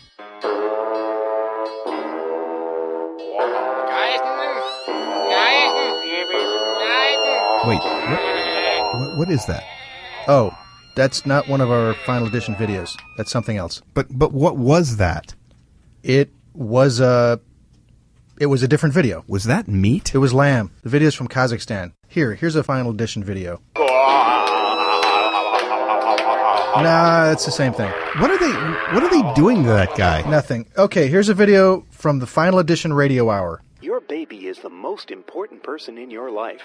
Wait, 7.68 7.80
what, 7.80 9.18
what, 9.20 9.30
is 9.30 9.45
that? 9.45 9.64
Oh, 10.28 10.58
that's 10.95 11.28
not 11.28 11.48
one 11.48 11.62
of 11.62 11.70
our 11.70 11.93
final 12.08 12.28
edition 12.28 12.56
videos. 12.56 12.98
That's 13.18 13.30
something 13.30 13.58
else. 13.58 13.84
But 13.93 14.08
but 14.10 14.34
what 14.34 14.58
was 14.58 14.98
that? 14.98 15.36
It 16.02 16.32
was 16.56 17.00
a 17.00 17.39
it 18.40 18.48
was 18.48 18.64
a 18.64 18.68
different 18.68 18.94
video. 18.94 19.24
Was 19.28 19.46
that 19.46 19.68
meat? 19.68 20.14
It 20.14 20.20
was 20.20 20.34
lamb. 20.34 20.72
The 20.84 20.90
video's 20.90 21.16
from 21.16 21.28
Kazakhstan. 21.28 21.94
Here, 22.08 22.36
here's 22.36 22.56
a 22.56 22.64
final 22.64 22.92
edition 22.92 23.24
video. 23.24 23.62
Nah, 26.78 27.32
it's 27.32 27.46
the 27.46 27.52
same 27.52 27.74
thing. 27.74 27.92
What 28.20 28.30
are 28.30 28.38
they 28.38 28.52
what 28.94 29.02
are 29.04 29.10
they 29.10 29.34
doing 29.34 29.64
to 29.64 29.70
that 29.70 29.96
guy? 29.98 30.22
Nothing. 30.30 30.68
Okay, 30.78 31.08
here's 31.08 31.28
a 31.28 31.34
video 31.34 31.86
from 31.90 32.20
the 32.20 32.28
final 32.28 32.60
edition 32.60 32.94
radio 32.94 33.32
hour. 33.32 33.64
Your 33.80 33.99
baby 34.01 34.47
is 34.47 34.57
the 34.59 34.69
most 34.71 35.11
important 35.11 35.61
person 35.61 35.99
in 35.99 36.09
your 36.09 36.32
life. 36.32 36.63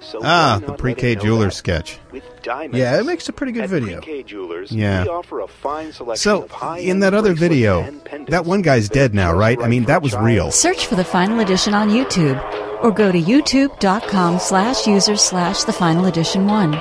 So 0.00 0.20
Ah, 0.22 0.60
the 0.64 0.74
pre-K 0.74 1.02
let 1.02 1.12
it 1.12 1.16
know 1.16 1.22
jeweler 1.24 1.50
sketch. 1.50 1.98
With 2.12 2.22
diamonds. 2.42 2.76
Yeah, 2.76 3.00
it 3.00 3.06
makes 3.06 3.28
a 3.30 3.32
pretty 3.32 3.52
good 3.52 3.64
At 3.64 3.70
video. 3.70 4.00
Pre-K 4.02 4.22
Jewelers, 4.24 4.70
Yeah. 4.70 5.04
we 5.04 5.08
offer 5.08 5.40
a 5.40 5.48
fine 5.48 5.90
selection 5.92 6.20
So 6.22 6.42
of 6.44 6.78
in 6.78 7.00
that 7.00 7.14
other 7.14 7.32
video, 7.32 7.90
that 8.28 8.44
one 8.44 8.60
guy's 8.60 8.90
dead 8.90 9.14
now, 9.14 9.32
right? 9.32 9.58
I 9.62 9.68
mean, 9.68 9.84
that 9.84 10.02
was 10.02 10.14
real. 10.14 10.50
Search 10.50 10.86
for 10.86 10.96
the 10.96 11.04
final 11.04 11.40
edition 11.40 11.72
on 11.72 11.88
YouTube 11.88 12.38
or 12.82 12.90
go 12.90 13.10
to 13.10 13.18
youtube.com 13.20 14.38
slash 14.38 14.86
users 14.86 15.22
slash 15.22 15.64
the 15.64 15.72
final 15.72 16.04
edition 16.06 16.46
one. 16.46 16.74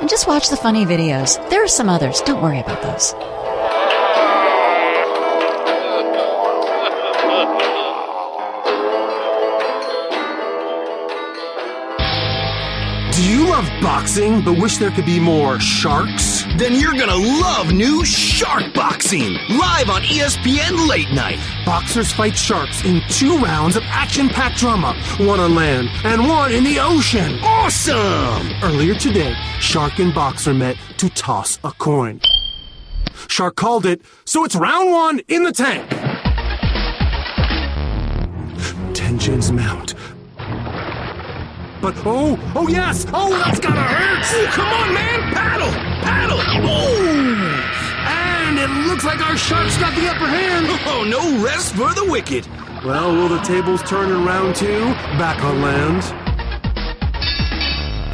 And 0.00 0.08
just 0.08 0.28
watch 0.28 0.48
the 0.48 0.56
funny 0.56 0.84
videos. 0.86 1.38
There 1.50 1.62
are 1.64 1.68
some 1.68 1.88
others. 1.88 2.20
Don't 2.22 2.40
worry 2.42 2.60
about 2.60 2.82
those. 2.82 3.14
Love 13.54 13.70
boxing 13.80 14.42
but 14.42 14.58
wish 14.58 14.78
there 14.78 14.90
could 14.90 15.06
be 15.06 15.20
more 15.20 15.60
sharks? 15.60 16.42
Then 16.58 16.74
you're 16.74 16.94
gonna 16.94 17.14
love 17.14 17.72
new 17.72 18.04
Shark 18.04 18.74
Boxing, 18.74 19.34
live 19.48 19.88
on 19.88 20.02
ESPN 20.02 20.88
Late 20.88 21.12
Night. 21.12 21.38
Boxers 21.64 22.12
fight 22.12 22.36
sharks 22.36 22.84
in 22.84 23.00
two 23.08 23.38
rounds 23.38 23.76
of 23.76 23.84
action 23.84 24.28
packed 24.28 24.58
drama, 24.58 24.92
one 25.18 25.38
on 25.38 25.54
land 25.54 25.88
and 26.02 26.26
one 26.26 26.50
in 26.50 26.64
the 26.64 26.80
ocean. 26.80 27.38
Awesome! 27.44 28.50
Earlier 28.60 28.96
today, 28.96 29.34
Shark 29.60 30.00
and 30.00 30.12
Boxer 30.12 30.52
met 30.52 30.76
to 30.96 31.08
toss 31.10 31.60
a 31.62 31.70
coin. 31.70 32.20
Shark 33.28 33.54
called 33.54 33.86
it, 33.86 34.02
so 34.24 34.44
it's 34.44 34.56
round 34.56 34.90
one 34.90 35.20
in 35.28 35.44
the 35.44 35.52
tank. 35.52 35.88
Tensions 38.94 39.52
mount. 39.52 39.93
But 41.84 41.94
oh, 42.06 42.38
oh 42.56 42.66
yes, 42.66 43.04
oh 43.12 43.28
that's 43.28 43.60
gotta 43.60 43.82
hurt! 43.82 44.24
Oh, 44.24 44.50
come 44.52 44.68
on, 44.72 44.94
man, 44.94 45.20
paddle, 45.34 45.68
paddle! 46.00 46.40
Oh! 46.64 47.04
And 48.06 48.58
it 48.58 48.70
looks 48.88 49.04
like 49.04 49.20
our 49.20 49.36
shark's 49.36 49.76
got 49.76 49.94
the 49.94 50.08
upper 50.08 50.26
hand. 50.26 50.64
Oh, 50.86 51.04
no 51.04 51.44
rest 51.44 51.74
for 51.74 51.92
the 51.92 52.10
wicked. 52.10 52.46
Well, 52.86 53.12
will 53.12 53.28
the 53.28 53.40
tables 53.40 53.82
turn 53.82 54.10
in 54.10 54.24
round 54.24 54.56
two? 54.56 54.80
Back 55.18 55.44
on 55.44 55.60
land. 55.60 56.33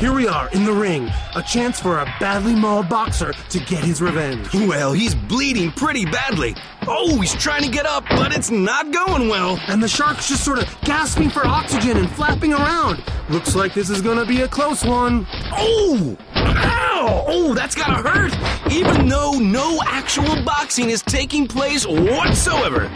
Here 0.00 0.14
we 0.14 0.26
are 0.26 0.48
in 0.52 0.64
the 0.64 0.72
ring. 0.72 1.10
A 1.36 1.42
chance 1.42 1.78
for 1.78 1.98
a 1.98 2.06
badly 2.18 2.54
mauled 2.54 2.88
boxer 2.88 3.34
to 3.34 3.58
get 3.58 3.84
his 3.84 4.00
revenge. 4.00 4.48
Well, 4.54 4.94
he's 4.94 5.14
bleeding 5.14 5.72
pretty 5.72 6.06
badly. 6.06 6.56
Oh, 6.88 7.20
he's 7.20 7.34
trying 7.34 7.64
to 7.64 7.68
get 7.68 7.84
up, 7.84 8.04
but 8.08 8.34
it's 8.34 8.50
not 8.50 8.92
going 8.92 9.28
well. 9.28 9.60
And 9.68 9.82
the 9.82 9.88
shark's 9.88 10.26
just 10.26 10.42
sort 10.42 10.58
of 10.58 10.80
gasping 10.84 11.28
for 11.28 11.46
oxygen 11.46 11.98
and 11.98 12.10
flapping 12.12 12.54
around. 12.54 13.04
Looks 13.28 13.54
like 13.54 13.74
this 13.74 13.90
is 13.90 14.00
gonna 14.00 14.24
be 14.24 14.40
a 14.40 14.48
close 14.48 14.82
one. 14.82 15.26
Oh! 15.52 16.16
Ow! 16.34 17.24
Oh, 17.28 17.52
that's 17.52 17.74
gotta 17.74 18.08
hurt! 18.08 18.72
Even 18.72 19.06
though 19.06 19.32
no 19.32 19.82
actual 19.84 20.42
boxing 20.44 20.88
is 20.88 21.02
taking 21.02 21.46
place 21.46 21.86
whatsoever. 21.86 22.90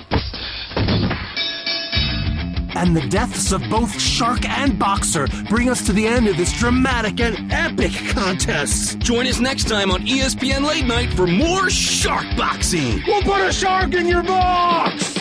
And 2.76 2.96
the 2.96 3.06
deaths 3.08 3.52
of 3.52 3.62
both 3.70 4.00
shark 4.00 4.48
and 4.48 4.78
boxer 4.78 5.28
bring 5.48 5.68
us 5.68 5.86
to 5.86 5.92
the 5.92 6.06
end 6.06 6.26
of 6.26 6.36
this 6.36 6.52
dramatic 6.58 7.20
and 7.20 7.52
epic 7.52 7.92
contest. 8.10 8.98
Join 8.98 9.26
us 9.26 9.38
next 9.40 9.68
time 9.68 9.90
on 9.90 10.02
ESPN 10.02 10.66
Late 10.66 10.86
Night 10.86 11.12
for 11.12 11.26
more 11.26 11.70
shark 11.70 12.26
boxing. 12.36 13.00
We'll 13.06 13.22
put 13.22 13.40
a 13.40 13.52
shark 13.52 13.94
in 13.94 14.06
your 14.06 14.22
box! 14.22 15.14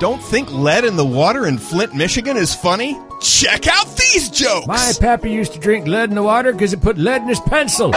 Don't 0.00 0.22
think 0.22 0.50
lead 0.50 0.86
in 0.86 0.96
the 0.96 1.04
water 1.04 1.46
in 1.46 1.58
Flint, 1.58 1.94
Michigan 1.94 2.38
is 2.38 2.54
funny? 2.54 2.98
Check 3.20 3.66
out 3.66 3.86
these 3.98 4.30
jokes! 4.30 4.66
My 4.66 4.92
pappy 4.98 5.30
used 5.30 5.52
to 5.52 5.58
drink 5.58 5.86
lead 5.86 6.08
in 6.08 6.14
the 6.14 6.22
water 6.22 6.52
because 6.52 6.72
it 6.72 6.80
put 6.80 6.96
lead 6.96 7.20
in 7.20 7.28
his 7.28 7.40
pencil. 7.40 7.92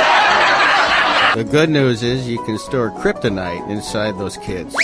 The 1.35 1.43
good 1.43 1.69
news 1.71 2.03
is 2.03 2.27
you 2.29 2.37
can 2.43 2.59
store 2.59 2.91
kryptonite 2.91 3.67
inside 3.67 4.19
those 4.19 4.37
kids. 4.37 4.75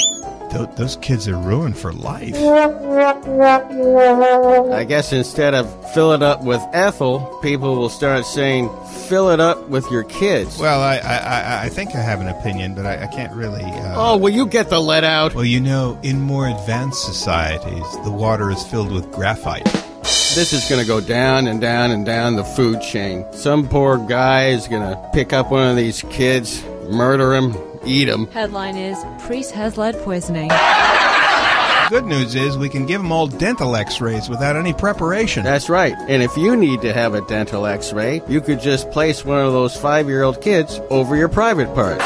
Th- 0.49 0.67
those 0.75 0.95
kids 0.97 1.27
are 1.27 1.37
ruined 1.37 1.77
for 1.77 1.93
life. 1.93 2.33
I 4.73 4.83
guess 4.83 5.13
instead 5.13 5.53
of 5.53 5.93
fill 5.93 6.13
it 6.13 6.23
up 6.23 6.43
with 6.43 6.59
ethyl, 6.73 7.37
people 7.43 7.75
will 7.75 7.89
start 7.89 8.25
saying 8.25 8.67
fill 9.07 9.29
it 9.29 9.39
up 9.39 9.69
with 9.69 9.85
your 9.91 10.03
kids. 10.05 10.57
Well, 10.57 10.81
I 10.81 10.97
I, 10.97 11.65
I, 11.65 11.69
think 11.69 11.93
I 11.93 11.99
have 11.99 12.19
an 12.19 12.29
opinion, 12.29 12.73
but 12.73 12.87
I, 12.87 13.03
I 13.03 13.07
can't 13.07 13.33
really. 13.33 13.63
Uh... 13.63 13.93
Oh, 13.95 14.17
will 14.17 14.31
you 14.31 14.47
get 14.47 14.71
the 14.71 14.79
lead 14.79 15.03
out? 15.03 15.35
Well, 15.35 15.45
you 15.45 15.59
know, 15.59 15.99
in 16.01 16.19
more 16.19 16.47
advanced 16.47 17.03
societies, 17.05 17.85
the 18.03 18.11
water 18.11 18.49
is 18.49 18.63
filled 18.63 18.91
with 18.91 19.11
graphite. 19.11 19.67
This 20.03 20.53
is 20.53 20.67
going 20.69 20.81
to 20.81 20.87
go 20.87 21.01
down 21.01 21.47
and 21.47 21.59
down 21.59 21.91
and 21.91 22.05
down 22.05 22.35
the 22.35 22.43
food 22.43 22.81
chain. 22.81 23.25
Some 23.33 23.67
poor 23.67 23.97
guy 23.97 24.49
is 24.49 24.67
going 24.67 24.81
to 24.81 25.09
pick 25.13 25.33
up 25.33 25.51
one 25.51 25.69
of 25.69 25.75
these 25.75 26.03
kids, 26.03 26.63
murder 26.89 27.33
him, 27.33 27.55
eat 27.85 28.07
him. 28.07 28.27
Headline 28.27 28.77
is 28.77 28.97
Priest 29.19 29.51
has 29.51 29.77
lead 29.77 29.95
poisoning. 30.03 30.49
good 31.89 32.05
news 32.05 32.35
is 32.35 32.57
we 32.57 32.69
can 32.69 32.85
give 32.85 33.01
them 33.01 33.11
all 33.11 33.27
dental 33.27 33.75
x 33.75 33.99
rays 33.99 34.29
without 34.29 34.55
any 34.55 34.73
preparation. 34.73 35.43
That's 35.43 35.69
right. 35.69 35.95
And 36.07 36.21
if 36.21 36.37
you 36.37 36.55
need 36.55 36.81
to 36.81 36.93
have 36.93 37.15
a 37.15 37.21
dental 37.25 37.65
x 37.65 37.91
ray, 37.91 38.21
you 38.27 38.41
could 38.41 38.61
just 38.61 38.91
place 38.91 39.25
one 39.25 39.43
of 39.43 39.53
those 39.53 39.75
five 39.75 40.07
year 40.07 40.23
old 40.23 40.41
kids 40.41 40.79
over 40.89 41.15
your 41.15 41.29
private 41.29 41.73
parts. 41.73 42.05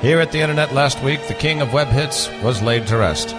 Here 0.00 0.20
at 0.20 0.30
the 0.30 0.40
internet 0.40 0.72
last 0.72 1.02
week, 1.02 1.26
the 1.26 1.34
king 1.34 1.60
of 1.60 1.72
web 1.72 1.88
hits 1.88 2.28
was 2.40 2.62
laid 2.62 2.86
to 2.86 2.98
rest. 2.98 3.30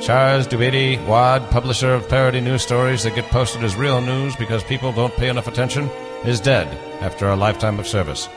Charles 0.00 0.46
Dubedy, 0.46 1.04
Wad, 1.08 1.50
publisher 1.50 1.92
of 1.92 2.08
parody 2.08 2.40
news 2.40 2.62
stories 2.62 3.02
that 3.02 3.16
get 3.16 3.24
posted 3.30 3.64
as 3.64 3.74
real 3.74 4.00
news 4.00 4.36
because 4.36 4.62
people 4.62 4.92
don't 4.92 5.12
pay 5.14 5.28
enough 5.28 5.48
attention, 5.48 5.90
is 6.24 6.40
dead 6.40 6.68
after 7.00 7.28
a 7.28 7.34
lifetime 7.34 7.80
of 7.80 7.88
service. 7.88 8.28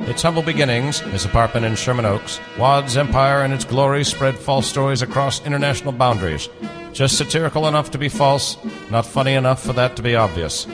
Its 0.00 0.20
humble 0.20 0.42
beginnings, 0.42 1.00
his 1.00 1.24
apartment 1.24 1.64
in 1.64 1.76
Sherman 1.76 2.04
Oaks, 2.04 2.38
Wad's 2.58 2.98
empire 2.98 3.42
and 3.42 3.54
its 3.54 3.64
glory 3.64 4.04
spread 4.04 4.36
false 4.36 4.66
stories 4.66 5.00
across 5.00 5.44
international 5.46 5.92
boundaries. 5.92 6.50
Just 6.92 7.16
satirical 7.16 7.68
enough 7.68 7.90
to 7.92 7.98
be 7.98 8.10
false, 8.10 8.58
not 8.90 9.06
funny 9.06 9.32
enough 9.32 9.62
for 9.62 9.72
that 9.72 9.96
to 9.96 10.02
be 10.02 10.14
obvious. 10.14 10.66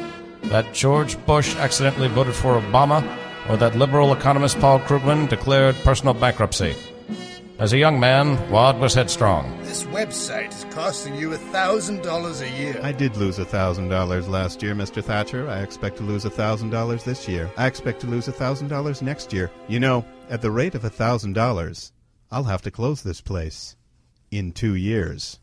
That 0.51 0.73
George 0.73 1.17
Bush 1.27 1.57
accidentally 1.57 2.09
voted 2.09 2.35
for 2.35 2.61
Obama, 2.61 3.03
or 3.49 3.57
that 3.57 3.77
liberal 3.77 4.13
economist 4.13 4.59
Paul 4.61 4.81
Krugman 4.81 5.29
declared 5.29 5.75
personal 5.77 6.15
bankruptcy. 6.15 6.75
As 7.57 7.73
a 7.73 7.79
young 7.79 8.01
man, 8.01 8.51
Wad 8.51 8.81
was 8.81 8.95
headstrong. 8.95 9.57
This 9.63 9.85
website 9.85 10.51
is 10.53 10.65
costing 10.75 11.15
you 11.15 11.33
a 11.33 11.39
thousand 11.39 12.03
dollars 12.03 12.41
a 12.41 12.51
year. 12.51 12.81
I 12.83 12.91
did 12.91 13.17
lose 13.17 13.39
a 13.39 13.45
thousand 13.45 13.89
dollars 13.89 14.29
last 14.29 14.61
year, 14.61 14.75
Mr. 14.75 15.03
Thatcher. 15.03 15.49
I 15.49 15.61
expect 15.61 15.99
to 15.99 16.03
lose 16.03 16.25
a 16.25 16.31
thousand 16.31 16.71
dollars 16.71 17.05
this 17.05 17.29
year. 17.29 17.49
I 17.57 17.67
expect 17.67 18.01
to 18.01 18.09
lose 18.09 18.27
a 18.27 18.33
thousand 18.33 18.69
dollars 18.69 19.03
next 19.03 19.33
year. 19.33 19.53
You 19.69 19.79
know, 19.79 20.05
at 20.31 20.43
the 20.43 20.51
rate 20.51 20.75
of 20.75 20.85
a 20.85 20.91
thousand 20.91 21.35
dollars, 21.35 21.93
I'll 22.33 22.45
have 22.45 22.63
to 22.63 22.73
close 22.73 23.03
this 23.03 23.21
place 23.21 23.77
in 24.33 24.51
two 24.51 24.75
years. 24.75 25.39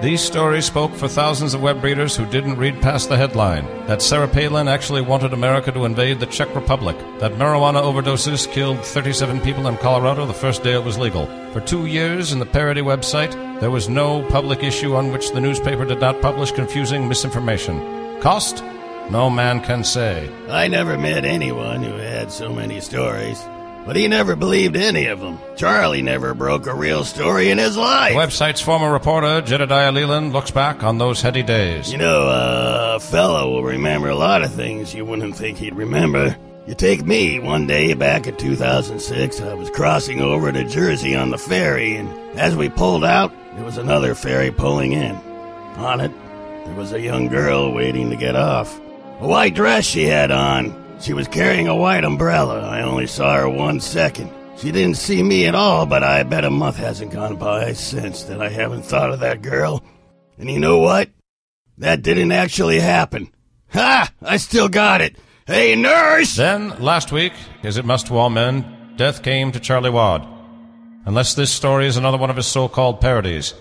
These 0.00 0.20
stories 0.20 0.64
spoke 0.64 0.94
for 0.94 1.08
thousands 1.08 1.54
of 1.54 1.60
web 1.60 1.82
readers 1.82 2.14
who 2.14 2.24
didn't 2.24 2.56
read 2.56 2.80
past 2.80 3.08
the 3.08 3.16
headline 3.16 3.66
that 3.88 4.00
Sarah 4.00 4.28
Palin 4.28 4.68
actually 4.68 5.00
wanted 5.00 5.32
America 5.32 5.72
to 5.72 5.84
invade 5.86 6.20
the 6.20 6.26
Czech 6.26 6.54
Republic, 6.54 6.96
that 7.18 7.32
marijuana 7.32 7.82
overdoses 7.82 8.46
killed 8.52 8.78
37 8.84 9.40
people 9.40 9.66
in 9.66 9.76
Colorado 9.78 10.24
the 10.24 10.32
first 10.32 10.62
day 10.62 10.74
it 10.74 10.84
was 10.84 10.98
legal. 10.98 11.26
For 11.52 11.60
two 11.60 11.86
years 11.86 12.30
in 12.30 12.38
the 12.38 12.46
parody 12.46 12.80
website, 12.80 13.32
there 13.58 13.72
was 13.72 13.88
no 13.88 14.22
public 14.28 14.62
issue 14.62 14.94
on 14.94 15.10
which 15.10 15.32
the 15.32 15.40
newspaper 15.40 15.84
did 15.84 16.00
not 16.00 16.22
publish 16.22 16.52
confusing 16.52 17.08
misinformation. 17.08 17.80
Cost? 18.20 18.62
No 19.10 19.28
man 19.28 19.60
can 19.60 19.82
say. 19.82 20.30
I 20.48 20.68
never 20.68 20.96
met 20.96 21.24
anyone 21.24 21.82
who 21.82 21.96
had 21.96 22.30
so 22.30 22.52
many 22.52 22.80
stories. 22.80 23.42
But 23.88 23.96
he 23.96 24.06
never 24.06 24.36
believed 24.36 24.76
any 24.76 25.06
of 25.06 25.20
them. 25.20 25.38
Charlie 25.56 26.02
never 26.02 26.34
broke 26.34 26.66
a 26.66 26.74
real 26.74 27.04
story 27.04 27.48
in 27.48 27.56
his 27.56 27.74
life. 27.74 28.12
The 28.12 28.18
website's 28.18 28.60
former 28.60 28.92
reporter, 28.92 29.40
Jedediah 29.40 29.92
Leland, 29.92 30.34
looks 30.34 30.50
back 30.50 30.82
on 30.82 30.98
those 30.98 31.22
heady 31.22 31.42
days. 31.42 31.90
You 31.90 31.96
know, 31.96 32.28
uh, 32.28 32.96
a 32.96 33.00
fellow 33.00 33.50
will 33.50 33.64
remember 33.64 34.10
a 34.10 34.14
lot 34.14 34.42
of 34.42 34.52
things 34.52 34.92
you 34.92 35.06
wouldn't 35.06 35.36
think 35.36 35.56
he'd 35.56 35.74
remember. 35.74 36.36
You 36.66 36.74
take 36.74 37.06
me, 37.06 37.38
one 37.38 37.66
day 37.66 37.94
back 37.94 38.26
in 38.26 38.36
2006, 38.36 39.40
I 39.40 39.54
was 39.54 39.70
crossing 39.70 40.20
over 40.20 40.52
to 40.52 40.64
Jersey 40.64 41.16
on 41.16 41.30
the 41.30 41.38
ferry, 41.38 41.96
and 41.96 42.10
as 42.38 42.54
we 42.54 42.68
pulled 42.68 43.06
out, 43.06 43.32
there 43.54 43.64
was 43.64 43.78
another 43.78 44.14
ferry 44.14 44.50
pulling 44.50 44.92
in. 44.92 45.16
On 45.78 46.00
it, 46.00 46.12
there 46.66 46.74
was 46.74 46.92
a 46.92 47.00
young 47.00 47.28
girl 47.28 47.72
waiting 47.72 48.10
to 48.10 48.16
get 48.16 48.36
off. 48.36 48.78
A 49.20 49.26
white 49.26 49.54
dress 49.54 49.86
she 49.86 50.04
had 50.04 50.30
on, 50.30 50.87
she 51.00 51.12
was 51.12 51.28
carrying 51.28 51.68
a 51.68 51.76
white 51.76 52.04
umbrella. 52.04 52.60
I 52.60 52.82
only 52.82 53.06
saw 53.06 53.36
her 53.36 53.48
one 53.48 53.80
second. 53.80 54.30
She 54.58 54.72
didn't 54.72 54.96
see 54.96 55.22
me 55.22 55.46
at 55.46 55.54
all, 55.54 55.86
but 55.86 56.02
I 56.02 56.22
bet 56.24 56.44
a 56.44 56.50
month 56.50 56.76
hasn't 56.76 57.12
gone 57.12 57.36
by 57.36 57.72
since 57.74 58.24
that 58.24 58.42
I 58.42 58.48
haven't 58.48 58.82
thought 58.82 59.12
of 59.12 59.20
that 59.20 59.40
girl. 59.40 59.84
And 60.36 60.50
you 60.50 60.58
know 60.58 60.78
what? 60.78 61.10
That 61.78 62.02
didn't 62.02 62.32
actually 62.32 62.80
happen. 62.80 63.32
Ha! 63.72 64.10
I 64.22 64.36
still 64.36 64.68
got 64.68 65.00
it. 65.00 65.16
Hey, 65.46 65.76
nurse! 65.76 66.36
Then, 66.36 66.70
last 66.80 67.12
week, 67.12 67.32
as 67.62 67.76
it 67.76 67.84
must 67.84 68.08
to 68.08 68.16
all 68.16 68.30
men, 68.30 68.94
death 68.96 69.22
came 69.22 69.52
to 69.52 69.60
Charlie 69.60 69.90
Wad. 69.90 70.26
Unless 71.06 71.34
this 71.34 71.52
story 71.52 71.86
is 71.86 71.96
another 71.96 72.18
one 72.18 72.30
of 72.30 72.36
his 72.36 72.46
so 72.46 72.68
called 72.68 73.00
parodies. 73.00 73.54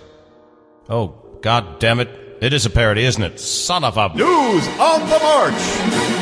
Oh, 0.89 1.15
god 1.41 1.79
damn 1.79 1.99
it. 1.99 2.09
It 2.41 2.53
is 2.53 2.65
a 2.65 2.69
parody, 2.69 3.03
isn't 3.03 3.23
it? 3.23 3.39
Son 3.39 3.83
of 3.83 3.97
a. 3.97 4.09
News 4.09 4.67
on 4.79 5.01
the 5.01 5.19
march. 5.19 6.16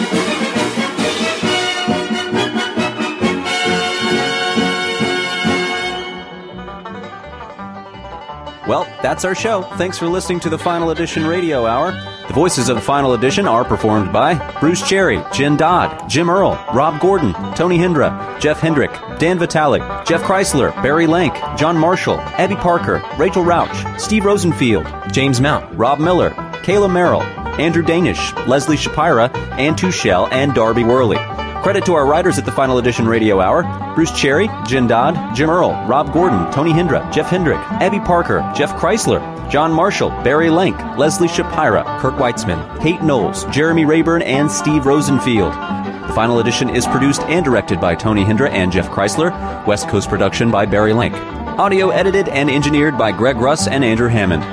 Well, 8.68 8.86
that's 9.03 9.24
our 9.26 9.36
show. 9.36 9.61
Thanks 9.78 9.99
for 9.99 10.07
listening 10.07 10.39
to 10.39 10.49
the 10.49 10.57
Final 10.57 10.89
Edition 10.89 11.28
Radio 11.28 11.68
Hour. 11.68 11.91
The 12.28 12.34
voices 12.34 12.68
of 12.68 12.76
the 12.78 12.82
Final 12.82 13.13
Edition 13.13 13.47
are 13.47 13.63
performed 13.63 14.11
by 14.11 14.34
Bruce 14.59 14.82
Cherry, 14.88 15.24
Jen 15.32 15.55
Dodd, 15.55 16.09
Jim 16.09 16.32
Earl, 16.32 16.53
Rob 16.74 16.99
Gordon, 16.99 17.34
Tony 17.53 17.78
Hendra, 17.78 18.39
Jeff 18.39 18.59
Hendrick, 18.59 18.91
Dan 19.20 19.38
Vitalik, 19.38 20.05
Jeff 20.07 20.24
Kreisler, 20.24 20.72
Barry 20.82 21.05
Lank, 21.05 21.36
John 21.59 21.78
Marshall, 21.78 22.20
Abby 22.20 22.55
Parker, 22.55 23.03
Rachel 23.20 23.43
Rauch, 23.43 23.99
Steve 23.99 24.26
Rosenfield, 24.26 24.88
James 25.11 25.39
Mount, 25.39 25.72
Rob 25.76 25.99
Miller, 25.99 26.32
Kayla 26.63 26.91
Merrill, 26.91 27.22
Andrew 27.61 27.84
Danish, 27.84 28.34
Leslie 28.47 28.78
Shapira, 28.78 29.32
Ann 29.59 29.76
Tuchel, 29.76 30.28
and 30.32 30.55
Darby 30.55 30.84
Worley. 30.84 31.18
Credit 31.66 31.84
to 31.88 31.95
our 31.95 32.05
writers 32.05 32.38
at 32.38 32.45
the 32.45 32.51
Final 32.51 32.78
Edition 32.78 33.07
Radio 33.07 33.41
Hour 33.41 33.63
Bruce 33.95 34.11
Cherry, 34.11 34.47
Jen 34.68 34.86
Dodd, 34.86 35.36
Jim 35.36 35.49
Earl, 35.49 35.72
Rob 35.88 36.13
Gordon, 36.13 36.51
Tony 36.51 36.72
Hendra, 36.72 37.11
Jeff 37.11 37.32
Hendrick, 37.32 37.57
Abby 37.82 37.99
Parker, 37.99 38.47
Jeff 38.55 38.72
Kreisler, 38.74 39.20
John 39.49 39.72
Marshall, 39.74 40.11
Barry 40.24 40.51
Lank, 40.51 40.80
Leslie 40.95 41.28
Shapira, 41.28 41.84
Kirk 41.99 42.13
Weitzman, 42.18 42.80
Kate 42.84 43.01
Knowles, 43.01 43.45
Jeremy 43.45 43.84
Rayburn, 43.84 44.22
and 44.22 44.51
Steve 44.51 44.86
Rosenfield. 44.86 45.53
The 45.53 46.13
Final 46.13 46.38
Edition 46.38 46.70
is 46.70 46.86
produced 46.86 47.22
and 47.22 47.43
directed 47.43 47.82
by 47.82 47.95
Tony 47.95 48.24
Hendra 48.24 48.51
and 48.51 48.72
Jeff 48.72 48.91
Kreisler, 48.91 49.66
West 49.66 49.89
Coast 49.89 50.07
production 50.07 50.51
by 50.51 50.68
Barry 50.68 50.93
Lank. 50.93 51.16
Audio 51.57 51.89
edited 51.89 52.30
and 52.30 52.47
engineered 52.47 52.95
by 52.95 53.11
Greg 53.11 53.38
Russ 53.38 53.68
and 53.68 53.84
Andrew 53.84 54.07
Hammond. 54.07 54.43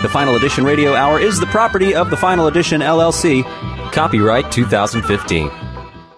The 0.00 0.08
Final 0.08 0.36
Edition 0.36 0.64
Radio 0.64 0.94
Hour 0.94 1.20
is 1.20 1.38
the 1.38 1.44
property 1.48 1.94
of 1.94 2.08
the 2.08 2.16
Final 2.16 2.46
Edition 2.46 2.80
LLC. 2.80 3.44
Copyright 3.92 4.50
2015. 4.50 5.71